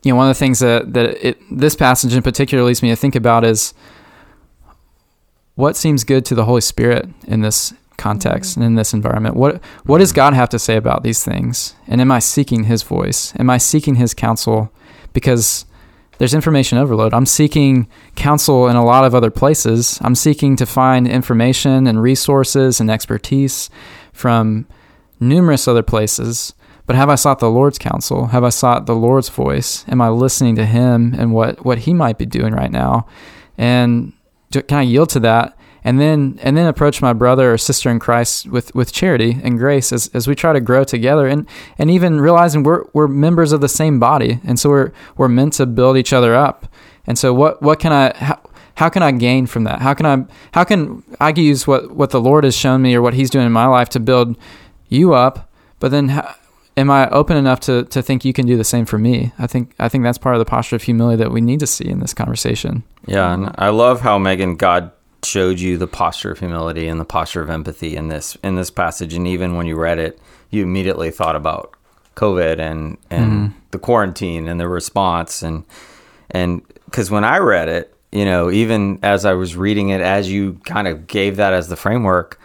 you 0.04 0.12
know, 0.12 0.18
one 0.18 0.30
of 0.30 0.36
the 0.36 0.40
things 0.40 0.60
that 0.60 0.94
that 0.94 1.26
it, 1.26 1.40
this 1.52 1.76
passage 1.76 2.14
in 2.14 2.22
particular 2.22 2.64
leads 2.64 2.84
me 2.84 2.90
to 2.90 2.96
think 2.96 3.16
about 3.16 3.44
is 3.44 3.74
what 5.56 5.76
seems 5.76 6.04
good 6.04 6.26
to 6.26 6.36
the 6.36 6.46
Holy 6.46 6.62
Spirit 6.62 7.08
in 7.28 7.42
this 7.42 7.74
context 8.02 8.58
and 8.58 8.66
in 8.66 8.76
this 8.76 8.94
environment. 8.94 9.36
What 9.36 9.64
what 9.86 10.00
does 10.00 10.10
mm-hmm. 10.10 10.18
God 10.18 10.34
have 10.34 10.50
to 10.50 10.60
say 10.60 10.76
about 10.76 11.04
these 11.04 11.24
things? 11.24 11.76
And 11.88 12.02
am 12.02 12.12
I 12.12 12.20
seeking 12.20 12.66
His 12.66 12.84
voice? 12.84 13.34
Am 13.38 13.50
I 13.50 13.58
seeking 13.58 13.96
His 13.96 14.14
counsel? 14.14 14.74
Because 15.14 15.66
there's 16.18 16.34
information 16.34 16.78
overload. 16.78 17.14
I'm 17.14 17.26
seeking 17.26 17.88
counsel 18.16 18.68
in 18.68 18.76
a 18.76 18.86
lot 18.86 19.06
of 19.06 19.16
other 19.16 19.32
places. 19.32 20.00
I'm 20.02 20.16
seeking 20.16 20.56
to 20.58 20.66
find 20.66 21.08
information 21.08 21.88
and 21.88 22.02
resources 22.02 22.80
and 22.80 22.92
expertise 22.92 23.70
from 24.14 24.68
numerous 25.20 25.68
other 25.68 25.84
places. 25.84 26.54
But 26.86 26.96
have 26.96 27.10
I 27.10 27.16
sought 27.16 27.40
the 27.40 27.50
Lord's 27.50 27.78
counsel? 27.78 28.28
Have 28.28 28.44
I 28.44 28.50
sought 28.50 28.86
the 28.86 28.96
Lord's 28.96 29.30
voice? 29.30 29.86
Am 29.88 30.02
I 30.02 30.10
listening 30.10 30.56
to 30.58 30.66
Him 30.66 31.16
and 31.18 31.34
what, 31.34 31.66
what 31.66 31.80
He 31.80 31.94
might 31.94 32.18
be 32.18 32.26
doing 32.26 32.54
right 32.54 32.72
now? 32.72 33.08
And 33.58 34.14
can 34.52 34.78
I 34.78 34.82
yield 34.82 35.10
to 35.12 35.20
that? 35.22 35.58
And 35.84 36.00
then 36.00 36.40
and 36.44 36.56
then 36.56 36.68
approach 36.68 37.02
my 37.02 37.14
brother 37.14 37.54
or 37.54 37.58
sister 37.58 37.90
in 37.90 38.00
Christ 38.00 38.48
with, 38.48 38.74
with 38.76 38.94
charity 38.94 39.40
and 39.44 39.58
grace 39.58 39.92
as, 39.92 40.10
as 40.14 40.28
we 40.28 40.36
try 40.36 40.54
to 40.54 40.62
grow 40.62 40.84
together 40.84 41.28
and, 41.28 41.48
and 41.78 41.90
even 41.90 42.22
realizing 42.22 42.64
we're 42.64 42.86
we're 42.94 43.08
members 43.08 43.52
of 43.52 43.62
the 43.62 43.70
same 43.70 44.00
body 44.00 44.40
and 44.44 44.60
so 44.60 44.70
we're 44.70 44.92
we're 45.18 45.28
meant 45.28 45.54
to 45.54 45.66
build 45.66 45.98
each 45.98 46.14
other 46.14 46.36
up. 46.36 46.68
And 47.08 47.18
so 47.18 47.34
what 47.34 47.62
what 47.62 47.80
can 47.80 47.92
I 47.92 48.16
how, 48.16 48.40
how 48.76 48.90
can 48.90 49.04
I 49.04 49.12
gain 49.12 49.48
from 49.48 49.64
that? 49.64 49.82
How 49.82 49.94
can 49.94 50.06
I 50.06 50.26
how 50.54 50.64
can 50.64 51.04
I 51.20 51.30
use 51.30 51.66
what 51.66 51.92
what 51.92 52.12
the 52.12 52.22
Lord 52.22 52.44
has 52.44 52.56
shown 52.56 52.82
me 52.82 52.96
or 52.96 53.02
what 53.02 53.14
He's 53.14 53.30
doing 53.30 53.46
in 53.46 53.52
my 53.52 53.66
life 53.66 53.90
to 53.90 54.00
build 54.00 54.38
you 54.88 55.14
up? 55.14 55.52
But 55.80 55.90
then 55.90 56.10
how, 56.10 56.36
am 56.78 56.90
I 56.90 57.10
open 57.10 57.38
enough 57.38 57.60
to 57.62 57.84
to 57.86 58.02
think 58.02 58.26
you 58.26 58.34
can 58.34 58.46
do 58.46 58.58
the 58.58 58.64
same 58.64 58.86
for 58.86 58.98
me? 58.98 59.34
I 59.40 59.48
think 59.48 59.74
I 59.80 59.90
think 59.90 60.04
that's 60.04 60.18
part 60.18 60.36
of 60.36 60.40
the 60.40 60.46
posture 60.46 60.76
of 60.76 60.84
humility 60.84 61.18
that 61.18 61.32
we 61.32 61.42
need 61.42 61.60
to 61.60 61.68
see 61.68 61.88
in 61.88 62.00
this 62.00 62.14
conversation. 62.14 62.84
Yeah, 63.06 63.34
and 63.34 63.54
I 63.58 63.70
love 63.70 64.02
how 64.02 64.18
Megan 64.18 64.56
God 64.56 64.92
showed 65.24 65.60
you 65.60 65.78
the 65.78 65.88
posture 65.88 66.32
of 66.32 66.40
humility 66.40 66.88
and 66.88 67.00
the 67.00 67.06
posture 67.06 67.42
of 67.42 67.50
empathy 67.50 67.96
in 67.96 68.08
this 68.08 68.38
in 68.44 68.56
this 68.56 68.72
passage, 68.72 69.14
and 69.14 69.28
even 69.28 69.56
when 69.56 69.68
you 69.68 69.76
read 69.76 70.00
it, 70.00 70.20
you 70.50 70.64
immediately 70.64 71.12
thought 71.12 71.36
about 71.36 71.76
COVID 72.16 72.60
and 72.60 72.98
and 73.10 73.32
mm-hmm. 73.32 73.60
the 73.72 73.80
quarantine 73.80 74.48
and 74.48 74.60
the 74.60 74.68
response 74.68 75.42
and 75.42 75.64
and 76.32 76.62
because 76.86 77.10
when 77.10 77.24
I 77.24 77.38
read 77.38 77.70
it, 77.70 77.96
you 78.12 78.26
know, 78.26 78.52
even 78.52 79.00
as 79.02 79.26
I 79.26 79.34
was 79.34 79.56
reading 79.56 79.90
it, 79.90 80.02
as 80.02 80.30
you 80.30 80.60
kind 80.66 80.88
of 80.88 81.08
gave 81.08 81.38
that 81.38 81.54
as 81.54 81.70
the 81.70 81.78
framework, 81.78 82.40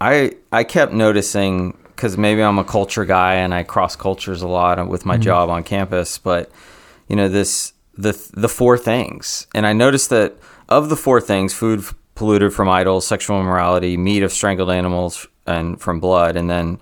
I 0.00 0.32
I 0.52 0.64
kept 0.64 0.92
noticing 0.92 1.76
because 1.84 2.16
maybe 2.16 2.42
I'm 2.42 2.58
a 2.58 2.64
culture 2.64 3.04
guy 3.04 3.34
and 3.34 3.54
I 3.54 3.62
cross 3.62 3.96
cultures 3.96 4.42
a 4.42 4.48
lot 4.48 4.86
with 4.88 5.06
my 5.06 5.14
mm-hmm. 5.14 5.22
job 5.22 5.50
on 5.50 5.64
campus. 5.64 6.18
But 6.18 6.50
you 7.08 7.16
know 7.16 7.28
this 7.28 7.72
the 7.96 8.12
the 8.34 8.48
four 8.48 8.76
things, 8.76 9.46
and 9.54 9.66
I 9.66 9.72
noticed 9.72 10.10
that 10.10 10.36
of 10.68 10.88
the 10.88 10.96
four 10.96 11.20
things, 11.20 11.52
food 11.52 11.84
polluted 12.20 12.52
from 12.52 12.68
idols, 12.68 13.06
sexual 13.06 13.40
immorality, 13.40 13.96
meat 13.96 14.22
of 14.22 14.30
strangled 14.30 14.70
animals, 14.70 15.26
and 15.46 15.80
from 15.80 16.00
blood, 16.00 16.36
and 16.36 16.50
then 16.50 16.78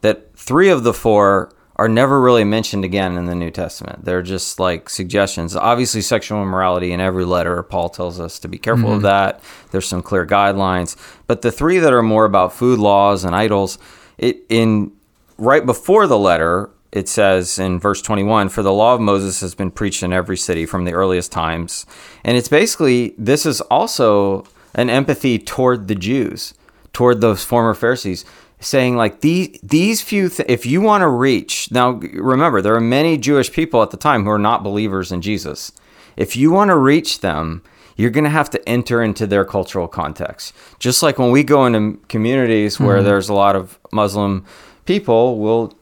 that 0.00 0.34
three 0.34 0.68
of 0.68 0.82
the 0.82 0.92
four 0.92 1.52
are 1.76 1.88
never 1.88 2.20
really 2.20 2.42
mentioned 2.42 2.84
again 2.84 3.16
in 3.16 3.26
the 3.26 3.36
New 3.36 3.52
Testament. 3.52 4.04
They're 4.04 4.20
just 4.20 4.58
like 4.58 4.90
suggestions. 4.90 5.54
Obviously, 5.54 6.00
sexual 6.00 6.42
immorality 6.42 6.90
in 6.90 6.98
every 6.98 7.24
letter, 7.24 7.62
Paul 7.62 7.88
tells 7.88 8.18
us 8.18 8.40
to 8.40 8.48
be 8.48 8.58
careful 8.58 8.86
mm-hmm. 8.86 8.96
of 8.96 9.02
that. 9.02 9.40
There's 9.70 9.86
some 9.86 10.02
clear 10.02 10.26
guidelines. 10.26 10.96
But 11.28 11.42
the 11.42 11.52
three 11.52 11.78
that 11.78 11.92
are 11.92 12.02
more 12.02 12.24
about 12.24 12.52
food 12.52 12.80
laws 12.80 13.22
and 13.22 13.32
idols, 13.32 13.78
it 14.18 14.42
in 14.48 14.90
right 15.38 15.64
before 15.64 16.08
the 16.08 16.18
letter 16.18 16.68
it 16.90 17.08
says 17.08 17.60
in 17.60 17.78
verse 17.78 18.02
21 18.02 18.48
for 18.48 18.62
the 18.62 18.72
law 18.72 18.94
of 18.94 19.00
moses 19.00 19.40
has 19.40 19.54
been 19.54 19.70
preached 19.70 20.02
in 20.02 20.12
every 20.12 20.36
city 20.36 20.66
from 20.66 20.84
the 20.84 20.92
earliest 20.92 21.30
times 21.30 21.86
and 22.24 22.36
it's 22.36 22.48
basically 22.48 23.14
this 23.16 23.46
is 23.46 23.60
also 23.62 24.44
an 24.74 24.90
empathy 24.90 25.38
toward 25.38 25.88
the 25.88 25.94
jews 25.94 26.54
toward 26.92 27.20
those 27.20 27.44
former 27.44 27.74
pharisees 27.74 28.24
saying 28.58 28.96
like 28.96 29.20
these 29.20 29.58
these 29.62 30.00
few 30.00 30.28
th- 30.28 30.48
if 30.48 30.66
you 30.66 30.80
want 30.80 31.02
to 31.02 31.08
reach 31.08 31.70
now 31.70 31.92
remember 31.92 32.60
there 32.60 32.74
are 32.74 32.80
many 32.80 33.16
jewish 33.16 33.52
people 33.52 33.82
at 33.82 33.90
the 33.90 33.96
time 33.96 34.24
who 34.24 34.30
are 34.30 34.38
not 34.38 34.62
believers 34.62 35.12
in 35.12 35.20
jesus 35.20 35.72
if 36.16 36.36
you 36.36 36.50
want 36.50 36.68
to 36.68 36.76
reach 36.76 37.20
them 37.20 37.62
you're 38.00 38.10
going 38.10 38.24
to 38.24 38.30
have 38.30 38.48
to 38.48 38.68
enter 38.68 39.02
into 39.02 39.26
their 39.26 39.44
cultural 39.44 39.86
context. 39.86 40.54
Just 40.78 41.02
like 41.02 41.18
when 41.18 41.30
we 41.30 41.44
go 41.44 41.66
into 41.66 41.98
communities 42.08 42.80
where 42.80 42.96
mm-hmm. 42.96 43.04
there's 43.04 43.28
a 43.28 43.34
lot 43.34 43.56
of 43.56 43.78
Muslim 43.92 44.46
people, 44.86 45.38
we'll 45.38 45.74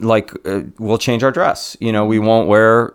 like 0.00 0.32
uh, 0.46 0.62
we'll 0.78 0.96
change 0.96 1.22
our 1.22 1.30
dress. 1.30 1.76
You 1.78 1.92
know, 1.92 2.06
we 2.06 2.18
won't 2.18 2.48
wear 2.48 2.94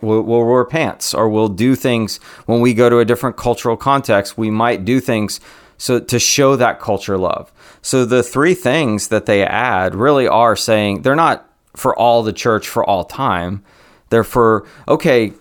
we'll, 0.00 0.22
we'll 0.22 0.44
wear 0.44 0.64
pants 0.64 1.14
or 1.14 1.28
we'll 1.28 1.48
do 1.48 1.74
things 1.74 2.18
when 2.46 2.60
we 2.60 2.74
go 2.74 2.88
to 2.88 2.98
a 2.98 3.04
different 3.04 3.36
cultural 3.36 3.76
context. 3.76 4.38
We 4.38 4.50
might 4.50 4.84
do 4.84 5.00
things 5.00 5.40
so 5.78 6.00
to 6.00 6.18
show 6.18 6.56
that 6.56 6.80
culture 6.80 7.16
love. 7.16 7.52
So 7.82 8.04
the 8.04 8.22
three 8.22 8.54
things 8.54 9.08
that 9.08 9.26
they 9.26 9.44
add 9.44 9.94
really 9.94 10.26
are 10.26 10.56
saying 10.56 11.02
they're 11.02 11.14
not 11.14 11.48
for 11.74 11.96
all 11.96 12.22
the 12.22 12.32
church 12.32 12.68
for 12.68 12.84
all 12.84 13.04
time. 13.04 13.62
They're 14.10 14.24
for 14.24 14.66
okay, 14.88 15.32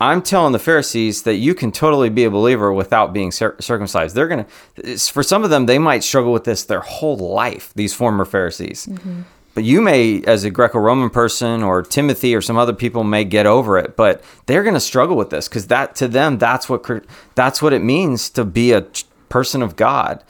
I'm 0.00 0.22
telling 0.22 0.52
the 0.52 0.58
Pharisees 0.58 1.22
that 1.22 1.36
you 1.36 1.54
can 1.54 1.72
totally 1.72 2.08
be 2.08 2.24
a 2.24 2.30
believer 2.30 2.72
without 2.72 3.12
being 3.12 3.32
circumcised. 3.32 4.14
They're 4.14 4.28
to, 4.28 4.98
for 4.98 5.22
some 5.22 5.42
of 5.42 5.50
them, 5.50 5.66
they 5.66 5.78
might 5.78 6.04
struggle 6.04 6.32
with 6.32 6.44
this 6.44 6.64
their 6.64 6.80
whole 6.80 7.16
life, 7.16 7.72
these 7.74 7.94
former 7.94 8.24
Pharisees. 8.24 8.86
Mm-hmm. 8.86 9.22
But 9.58 9.64
you 9.64 9.80
may, 9.80 10.22
as 10.22 10.44
a 10.44 10.50
Greco 10.50 10.78
Roman 10.78 11.10
person 11.10 11.64
or 11.64 11.82
Timothy 11.82 12.32
or 12.32 12.40
some 12.40 12.56
other 12.56 12.72
people, 12.72 13.02
may 13.02 13.24
get 13.24 13.44
over 13.44 13.76
it. 13.76 13.96
But 13.96 14.22
they're 14.46 14.62
going 14.62 14.74
to 14.74 14.80
struggle 14.80 15.16
with 15.16 15.30
this 15.30 15.48
because 15.48 15.66
that 15.66 15.96
to 15.96 16.06
them, 16.06 16.38
that's 16.38 16.68
what 16.68 16.86
that's 17.34 17.60
what 17.60 17.72
it 17.72 17.82
means 17.82 18.30
to 18.30 18.44
be 18.44 18.70
a 18.70 18.86
person 19.28 19.60
of 19.60 19.74
God. 19.74 20.22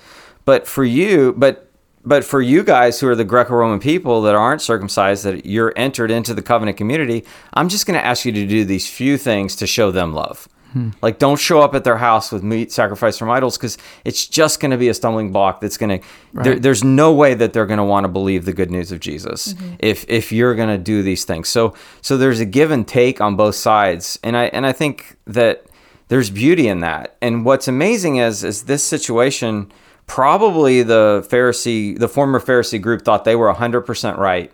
But 0.46 0.66
for 0.66 0.82
you, 0.82 1.34
but 1.36 1.70
but 2.06 2.24
for 2.24 2.40
you 2.40 2.62
guys 2.64 3.00
who 3.00 3.08
are 3.08 3.14
the 3.14 3.22
Greco-Roman 3.22 3.80
people 3.80 4.22
that 4.22 4.34
aren't 4.34 4.62
circumcised, 4.62 5.24
that 5.24 5.44
you're 5.44 5.74
entered 5.76 6.10
into 6.10 6.32
the 6.32 6.40
covenant 6.40 6.78
community, 6.78 7.26
I'm 7.52 7.68
just 7.68 7.84
going 7.84 8.00
to 8.00 8.06
ask 8.06 8.24
you 8.24 8.32
to 8.32 8.46
do 8.46 8.64
these 8.64 8.88
few 8.88 9.18
things 9.18 9.56
to 9.56 9.66
show 9.66 9.90
them 9.90 10.14
love. 10.14 10.48
Hmm. 10.72 10.90
Like, 11.00 11.18
don't 11.18 11.38
show 11.38 11.60
up 11.60 11.74
at 11.74 11.84
their 11.84 11.96
house 11.96 12.30
with 12.30 12.42
meat 12.42 12.72
sacrificed 12.72 13.18
from 13.18 13.30
idols 13.30 13.56
because 13.56 13.78
it's 14.04 14.26
just 14.26 14.60
going 14.60 14.70
to 14.70 14.76
be 14.76 14.88
a 14.88 14.94
stumbling 14.94 15.32
block. 15.32 15.60
That's 15.60 15.76
going 15.76 16.02
right. 16.32 16.44
to. 16.44 16.60
there's 16.60 16.84
no 16.84 17.12
way 17.12 17.34
that 17.34 17.52
they're 17.52 17.66
going 17.66 17.78
to 17.78 17.84
want 17.84 18.04
to 18.04 18.08
believe 18.08 18.44
the 18.44 18.52
good 18.52 18.70
news 18.70 18.92
of 18.92 19.00
Jesus 19.00 19.54
mm-hmm. 19.54 19.74
if 19.78 20.04
if 20.08 20.30
you're 20.30 20.54
going 20.54 20.68
to 20.68 20.78
do 20.78 21.02
these 21.02 21.24
things. 21.24 21.48
So 21.48 21.74
so 22.02 22.16
there's 22.16 22.40
a 22.40 22.46
give 22.46 22.70
and 22.70 22.86
take 22.86 23.20
on 23.20 23.36
both 23.36 23.54
sides, 23.54 24.18
and 24.22 24.36
I 24.36 24.44
and 24.46 24.66
I 24.66 24.72
think 24.72 25.16
that 25.26 25.64
there's 26.08 26.30
beauty 26.30 26.68
in 26.68 26.80
that. 26.80 27.16
And 27.22 27.44
what's 27.44 27.68
amazing 27.68 28.16
is 28.16 28.44
is 28.44 28.64
this 28.64 28.82
situation 28.84 29.72
probably 30.06 30.82
the 30.82 31.26
Pharisee, 31.30 31.98
the 31.98 32.08
former 32.08 32.40
Pharisee 32.40 32.80
group 32.80 33.04
thought 33.04 33.24
they 33.24 33.36
were 33.36 33.52
100% 33.52 34.16
right 34.16 34.50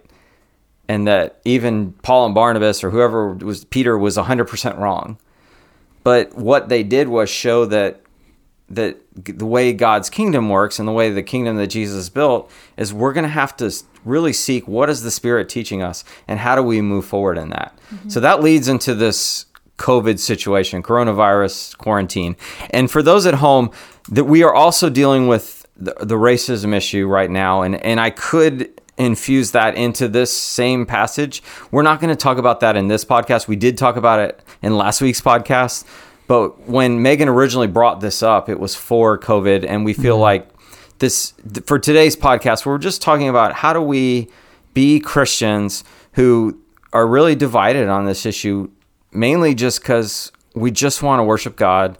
and 0.88 1.06
that 1.06 1.40
even 1.44 1.92
Paul 2.02 2.26
and 2.26 2.34
Barnabas 2.34 2.84
or 2.84 2.90
whoever 2.90 3.34
was 3.34 3.64
Peter 3.64 3.96
was 3.96 4.16
100% 4.16 4.78
wrong. 4.78 5.18
But 6.04 6.34
what 6.36 6.68
they 6.68 6.82
did 6.82 7.08
was 7.08 7.28
show 7.28 7.64
that 7.66 8.00
that 8.68 8.98
the 9.14 9.44
way 9.44 9.72
God's 9.72 10.08
kingdom 10.08 10.48
works 10.48 10.78
and 10.78 10.88
the 10.88 10.92
way 10.92 11.10
the 11.10 11.22
kingdom 11.22 11.56
that 11.56 11.66
Jesus 11.66 12.08
built 12.08 12.50
is 12.78 12.94
we're 12.94 13.12
going 13.12 13.24
to 13.24 13.28
have 13.28 13.56
to 13.58 13.70
really 14.04 14.32
seek 14.32 14.66
what 14.66 14.88
is 14.88 15.02
the 15.02 15.10
spirit 15.10 15.48
teaching 15.48 15.82
us 15.82 16.02
and 16.26 16.38
how 16.38 16.54
do 16.54 16.62
we 16.62 16.80
move 16.80 17.04
forward 17.04 17.36
in 17.36 17.50
that. 17.50 17.78
Mm-hmm. 17.90 18.08
So 18.08 18.20
that 18.20 18.42
leads 18.42 18.68
into 18.68 18.94
this 18.94 19.46
COVID 19.78 20.18
situation, 20.18 20.82
coronavirus 20.82 21.76
quarantine. 21.78 22.36
And 22.70 22.90
for 22.90 23.02
those 23.02 23.26
at 23.26 23.34
home, 23.34 23.70
that 24.10 24.24
we 24.24 24.42
are 24.42 24.54
also 24.54 24.88
dealing 24.88 25.28
with 25.28 25.66
the, 25.76 25.94
the 26.00 26.14
racism 26.14 26.74
issue 26.74 27.06
right 27.06 27.30
now, 27.30 27.62
and 27.62 27.74
and 27.76 28.00
I 28.00 28.10
could 28.10 28.80
infuse 28.96 29.52
that 29.52 29.74
into 29.74 30.08
this 30.08 30.36
same 30.36 30.86
passage. 30.86 31.42
We're 31.70 31.82
not 31.82 32.00
going 32.00 32.10
to 32.10 32.16
talk 32.16 32.38
about 32.38 32.60
that 32.60 32.76
in 32.76 32.88
this 32.88 33.04
podcast. 33.04 33.48
We 33.48 33.56
did 33.56 33.76
talk 33.76 33.96
about 33.96 34.20
it 34.20 34.40
in 34.62 34.76
last 34.76 35.00
week's 35.00 35.20
podcast, 35.20 35.84
but 36.26 36.68
when 36.68 37.02
Megan 37.02 37.28
originally 37.28 37.66
brought 37.66 38.00
this 38.00 38.22
up, 38.22 38.48
it 38.48 38.60
was 38.60 38.74
for 38.74 39.18
COVID, 39.18 39.66
and 39.68 39.84
we 39.84 39.92
feel 39.92 40.14
mm-hmm. 40.14 40.22
like 40.22 40.48
this 40.98 41.34
for 41.66 41.78
today's 41.78 42.16
podcast. 42.16 42.64
We're 42.64 42.78
just 42.78 43.02
talking 43.02 43.28
about 43.28 43.52
how 43.54 43.72
do 43.72 43.80
we 43.80 44.28
be 44.74 45.00
Christians 45.00 45.84
who 46.12 46.60
are 46.92 47.06
really 47.06 47.34
divided 47.34 47.88
on 47.88 48.06
this 48.06 48.24
issue, 48.24 48.70
mainly 49.12 49.54
just 49.54 49.80
because 49.80 50.30
we 50.54 50.70
just 50.70 51.02
want 51.02 51.18
to 51.18 51.24
worship 51.24 51.56
God 51.56 51.98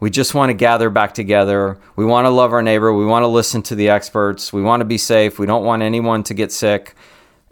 we 0.00 0.10
just 0.10 0.34
want 0.34 0.50
to 0.50 0.54
gather 0.54 0.90
back 0.90 1.14
together. 1.14 1.78
We 1.96 2.04
want 2.04 2.26
to 2.26 2.30
love 2.30 2.52
our 2.52 2.62
neighbor. 2.62 2.92
We 2.92 3.04
want 3.04 3.24
to 3.24 3.28
listen 3.28 3.62
to 3.62 3.74
the 3.74 3.88
experts. 3.88 4.52
We 4.52 4.62
want 4.62 4.80
to 4.80 4.84
be 4.84 4.98
safe. 4.98 5.38
We 5.38 5.46
don't 5.46 5.64
want 5.64 5.82
anyone 5.82 6.22
to 6.24 6.34
get 6.34 6.52
sick. 6.52 6.94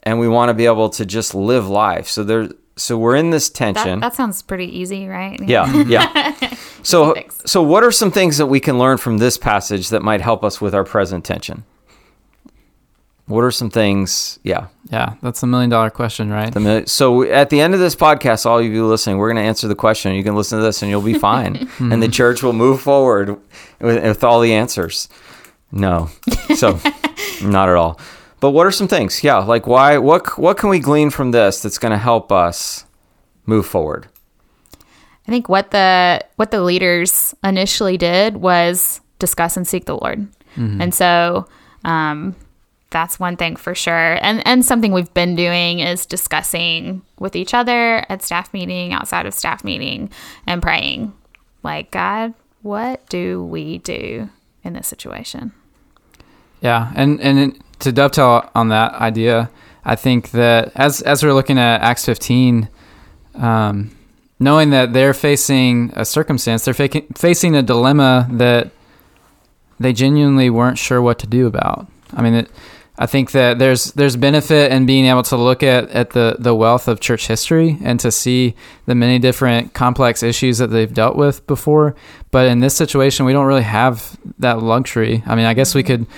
And 0.02 0.20
we 0.20 0.28
want 0.28 0.50
to 0.50 0.54
be 0.54 0.66
able 0.66 0.90
to 0.90 1.04
just 1.04 1.35
live 1.35 1.68
life. 1.68 2.09
So 2.09 2.22
there 2.22 2.48
so 2.78 2.98
we're 2.98 3.16
in 3.16 3.30
this 3.30 3.48
tension. 3.48 4.00
That, 4.00 4.11
that 4.11 4.16
sounds 4.16 4.42
pretty 4.42 4.66
easy, 4.78 5.09
right? 5.09 5.40
Yeah, 5.42 5.74
yeah. 5.85 6.55
so 6.82 7.14
so 7.44 7.62
what 7.62 7.82
are 7.82 7.90
some 7.90 8.11
things 8.11 8.36
that 8.36 8.47
we 8.47 8.61
can 8.61 8.78
learn 8.78 8.99
from 8.99 9.18
this 9.18 9.38
passage 9.38 9.88
that 9.88 10.03
might 10.03 10.20
help 10.20 10.44
us 10.44 10.61
with 10.61 10.74
our 10.74 10.84
present 10.84 11.24
tension? 11.24 11.64
What 13.27 13.43
are 13.43 13.51
some 13.51 13.70
things? 13.70 14.39
Yeah. 14.45 14.68
Yeah, 14.91 15.14
that's 15.20 15.43
a 15.43 15.49
million 15.49 15.68
dollar 15.68 15.91
question, 15.91 16.31
right? 16.31 16.89
So 16.89 17.22
at 17.24 17.51
the 17.51 17.61
end 17.61 17.74
of 17.74 17.81
this 17.81 17.97
podcast, 17.97 18.47
all 18.47 18.61
of 18.61 18.64
you 18.64 18.87
listening, 18.87 19.18
we're 19.18 19.33
going 19.33 19.43
to 19.43 19.49
answer 19.49 19.66
the 19.66 19.74
question. 19.74 20.14
You 20.14 20.22
can 20.22 20.37
listen 20.37 20.59
to 20.59 20.64
this 20.64 20.81
and 20.83 20.91
you'll 20.91 21.03
be 21.03 21.18
fine. 21.18 21.68
and 21.79 22.01
the 22.01 22.09
church 22.09 22.43
will 22.43 22.53
move 22.53 22.81
forward 22.81 23.31
with, 23.81 24.03
with 24.03 24.22
all 24.22 24.41
the 24.41 24.53
answers. 24.53 25.09
No. 25.72 26.09
So 26.55 26.79
not 27.43 27.68
at 27.68 27.74
all. 27.74 27.99
But 28.39 28.51
what 28.51 28.66
are 28.66 28.70
some 28.70 28.87
things? 28.87 29.24
Yeah, 29.24 29.39
like 29.39 29.66
why 29.66 29.99
what 29.99 30.39
what 30.39 30.59
can 30.59 30.68
we 30.68 30.79
glean 30.79 31.11
from 31.11 31.31
this 31.31 31.62
that's 31.62 31.79
going 31.79 31.93
to 31.93 31.99
help 31.99 32.31
us 32.31 32.85
move 33.47 33.66
forward? 33.66 34.07
I 35.27 35.31
think 35.31 35.49
what 35.49 35.70
the 35.70 36.24
what 36.37 36.51
the 36.51 36.62
leaders 36.62 37.35
initially 37.43 37.97
did 37.97 38.37
was 38.37 39.01
discuss 39.18 39.57
and 39.57 39.66
seek 39.66 39.87
the 39.87 39.97
Lord, 39.97 40.29
and 40.55 40.95
so 40.95 41.49
um, 41.85 42.37
that's 42.97 43.20
one 43.20 43.36
thing 43.36 43.57
for 43.57 43.74
sure. 43.74 44.18
And 44.22 44.42
and 44.47 44.64
something 44.64 44.90
we've 44.90 45.12
been 45.12 45.36
doing 45.36 45.80
is 45.80 46.07
discussing 46.07 47.03
with 47.18 47.36
each 47.36 47.53
other 47.53 48.07
at 48.09 48.22
staff 48.22 48.55
meeting, 48.55 48.94
outside 48.94 49.26
of 49.26 49.34
staff 49.34 49.62
meeting, 49.62 50.09
and 50.47 50.62
praying. 50.62 51.12
Like 51.62 51.90
God, 51.90 52.32
what 52.62 53.07
do 53.11 53.44
we 53.44 53.78
do 53.78 54.30
in 54.64 54.72
this 54.72 54.88
situation? 54.88 55.53
Yeah, 56.62 56.90
and 56.97 57.20
and 57.20 57.62
to 57.80 57.92
dovetail 57.92 58.51
on 58.55 58.68
that 58.68 58.94
idea, 58.94 59.51
I 59.84 59.94
think 59.94 60.30
that 60.30 60.72
as 60.74 61.03
as 61.03 61.22
we're 61.22 61.34
looking 61.34 61.59
at 61.59 61.82
Acts 61.82 62.07
15, 62.07 62.66
um, 63.34 63.94
knowing 64.38 64.70
that 64.70 64.94
they're 64.94 65.12
facing 65.12 65.92
a 65.94 66.07
circumstance, 66.07 66.64
they're 66.64 66.72
faking, 66.72 67.09
facing 67.14 67.55
a 67.55 67.62
dilemma 67.62 68.26
that 68.30 68.70
they 69.78 69.92
genuinely 69.92 70.49
weren't 70.49 70.78
sure 70.78 71.03
what 71.03 71.18
to 71.18 71.26
do 71.26 71.47
about. 71.47 71.86
I 72.14 72.22
mean, 72.22 72.32
it, 72.32 72.51
I 72.99 73.07
think 73.07 73.32
that 73.32 73.59
there's 73.59 73.92
there's 73.92 74.16
benefit 74.16 74.72
in 74.72 74.86
being 74.86 75.07
able 75.07 75.22
to 75.24 75.36
look 75.36 75.62
at, 75.62 75.90
at 75.90 76.11
the, 76.11 76.36
the 76.38 76.55
wealth 76.55 76.88
of 76.88 76.99
church 77.01 77.26
history 77.26 77.76
and 77.82 78.01
to 78.01 78.11
see 78.11 78.55
the 78.86 78.94
many 78.94 79.18
different 79.18 79.74
complex 79.74 80.22
issues 80.22 80.59
that 80.59 80.68
they've 80.68 80.92
dealt 80.92 81.16
with 81.16 81.47
before. 81.47 81.94
But 82.30 82.47
in 82.47 82.61
this 82.61 82.74
situation, 82.74 83.26
we 83.26 83.32
don't 83.32 83.47
really 83.47 83.62
have 83.62 84.18
that 84.38 84.62
luxury. 84.62 85.22
I 85.26 85.34
mean, 85.34 85.44
I 85.44 85.53
guess 85.53 85.74
we 85.74 85.82
mm-hmm. 85.82 86.05
could. 86.05 86.12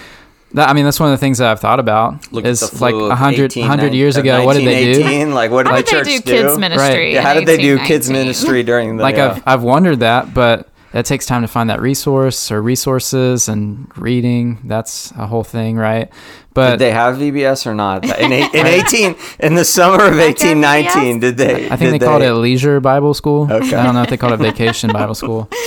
That, 0.53 0.71
I 0.71 0.73
mean, 0.73 0.85
that's 0.87 0.99
one 0.99 1.13
of 1.13 1.13
the 1.13 1.21
things 1.21 1.39
that 1.39 1.49
I've 1.49 1.61
thought 1.61 1.79
about 1.79 2.33
Look 2.33 2.47
at 2.47 2.51
is 2.51 2.61
the 2.61 2.83
like 2.83 2.93
flu 2.93 3.03
of 3.05 3.09
100, 3.11 3.53
18, 3.53 3.69
100 3.69 3.93
years 3.93 4.17
ago. 4.17 4.45
What 4.47 4.55
did 4.57 4.67
they 4.67 4.95
do? 4.95 5.01
1918, 5.01 5.35
Like, 5.35 5.51
what 5.51 5.65
did 5.65 5.71
How 5.71 5.77
the 5.77 5.83
did 5.83 5.87
they 5.87 5.99
church 5.99 6.25
do 6.25 6.31
kids 6.31 6.59
ministry? 6.59 6.89
Right. 6.89 7.13
Yeah, 7.13 7.23
how 7.23 7.35
did 7.35 7.47
they 7.47 7.59
do 7.59 7.77
kids 7.79 8.09
1819? 8.09 8.13
ministry 8.13 8.63
during 8.63 8.97
the? 8.97 9.03
like 9.03 9.17
yeah. 9.17 9.33
I've 9.33 9.43
I've 9.47 9.63
wondered 9.63 10.01
that, 10.01 10.33
but 10.33 10.68
it 10.93 11.05
takes 11.05 11.27
time 11.27 11.43
to 11.43 11.49
find 11.49 11.69
that 11.71 11.81
resource 11.81 12.51
or 12.51 12.63
resources 12.63 13.49
and 13.49 13.91
reading. 13.97 14.59
That's 14.65 15.11
a 15.13 15.27
whole 15.27 15.45
thing, 15.45 15.77
right? 15.77 16.11
But 16.55 16.73
did 16.73 16.79
they 16.81 16.91
have 16.91 17.17
VBS 17.17 17.67
or 17.67 17.75
not? 17.75 18.05
In, 18.05 18.33
eight, 18.33 18.55
in 18.55 18.67
eighteen, 18.79 19.17
in 19.39 19.55
the 19.55 19.65
summer 19.65 20.05
of 20.05 20.19
eighteen 20.19 20.61
nineteen, 20.61 21.21
did 21.21 21.37
they? 21.37 21.67
I 21.71 21.77
think 21.77 21.91
they 21.93 21.99
did 21.99 22.07
called 22.07 22.23
it 22.23 22.33
leisure 22.35 22.81
Bible 22.81 23.15
school. 23.15 23.51
Okay. 23.51 23.77
I 23.77 23.85
don't 23.85 23.95
know 23.95 24.03
if 24.03 24.11
they 24.11 24.17
called 24.17 24.33
it 24.33 24.39
vacation 24.39 24.91
Bible 24.93 25.15
school. 25.15 25.49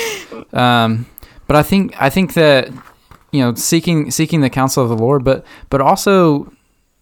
Um, 0.53 1.05
but 1.47 1.55
I 1.55 1.63
think 1.63 2.01
I 2.01 2.09
think 2.09 2.33
that 2.33 2.69
you 3.31 3.41
know 3.41 3.53
seeking 3.55 4.11
seeking 4.11 4.41
the 4.41 4.49
counsel 4.49 4.83
of 4.83 4.89
the 4.89 4.97
Lord, 4.97 5.23
but 5.23 5.45
but 5.69 5.79
also 5.79 6.51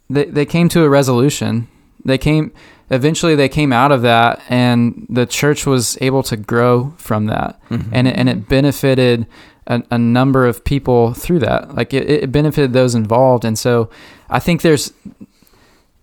they 0.08 0.26
they 0.26 0.46
came 0.46 0.70
to 0.70 0.84
a 0.84 0.90
resolution. 0.90 1.68
They 2.06 2.18
came 2.18 2.52
eventually 2.92 3.36
they 3.36 3.50
came 3.50 3.72
out 3.72 3.92
of 3.92 4.02
that, 4.02 4.42
and 4.50 5.06
the 5.10 5.26
church 5.26 5.66
was 5.66 5.98
able 6.02 6.24
to 6.24 6.36
grow 6.38 6.94
from 6.98 7.26
that, 7.28 7.60
Mm-hmm. 7.70 7.90
and 7.94 8.08
it, 8.08 8.16
and 8.18 8.30
it 8.30 8.48
benefited. 8.50 9.26
A, 9.68 9.84
a 9.92 10.00
number 10.00 10.48
of 10.48 10.64
people 10.64 11.14
through 11.14 11.38
that, 11.40 11.76
like 11.76 11.94
it, 11.94 12.10
it 12.10 12.32
benefited 12.32 12.74
those 12.74 12.96
involved, 12.96 13.46
and 13.46 13.56
so 13.60 13.92
I 14.28 14.40
think 14.40 14.64
there's 14.64 14.92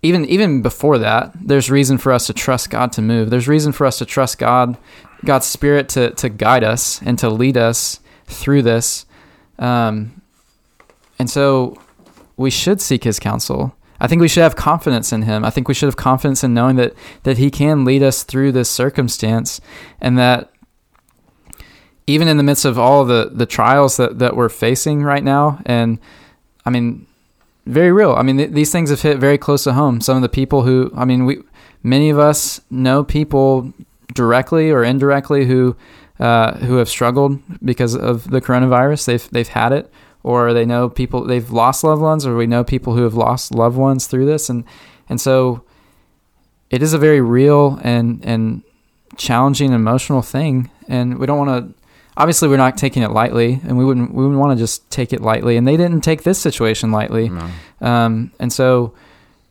even 0.02 0.24
even 0.26 0.62
before 0.62 0.98
that, 0.98 1.32
there's 1.34 1.68
reason 1.68 1.98
for 1.98 2.12
us 2.12 2.26
to 2.28 2.32
trust 2.32 2.70
God 2.70 2.92
to 2.92 3.02
move. 3.02 3.30
There's 3.30 3.48
reason 3.48 3.72
for 3.72 3.84
us 3.84 3.98
to 3.98 4.04
trust 4.04 4.38
God, 4.38 4.76
God's 5.24 5.46
Spirit 5.46 5.88
to 5.90 6.10
to 6.10 6.28
guide 6.28 6.62
us 6.62 7.02
and 7.02 7.18
to 7.18 7.28
lead 7.28 7.56
us 7.56 7.98
through 8.26 8.62
this. 8.62 9.04
Um, 9.58 10.20
and 11.18 11.28
so 11.28 11.76
we 12.36 12.50
should 12.50 12.80
seek 12.80 13.02
His 13.02 13.18
counsel. 13.18 13.74
I 14.00 14.06
think 14.06 14.20
we 14.20 14.28
should 14.28 14.42
have 14.42 14.56
confidence 14.56 15.12
in 15.12 15.22
Him. 15.22 15.44
I 15.44 15.50
think 15.50 15.68
we 15.68 15.74
should 15.74 15.86
have 15.86 15.96
confidence 15.96 16.44
in 16.44 16.54
knowing 16.54 16.76
that 16.76 16.94
that 17.22 17.38
He 17.38 17.50
can 17.50 17.84
lead 17.84 18.02
us 18.02 18.22
through 18.22 18.52
this 18.52 18.70
circumstance, 18.70 19.60
and 20.00 20.18
that 20.18 20.50
even 22.06 22.28
in 22.28 22.36
the 22.36 22.42
midst 22.42 22.64
of 22.64 22.78
all 22.78 23.04
the 23.04 23.30
the 23.32 23.46
trials 23.46 23.96
that 23.96 24.18
that 24.18 24.36
we're 24.36 24.48
facing 24.48 25.02
right 25.02 25.24
now, 25.24 25.60
and 25.66 25.98
I 26.64 26.70
mean 26.70 27.06
very 27.66 27.92
real. 27.92 28.12
I 28.12 28.22
mean, 28.22 28.38
th- 28.38 28.50
these 28.50 28.72
things 28.72 28.90
have 28.90 29.02
hit 29.02 29.18
very 29.18 29.38
close 29.38 29.64
to 29.64 29.72
home. 29.72 30.00
Some 30.00 30.16
of 30.16 30.22
the 30.22 30.28
people 30.28 30.62
who, 30.62 30.92
I 30.96 31.04
mean, 31.04 31.26
we, 31.26 31.42
many 31.82 32.10
of 32.10 32.18
us 32.18 32.60
know 32.70 33.04
people 33.04 33.72
directly 34.14 34.70
or 34.70 34.84
indirectly 34.84 35.46
who, 35.46 35.76
uh, 36.20 36.56
who 36.58 36.76
have 36.76 36.88
struggled 36.88 37.40
because 37.64 37.94
of 37.94 38.30
the 38.30 38.40
coronavirus. 38.40 39.06
They've 39.06 39.30
they've 39.30 39.48
had 39.48 39.72
it, 39.72 39.90
or 40.26 40.52
they 40.52 40.66
know 40.66 40.88
people 40.88 41.24
they've 41.24 41.52
lost 41.52 41.84
loved 41.84 42.02
ones, 42.02 42.26
or 42.26 42.36
we 42.36 42.48
know 42.48 42.64
people 42.64 42.94
who 42.94 43.04
have 43.04 43.14
lost 43.14 43.54
loved 43.54 43.76
ones 43.76 44.08
through 44.08 44.26
this, 44.26 44.50
and 44.50 44.64
and 45.08 45.20
so 45.20 45.62
it 46.68 46.82
is 46.82 46.92
a 46.92 46.98
very 46.98 47.20
real 47.20 47.78
and 47.84 48.24
and 48.24 48.64
challenging 49.16 49.72
emotional 49.72 50.22
thing, 50.22 50.68
and 50.88 51.18
we 51.18 51.26
don't 51.26 51.38
want 51.38 51.50
to. 51.50 51.74
Obviously, 52.16 52.48
we're 52.48 52.56
not 52.56 52.76
taking 52.76 53.04
it 53.04 53.12
lightly, 53.12 53.60
and 53.62 53.78
we 53.78 53.84
wouldn't 53.84 54.12
we 54.12 54.24
wouldn't 54.24 54.40
want 54.40 54.58
to 54.58 54.60
just 54.60 54.90
take 54.90 55.12
it 55.12 55.20
lightly. 55.20 55.56
And 55.56 55.64
they 55.64 55.76
didn't 55.76 56.00
take 56.00 56.24
this 56.24 56.40
situation 56.40 56.90
lightly. 56.90 57.28
No. 57.28 57.48
Um, 57.80 58.32
and 58.40 58.52
so 58.52 58.94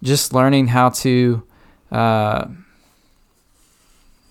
just 0.04 0.34
learning 0.34 0.68
how 0.68 0.90
to 0.90 1.42
uh, 1.90 2.48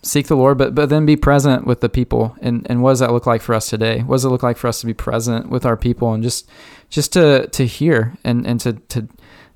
seek 0.04 0.26
the 0.26 0.36
Lord, 0.36 0.58
but, 0.58 0.74
but 0.74 0.88
then 0.90 1.06
be 1.06 1.16
present 1.16 1.66
with 1.66 1.80
the 1.80 1.88
people. 1.88 2.36
And, 2.40 2.66
and 2.68 2.82
what 2.82 2.92
does 2.92 3.00
that 3.00 3.12
look 3.12 3.26
like 3.26 3.42
for 3.42 3.54
us 3.54 3.68
today? 3.68 4.00
What 4.00 4.16
does 4.16 4.24
it 4.24 4.28
look 4.28 4.42
like 4.42 4.56
for 4.56 4.68
us 4.68 4.80
to 4.80 4.86
be 4.86 4.94
present 4.94 5.48
with 5.48 5.64
our 5.64 5.76
people 5.76 6.12
and 6.12 6.22
just, 6.22 6.48
just 6.90 7.12
to, 7.14 7.46
to 7.48 7.66
hear 7.66 8.14
and, 8.22 8.46
and 8.46 8.60
to, 8.60 8.74
to, 8.74 9.08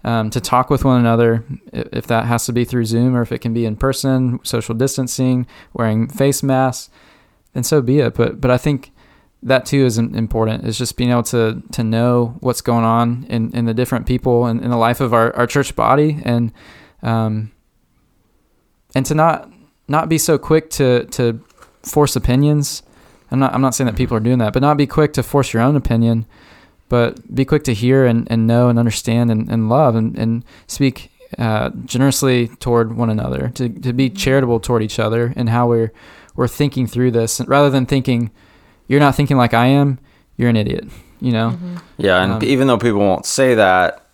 um, 0.05 0.31
to 0.31 0.41
talk 0.41 0.71
with 0.71 0.85
one 0.85 0.99
another, 0.99 1.45
if 1.73 2.07
that 2.07 2.27
has 2.27 2.47
to 2.47 2.53
be 2.53 2.65
through 2.65 2.87
Zoom 2.87 3.15
or 3.15 3.23
if 3.23 3.33
it 3.33 3.41
can 3.41 3.53
be 3.53 3.67
in 3.67 3.77
person, 3.77 4.41
social 4.43 4.75
distancing, 4.75 5.47
wearing 5.73 6.09
face 6.09 6.43
masks, 6.43 6.91
then 7.53 7.63
so 7.63 7.83
be 7.83 8.01
it. 8.01 8.15
But, 8.15 8.41
but 8.41 8.51
I 8.51 8.59
think 8.59 8.93
that 9.43 9.67
too 9.67 9.85
is 9.85 9.99
im- 9.99 10.15
important 10.15 10.67
is 10.67 10.77
just 10.77 10.97
being 10.97 11.11
able 11.11 11.23
to 11.23 11.63
to 11.71 11.85
know 11.85 12.37
what's 12.41 12.61
going 12.61 12.85
on 12.85 13.25
in, 13.29 13.55
in 13.55 13.67
the 13.67 13.75
different 13.75 14.07
people 14.07 14.47
and 14.47 14.61
in 14.61 14.71
the 14.71 14.77
life 14.77 15.01
of 15.01 15.15
our, 15.15 15.35
our 15.37 15.47
church 15.47 15.77
body 15.77 16.21
and 16.25 16.53
um 17.03 17.53
and 18.97 19.07
to 19.07 19.15
not 19.15 19.49
not 19.89 20.09
be 20.09 20.19
so 20.19 20.39
quick 20.39 20.71
to 20.71 21.05
to 21.07 21.41
force 21.83 22.15
opinions 22.17 22.83
i'm 23.31 23.39
not 23.39 23.53
i'm 23.55 23.61
not 23.61 23.75
saying 23.75 23.87
that 23.87 23.97
people 23.97 24.17
are 24.17 24.21
doing 24.21 24.39
that 24.39 24.53
but 24.53 24.63
not 24.63 24.77
be 24.77 24.87
quick 24.87 25.13
to 25.13 25.23
force 25.23 25.53
your 25.53 25.63
own 25.63 25.77
opinion 25.77 26.27
but 26.89 27.35
be 27.35 27.45
quick 27.45 27.65
to 27.65 27.75
hear 27.75 28.07
and, 28.07 28.27
and 28.31 28.47
know 28.47 28.69
and 28.69 28.79
understand 28.79 29.31
and, 29.31 29.51
and 29.51 29.69
love 29.69 29.95
and, 29.95 30.19
and 30.19 30.45
speak 30.67 31.11
uh, 31.39 31.69
generously 31.85 32.49
toward 32.59 32.97
one 32.97 33.11
another 33.11 33.51
to, 33.55 33.69
to 33.69 33.93
be 33.93 34.09
charitable 34.09 34.59
toward 34.59 34.83
each 34.83 34.99
other 34.99 35.35
and 35.37 35.51
how 35.51 35.69
we're 35.69 35.93
we're 36.35 36.49
thinking 36.49 36.87
through 36.87 37.11
this 37.11 37.41
rather 37.47 37.69
than 37.69 37.85
thinking 37.85 38.31
you're 38.87 39.01
not 39.01 39.15
thinking 39.15 39.37
like 39.37 39.53
I 39.53 39.67
am, 39.67 39.99
you're 40.37 40.49
an 40.49 40.57
idiot. 40.57 40.89
You 41.21 41.33
know? 41.33 41.59
Yeah, 41.99 42.23
and 42.23 42.33
Um, 42.35 42.43
even 42.45 42.69
though 42.69 42.79
people 42.79 43.01
won't 43.01 43.27
say 43.27 43.55
that, 43.57 44.08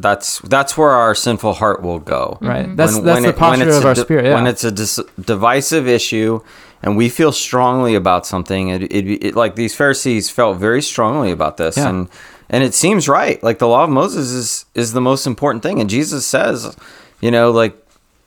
that's 0.00 0.38
that's 0.40 0.76
where 0.78 0.90
our 0.90 1.14
sinful 1.14 1.54
heart 1.54 1.82
will 1.82 1.98
go. 1.98 2.38
Right. 2.40 2.74
That's 2.76 2.94
When- 2.94 3.04
that's 3.04 3.14
when 3.16 3.22
the 3.24 3.28
it- 3.30 3.36
posture 3.36 3.68
it's 3.68 3.76
of 3.78 3.84
our 3.86 3.94
spirit. 3.94 4.24
Yeah. 4.26 4.34
When 4.34 4.46
it's 4.46 4.64
a 4.64 4.70
dis- 4.70 5.00
divisive 5.20 5.86
issue, 5.88 6.40
and 6.82 6.96
we 6.96 7.08
feel 7.08 7.32
strongly 7.32 7.94
about 7.94 8.26
something, 8.26 8.68
it, 8.68 8.82
it, 8.84 9.06
it 9.26 9.36
like 9.36 9.54
these 9.56 9.74
Pharisees 9.74 10.30
felt 10.30 10.58
very 10.58 10.82
strongly 10.82 11.30
about 11.30 11.56
this, 11.56 11.76
Yeah. 11.76 11.88
and 11.88 12.08
and 12.48 12.64
it 12.64 12.74
seems 12.74 13.08
right. 13.08 13.40
Like 13.42 13.58
the 13.58 13.68
law 13.68 13.84
of 13.84 13.90
Moses 13.90 14.30
is 14.30 14.64
is 14.74 14.92
the 14.92 15.00
most 15.00 15.26
important 15.26 15.62
thing, 15.62 15.80
and 15.80 15.88
Jesus 15.90 16.26
says, 16.26 16.76
you 17.20 17.30
know, 17.30 17.50
like 17.50 17.76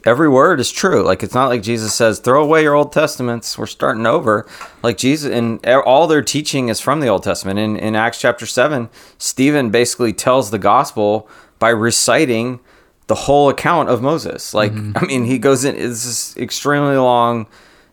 every 0.06 0.28
word 0.28 0.60
is 0.60 0.70
true. 0.70 1.02
Like 1.02 1.24
it's 1.24 1.34
not 1.34 1.48
like 1.48 1.62
Jesus 1.64 1.94
says, 1.96 2.20
throw 2.20 2.44
away 2.44 2.62
your 2.64 2.76
Old 2.76 2.92
Testaments. 2.92 3.58
We're 3.58 3.66
starting 3.68 4.06
over. 4.06 4.46
Like 4.84 4.98
Jesus 4.98 5.32
and 5.32 5.66
all 5.66 6.08
their 6.08 6.22
teaching 6.22 6.68
is 6.70 6.80
from 6.82 7.00
the 7.00 7.08
Old 7.08 7.24
Testament. 7.24 7.58
In 7.60 7.78
in 7.78 7.96
Acts 7.96 8.20
chapter 8.20 8.46
seven, 8.46 8.90
Stephen 9.18 9.70
basically 9.72 10.14
tells 10.14 10.52
the 10.52 10.60
gospel 10.60 11.28
by 11.64 11.70
reciting 11.70 12.60
the 13.08 13.16
whole 13.16 13.48
account 13.48 13.88
of 13.88 14.02
Moses. 14.02 14.54
Like 14.54 14.74
mm-hmm. 14.74 14.98
I 14.98 15.06
mean, 15.06 15.24
he 15.24 15.38
goes 15.38 15.64
in. 15.64 15.78
It's 15.78 16.04
this 16.04 16.36
extremely 16.36 16.98
long 16.98 17.48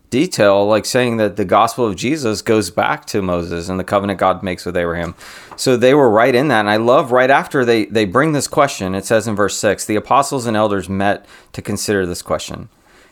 detail, 0.09 0.67
like 0.67 0.83
saying 0.83 1.15
that 1.17 1.37
the 1.37 1.45
gospel 1.45 1.85
of 1.87 1.95
Jesus 1.95 2.41
goes 2.41 2.69
back 2.69 3.05
to 3.05 3.21
Moses 3.21 3.69
and 3.69 3.79
the 3.79 3.85
covenant 3.85 4.19
God 4.19 4.43
makes 4.43 4.65
with 4.65 4.75
Abraham. 4.75 5.15
So 5.55 5.77
they 5.77 5.93
were 5.93 6.09
right 6.09 6.35
in 6.35 6.49
that. 6.49 6.59
And 6.59 6.69
I 6.69 6.75
love 6.75 7.13
right 7.13 7.29
after 7.29 7.63
they, 7.63 7.85
they 7.85 8.03
bring 8.03 8.33
this 8.33 8.49
question, 8.49 8.93
it 8.93 9.05
says 9.05 9.25
in 9.25 9.37
verse 9.37 9.55
6 9.55 9.85
the 9.85 9.95
apostles 9.95 10.45
and 10.45 10.57
elders 10.57 10.89
met 10.89 11.25
to 11.53 11.61
consider 11.61 12.05
this 12.05 12.21
question. 12.21 12.67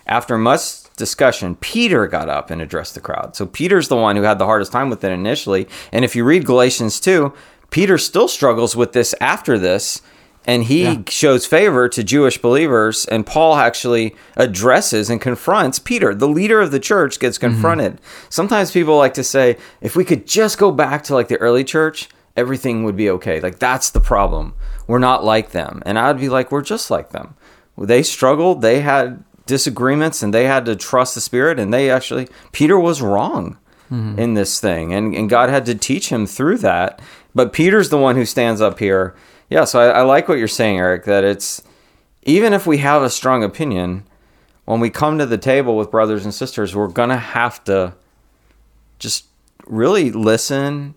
After 0.07 0.37
much 0.37 0.93
discussion, 0.97 1.55
Peter 1.55 2.05
got 2.05 2.27
up 2.27 2.51
and 2.51 2.61
addressed 2.61 2.95
the 2.95 2.99
crowd. 2.99 3.33
So 3.33 3.45
Peter's 3.45 3.87
the 3.87 3.95
one 3.95 4.17
who 4.17 4.23
had 4.23 4.39
the 4.39 4.45
hardest 4.45 4.73
time 4.73 4.89
with 4.89 5.05
it 5.05 5.13
initially. 5.13 5.69
And 5.93 6.03
if 6.03 6.17
you 6.17 6.25
read 6.25 6.45
Galatians 6.45 6.99
2, 6.99 7.31
Peter 7.69 7.97
still 7.97 8.27
struggles 8.27 8.75
with 8.75 8.91
this 8.91 9.15
after 9.21 9.57
this 9.57 10.01
and 10.49 10.63
he 10.63 10.83
Yeah. 10.83 10.97
shows 11.07 11.45
favor 11.45 11.87
to 11.89 12.03
Jewish 12.03 12.41
believers, 12.41 13.05
and 13.05 13.23
Paul 13.23 13.55
actually 13.55 14.15
addresses 14.35 15.07
and 15.07 15.21
confronts 15.21 15.77
Peter. 15.77 16.15
The 16.15 16.27
leader 16.27 16.59
of 16.59 16.71
the 16.71 16.79
church 16.79 17.19
gets 17.19 17.37
mm-hmm. 17.37 17.53
confronted. 17.53 18.01
Sometimes 18.29 18.71
people 18.71 18.97
like 18.97 19.13
to 19.13 19.23
say, 19.23 19.57
if 19.79 19.95
we 19.95 20.03
could 20.03 20.25
just 20.25 20.57
go 20.57 20.71
back 20.71 21.03
to 21.03 21.13
like 21.13 21.27
the 21.27 21.37
early 21.37 21.63
church, 21.63 22.09
everything 22.35 22.83
would 22.83 22.95
be 22.95 23.11
okay. 23.11 23.39
Like 23.39 23.59
that's 23.59 23.91
the 23.91 24.01
problem. 24.01 24.55
We're 24.87 24.97
not 24.97 25.23
like 25.23 25.51
them. 25.51 25.83
And 25.85 25.99
I'd 25.99 26.19
be 26.19 26.29
like, 26.29 26.51
we're 26.51 26.63
just 26.63 26.89
like 26.89 27.11
them. 27.11 27.35
They 27.77 28.01
struggled. 28.01 28.63
They 28.63 28.81
had 28.81 29.23
disagreements 29.45 30.23
and 30.23 30.33
they 30.33 30.45
had 30.45 30.65
to 30.65 30.75
trust 30.75 31.13
the 31.13 31.21
Spirit. 31.21 31.59
And 31.59 31.71
they 31.71 31.91
actually, 31.91 32.27
Peter 32.53 32.79
was 32.79 33.03
wrong 33.03 33.59
mm-hmm. 33.91 34.17
in 34.17 34.33
this 34.33 34.59
thing. 34.59 34.93
And, 34.93 35.13
and 35.13 35.29
God 35.29 35.49
had 35.49 35.67
to 35.67 35.75
teach 35.75 36.09
him 36.09 36.25
through 36.25 36.57
that. 36.59 36.99
But 37.35 37.53
Peter's 37.53 37.89
the 37.89 37.99
one 37.99 38.15
who 38.15 38.25
stands 38.25 38.61
up 38.61 38.79
here. 38.79 39.13
Yeah, 39.49 39.63
so 39.63 39.79
I, 39.79 39.99
I 39.99 40.01
like 40.01 40.27
what 40.27 40.37
you're 40.37 40.47
saying, 40.47 40.77
Eric, 40.77 41.05
that 41.05 41.23
it's 41.23 41.63
even 42.23 42.53
if 42.53 42.67
we 42.67 42.77
have 42.79 43.01
a 43.01 43.09
strong 43.09 43.43
opinion, 43.43 44.03
when 44.65 44.79
we 44.79 44.89
come 44.89 45.17
to 45.17 45.25
the 45.25 45.37
table 45.37 45.75
with 45.75 45.89
brothers 45.89 46.23
and 46.23 46.33
sisters, 46.33 46.75
we're 46.75 46.87
going 46.87 47.09
to 47.09 47.17
have 47.17 47.63
to 47.63 47.95
just 48.99 49.25
really 49.65 50.11
listen, 50.11 50.93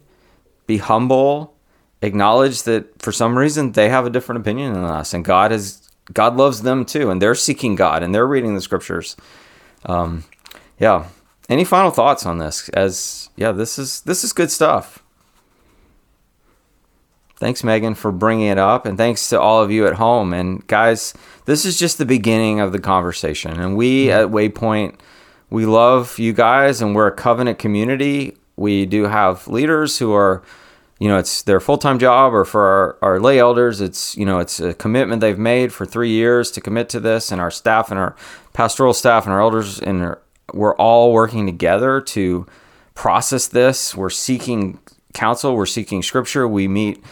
be 0.66 0.76
humble, 0.76 1.54
acknowledge 2.02 2.64
that 2.64 3.00
for 3.00 3.12
some 3.12 3.38
reason 3.38 3.72
they 3.72 3.88
have 3.88 4.04
a 4.04 4.10
different 4.10 4.40
opinion 4.40 4.74
than 4.74 4.84
us, 4.84 5.14
and 5.14 5.24
God 5.24 5.52
is 5.52 5.88
God 6.12 6.36
loves 6.36 6.62
them 6.62 6.84
too, 6.84 7.10
and 7.10 7.22
they're 7.22 7.34
seeking 7.34 7.74
God 7.76 8.02
and 8.02 8.14
they're 8.14 8.26
reading 8.26 8.54
the 8.54 8.60
scriptures. 8.60 9.16
Um, 9.86 10.24
yeah. 10.78 11.06
Any 11.48 11.64
final 11.64 11.90
thoughts 11.90 12.26
on 12.26 12.38
this? 12.38 12.68
As 12.70 13.30
yeah, 13.36 13.52
this 13.52 13.78
is 13.78 14.00
this 14.02 14.24
is 14.24 14.32
good 14.32 14.50
stuff. 14.50 15.01
Thanks, 17.42 17.64
Megan, 17.64 17.96
for 17.96 18.12
bringing 18.12 18.46
it 18.46 18.58
up, 18.58 18.86
and 18.86 18.96
thanks 18.96 19.28
to 19.30 19.40
all 19.40 19.60
of 19.60 19.68
you 19.72 19.84
at 19.88 19.94
home. 19.94 20.32
And 20.32 20.64
guys, 20.68 21.12
this 21.44 21.64
is 21.64 21.76
just 21.76 21.98
the 21.98 22.06
beginning 22.06 22.60
of 22.60 22.70
the 22.70 22.78
conversation. 22.78 23.58
And 23.58 23.76
we 23.76 24.06
mm-hmm. 24.06 24.16
at 24.16 24.28
Waypoint, 24.28 25.00
we 25.50 25.66
love 25.66 26.20
you 26.20 26.32
guys, 26.32 26.80
and 26.80 26.94
we're 26.94 27.08
a 27.08 27.12
covenant 27.12 27.58
community. 27.58 28.36
We 28.54 28.86
do 28.86 29.08
have 29.08 29.48
leaders 29.48 29.98
who 29.98 30.12
are, 30.12 30.44
you 31.00 31.08
know, 31.08 31.18
it's 31.18 31.42
their 31.42 31.58
full 31.58 31.78
time 31.78 31.98
job, 31.98 32.32
or 32.32 32.44
for 32.44 32.62
our, 32.62 32.98
our 33.02 33.18
lay 33.18 33.40
elders, 33.40 33.80
it's 33.80 34.16
you 34.16 34.24
know, 34.24 34.38
it's 34.38 34.60
a 34.60 34.72
commitment 34.74 35.20
they've 35.20 35.36
made 35.36 35.72
for 35.72 35.84
three 35.84 36.10
years 36.10 36.48
to 36.52 36.60
commit 36.60 36.88
to 36.90 37.00
this, 37.00 37.32
and 37.32 37.40
our 37.40 37.50
staff 37.50 37.90
and 37.90 37.98
our 37.98 38.14
pastoral 38.52 38.94
staff 38.94 39.24
and 39.24 39.32
our 39.32 39.40
elders 39.40 39.80
and 39.80 40.00
our, 40.00 40.22
we're 40.54 40.76
all 40.76 41.12
working 41.12 41.46
together 41.46 42.00
to 42.00 42.46
process 42.94 43.48
this. 43.48 43.96
We're 43.96 44.10
seeking 44.10 44.78
counsel. 45.12 45.56
We're 45.56 45.66
seeking 45.66 46.04
scripture. 46.04 46.46
We 46.46 46.68
meet. 46.68 47.02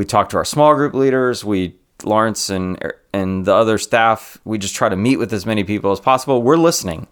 We 0.00 0.06
talk 0.06 0.30
to 0.30 0.38
our 0.38 0.46
small 0.46 0.74
group 0.74 0.94
leaders. 0.94 1.44
We 1.44 1.74
Lawrence 2.04 2.48
and 2.48 2.82
and 3.12 3.44
the 3.44 3.52
other 3.52 3.76
staff. 3.76 4.38
We 4.46 4.56
just 4.56 4.74
try 4.74 4.88
to 4.88 4.96
meet 4.96 5.18
with 5.18 5.30
as 5.30 5.44
many 5.44 5.62
people 5.62 5.92
as 5.92 6.00
possible. 6.00 6.42
We're 6.42 6.56
listening, 6.56 7.06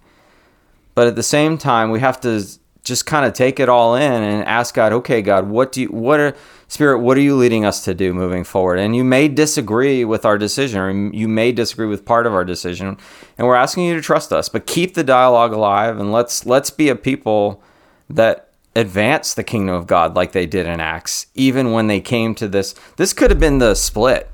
but 0.95 1.07
at 1.07 1.15
the 1.15 1.23
same 1.23 1.59
time, 1.59 1.91
we 1.91 2.01
have 2.01 2.19
to 2.23 2.43
just 2.85 3.05
kind 3.05 3.27
of 3.27 3.35
take 3.35 3.61
it 3.61 3.69
all 3.69 3.95
in 3.95 4.23
and 4.23 4.43
ask 4.45 4.75
God. 4.75 4.95
Okay, 4.95 5.21
God, 5.21 5.51
what 5.51 5.73
do 5.73 5.83
you? 5.83 5.89
What 5.89 6.19
are 6.19 6.35
Spirit? 6.69 7.01
What 7.01 7.19
are 7.19 7.21
you 7.21 7.37
leading 7.37 7.67
us 7.67 7.85
to 7.85 7.93
do 7.93 8.15
moving 8.15 8.43
forward? 8.43 8.79
And 8.79 8.97
you 8.97 9.05
may 9.05 9.29
disagree 9.29 10.07
with 10.07 10.25
our 10.25 10.39
decision, 10.39 10.81
or 10.81 10.91
you 11.15 11.29
may 11.29 11.53
disagree 11.53 11.89
with 11.89 12.07
part 12.07 12.27
of 12.27 12.33
our 12.33 12.43
decision, 12.43 12.97
and 13.37 13.47
we're 13.47 13.55
asking 13.55 13.85
you 13.85 13.97
to 13.97 14.01
trust 14.01 14.33
us. 14.33 14.49
But 14.49 14.67
keep 14.67 14.95
the 14.95 15.05
dialogue 15.05 15.53
alive, 15.53 16.01
and 16.01 16.11
let's 16.11 16.47
let's 16.47 16.71
be 16.71 16.89
a 16.89 16.97
people 16.97 17.63
that 18.09 18.48
advance 18.77 19.35
the 19.35 19.45
kingdom 19.45 19.75
of 19.75 19.87
God 19.87 20.15
like 20.15 20.33
they 20.33 20.47
did 20.47 20.67
in 20.67 20.81
Acts, 20.81 21.27
even 21.35 21.73
when 21.73 21.87
they 21.87 22.01
came 22.01 22.35
to 22.37 22.49
this. 22.49 22.75
This 22.97 23.13
could 23.13 23.31
have 23.31 23.41
been 23.41 23.59
the 23.59 23.75
split. 23.75 24.31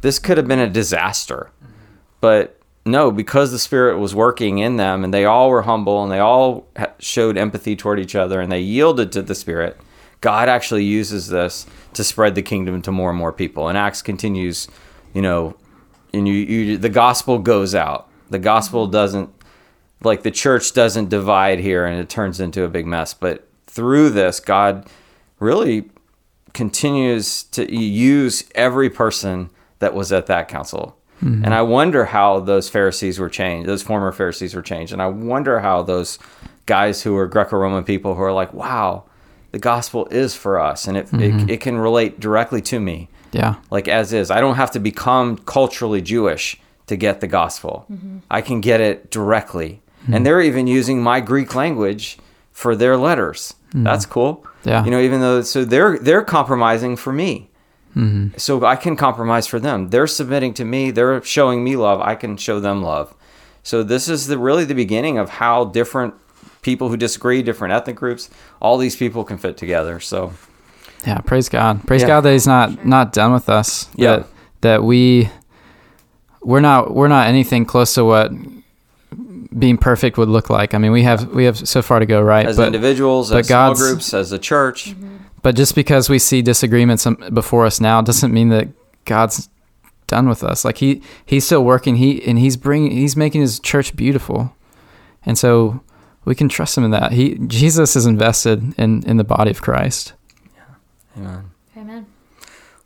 This 0.00 0.18
could 0.18 0.36
have 0.36 0.46
been 0.46 0.60
a 0.60 0.70
disaster. 0.70 1.50
But 2.20 2.60
no, 2.84 3.10
because 3.10 3.50
the 3.50 3.58
Spirit 3.58 3.98
was 3.98 4.14
working 4.14 4.58
in 4.58 4.76
them 4.76 5.04
and 5.04 5.12
they 5.12 5.24
all 5.24 5.50
were 5.50 5.62
humble 5.62 6.02
and 6.02 6.10
they 6.10 6.18
all 6.18 6.68
showed 6.98 7.36
empathy 7.36 7.76
toward 7.76 8.00
each 8.00 8.14
other 8.14 8.40
and 8.40 8.50
they 8.50 8.60
yielded 8.60 9.12
to 9.12 9.22
the 9.22 9.34
Spirit, 9.34 9.78
God 10.20 10.48
actually 10.48 10.84
uses 10.84 11.28
this 11.28 11.66
to 11.94 12.02
spread 12.02 12.34
the 12.34 12.42
kingdom 12.42 12.82
to 12.82 12.92
more 12.92 13.10
and 13.10 13.18
more 13.18 13.32
people. 13.32 13.68
And 13.68 13.76
Acts 13.76 14.02
continues, 14.02 14.68
you 15.12 15.22
know, 15.22 15.56
and 16.12 16.26
you, 16.26 16.34
you 16.34 16.78
the 16.78 16.88
gospel 16.88 17.38
goes 17.38 17.74
out. 17.74 18.08
The 18.30 18.38
gospel 18.38 18.86
doesn't 18.86 19.30
like 20.02 20.22
the 20.22 20.30
church 20.30 20.72
doesn't 20.72 21.08
divide 21.08 21.58
here 21.58 21.84
and 21.84 22.00
it 22.00 22.08
turns 22.08 22.40
into 22.40 22.64
a 22.64 22.68
big 22.68 22.86
mess. 22.86 23.14
But 23.14 23.47
through 23.78 24.10
this, 24.10 24.40
God 24.40 24.88
really 25.38 25.88
continues 26.52 27.44
to 27.44 27.72
use 27.72 28.42
every 28.56 28.90
person 28.90 29.50
that 29.78 29.94
was 29.94 30.10
at 30.10 30.26
that 30.26 30.48
council. 30.48 30.98
Mm-hmm. 31.22 31.44
And 31.44 31.54
I 31.54 31.62
wonder 31.62 32.06
how 32.06 32.40
those 32.40 32.68
Pharisees 32.68 33.20
were 33.20 33.28
changed, 33.28 33.68
those 33.68 33.84
former 33.84 34.10
Pharisees 34.10 34.52
were 34.56 34.62
changed. 34.62 34.92
And 34.92 35.00
I 35.00 35.06
wonder 35.06 35.60
how 35.60 35.82
those 35.82 36.18
guys 36.66 37.04
who 37.04 37.12
were 37.14 37.28
Greco 37.28 37.56
Roman 37.56 37.84
people 37.84 38.16
who 38.16 38.22
are 38.22 38.32
like, 38.32 38.52
wow, 38.52 39.04
the 39.52 39.60
gospel 39.60 40.08
is 40.10 40.34
for 40.34 40.58
us 40.58 40.88
and 40.88 40.96
it, 40.96 41.06
it, 41.12 41.18
mm-hmm. 41.18 41.48
it 41.48 41.60
can 41.60 41.78
relate 41.78 42.18
directly 42.18 42.60
to 42.62 42.80
me, 42.80 43.08
Yeah. 43.30 43.54
like 43.70 43.86
as 43.86 44.12
is. 44.12 44.28
I 44.32 44.40
don't 44.40 44.56
have 44.56 44.72
to 44.72 44.80
become 44.80 45.38
culturally 45.38 46.02
Jewish 46.02 46.60
to 46.88 46.96
get 46.96 47.20
the 47.20 47.28
gospel, 47.28 47.86
mm-hmm. 47.88 48.18
I 48.28 48.40
can 48.40 48.60
get 48.60 48.80
it 48.80 49.12
directly. 49.12 49.82
And 50.10 50.24
they're 50.24 50.40
even 50.40 50.66
using 50.66 51.02
my 51.02 51.20
Greek 51.20 51.54
language 51.54 52.18
for 52.58 52.74
their 52.74 52.96
letters. 52.96 53.54
Hmm. 53.70 53.84
That's 53.84 54.04
cool. 54.04 54.44
Yeah. 54.64 54.84
You 54.84 54.90
know, 54.90 54.98
even 54.98 55.20
though, 55.20 55.42
so 55.42 55.64
they're, 55.64 55.96
they're 55.96 56.24
compromising 56.24 56.96
for 56.96 57.12
me 57.12 57.50
mm-hmm. 57.94 58.36
so 58.36 58.64
I 58.64 58.74
can 58.74 58.96
compromise 58.96 59.46
for 59.46 59.60
them. 59.60 59.90
They're 59.90 60.08
submitting 60.08 60.54
to 60.54 60.64
me. 60.64 60.90
They're 60.90 61.22
showing 61.22 61.62
me 61.62 61.76
love. 61.76 62.00
I 62.00 62.16
can 62.16 62.36
show 62.36 62.58
them 62.58 62.82
love. 62.82 63.14
So 63.62 63.84
this 63.84 64.08
is 64.08 64.26
the 64.26 64.38
really 64.38 64.64
the 64.64 64.74
beginning 64.74 65.18
of 65.18 65.30
how 65.30 65.66
different 65.66 66.14
people 66.62 66.88
who 66.88 66.96
disagree, 66.96 67.42
different 67.42 67.74
ethnic 67.74 67.94
groups, 67.94 68.28
all 68.60 68.76
these 68.76 68.96
people 68.96 69.22
can 69.22 69.38
fit 69.38 69.56
together. 69.56 70.00
So 70.00 70.32
Yeah, 71.06 71.18
praise 71.18 71.48
God. 71.48 71.86
Praise 71.86 72.00
Yeah. 72.00 72.08
God 72.08 72.20
that 72.22 72.32
He's 72.32 72.46
not 72.48 72.84
not 72.84 73.12
done 73.12 73.32
with 73.32 73.48
us. 73.48 73.88
Yeah. 73.94 74.16
That, 74.16 74.26
that 74.62 74.82
we 74.82 75.30
we're 76.42 76.58
not 76.58 76.92
we're 76.92 77.06
not 77.06 77.28
anything 77.28 77.64
close 77.66 77.94
to 77.94 78.04
what 78.04 78.32
being 79.56 79.78
perfect 79.78 80.18
would 80.18 80.28
look 80.28 80.50
like. 80.50 80.74
I 80.74 80.78
mean, 80.78 80.92
we 80.92 81.02
have 81.02 81.28
we 81.28 81.44
have 81.44 81.66
so 81.66 81.82
far 81.82 81.98
to 81.98 82.06
go, 82.06 82.20
right? 82.20 82.46
as 82.46 82.56
but 82.56 82.66
individuals, 82.66 83.30
but 83.30 83.38
as 83.38 83.46
small 83.48 83.74
groups, 83.74 84.12
as 84.14 84.32
a 84.32 84.38
church, 84.38 84.94
but 85.42 85.56
just 85.56 85.74
because 85.74 86.10
we 86.10 86.18
see 86.18 86.42
disagreements 86.42 87.06
um, 87.06 87.16
before 87.32 87.66
us 87.66 87.80
now 87.80 88.00
doesn't 88.02 88.32
mean 88.32 88.48
that 88.50 88.68
God's 89.04 89.48
done 90.06 90.28
with 90.28 90.42
us. 90.42 90.64
Like 90.64 90.78
he 90.78 91.02
he's 91.24 91.46
still 91.46 91.64
working. 91.64 91.96
He 91.96 92.22
and 92.24 92.38
he's 92.38 92.56
bringing 92.56 92.90
he's 92.90 93.16
making 93.16 93.40
his 93.40 93.60
church 93.60 93.94
beautiful, 93.96 94.54
and 95.24 95.38
so 95.38 95.82
we 96.24 96.34
can 96.34 96.48
trust 96.48 96.76
him 96.76 96.84
in 96.84 96.90
that. 96.90 97.12
He 97.12 97.38
Jesus 97.46 97.96
is 97.96 98.06
invested 98.06 98.74
in 98.78 99.02
in 99.04 99.16
the 99.16 99.24
body 99.24 99.50
of 99.50 99.62
Christ. 99.62 100.12
Yeah. 100.54 101.22
amen. 101.22 101.50
Amen. 101.76 102.06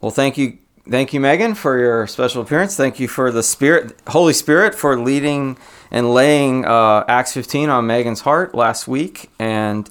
Well, 0.01 0.11
thank 0.11 0.37
you, 0.37 0.59
thank 0.89 1.13
you, 1.13 1.21
Megan, 1.21 1.55
for 1.55 1.79
your 1.79 2.07
special 2.07 2.43
appearance. 2.43 2.77
Thank 2.77 3.01
you 3.01 3.09
for 3.09 3.31
the 3.31 3.43
Spirit, 3.43 3.97
Holy 4.09 4.33
Spirit, 4.33 4.75
for 4.75 4.99
leading 4.99 5.57
and 5.91 6.13
laying 6.13 6.65
uh, 6.65 7.05
Acts 7.09 7.35
15 7.35 7.69
on 7.69 7.87
Megan's 7.87 8.23
heart 8.23 8.55
last 8.55 8.89
week. 8.89 9.31
And 9.39 9.89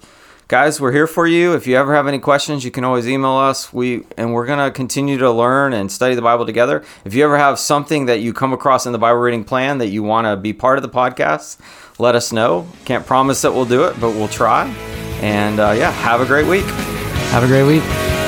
guys, 0.48 0.82
we're 0.82 0.92
here 0.92 1.08
for 1.08 1.28
you. 1.28 1.54
If 1.54 1.68
you 1.68 1.78
ever 1.78 1.96
have 1.96 2.08
any 2.08 2.20
questions, 2.20 2.66
you 2.66 2.72
can 2.72 2.84
always 2.84 3.08
email 3.08 3.32
us. 3.32 3.72
We 3.72 4.04
and 4.18 4.34
we're 4.34 4.46
gonna 4.46 4.72
continue 4.72 5.18
to 5.20 5.32
learn 5.32 5.74
and 5.74 5.92
study 5.92 6.16
the 6.16 6.22
Bible 6.22 6.46
together. 6.46 6.84
If 7.06 7.14
you 7.14 7.24
ever 7.24 7.38
have 7.38 7.60
something 7.60 8.08
that 8.08 8.20
you 8.20 8.34
come 8.34 8.52
across 8.52 8.86
in 8.86 8.92
the 8.92 9.00
Bible 9.00 9.20
reading 9.20 9.44
plan 9.44 9.78
that 9.78 9.88
you 9.88 10.04
want 10.04 10.26
to 10.28 10.36
be 10.36 10.54
part 10.54 10.78
of 10.78 10.82
the 10.82 10.89
podcast, 10.89 11.58
let 12.00 12.16
us 12.16 12.34
know. 12.34 12.68
Can't 12.86 13.06
promise 13.06 13.42
that 13.44 13.54
we'll 13.54 13.66
do 13.66 13.84
it, 13.86 14.00
but 14.02 14.10
we'll 14.12 14.28
try. 14.28 14.68
And 15.22 15.60
uh, 15.60 15.72
yeah, 15.72 15.92
have 15.92 16.20
a 16.20 16.26
great 16.26 16.48
week. 16.48 16.66
Have 17.32 17.44
a 17.44 17.48
great 17.48 17.64
week. 17.64 18.20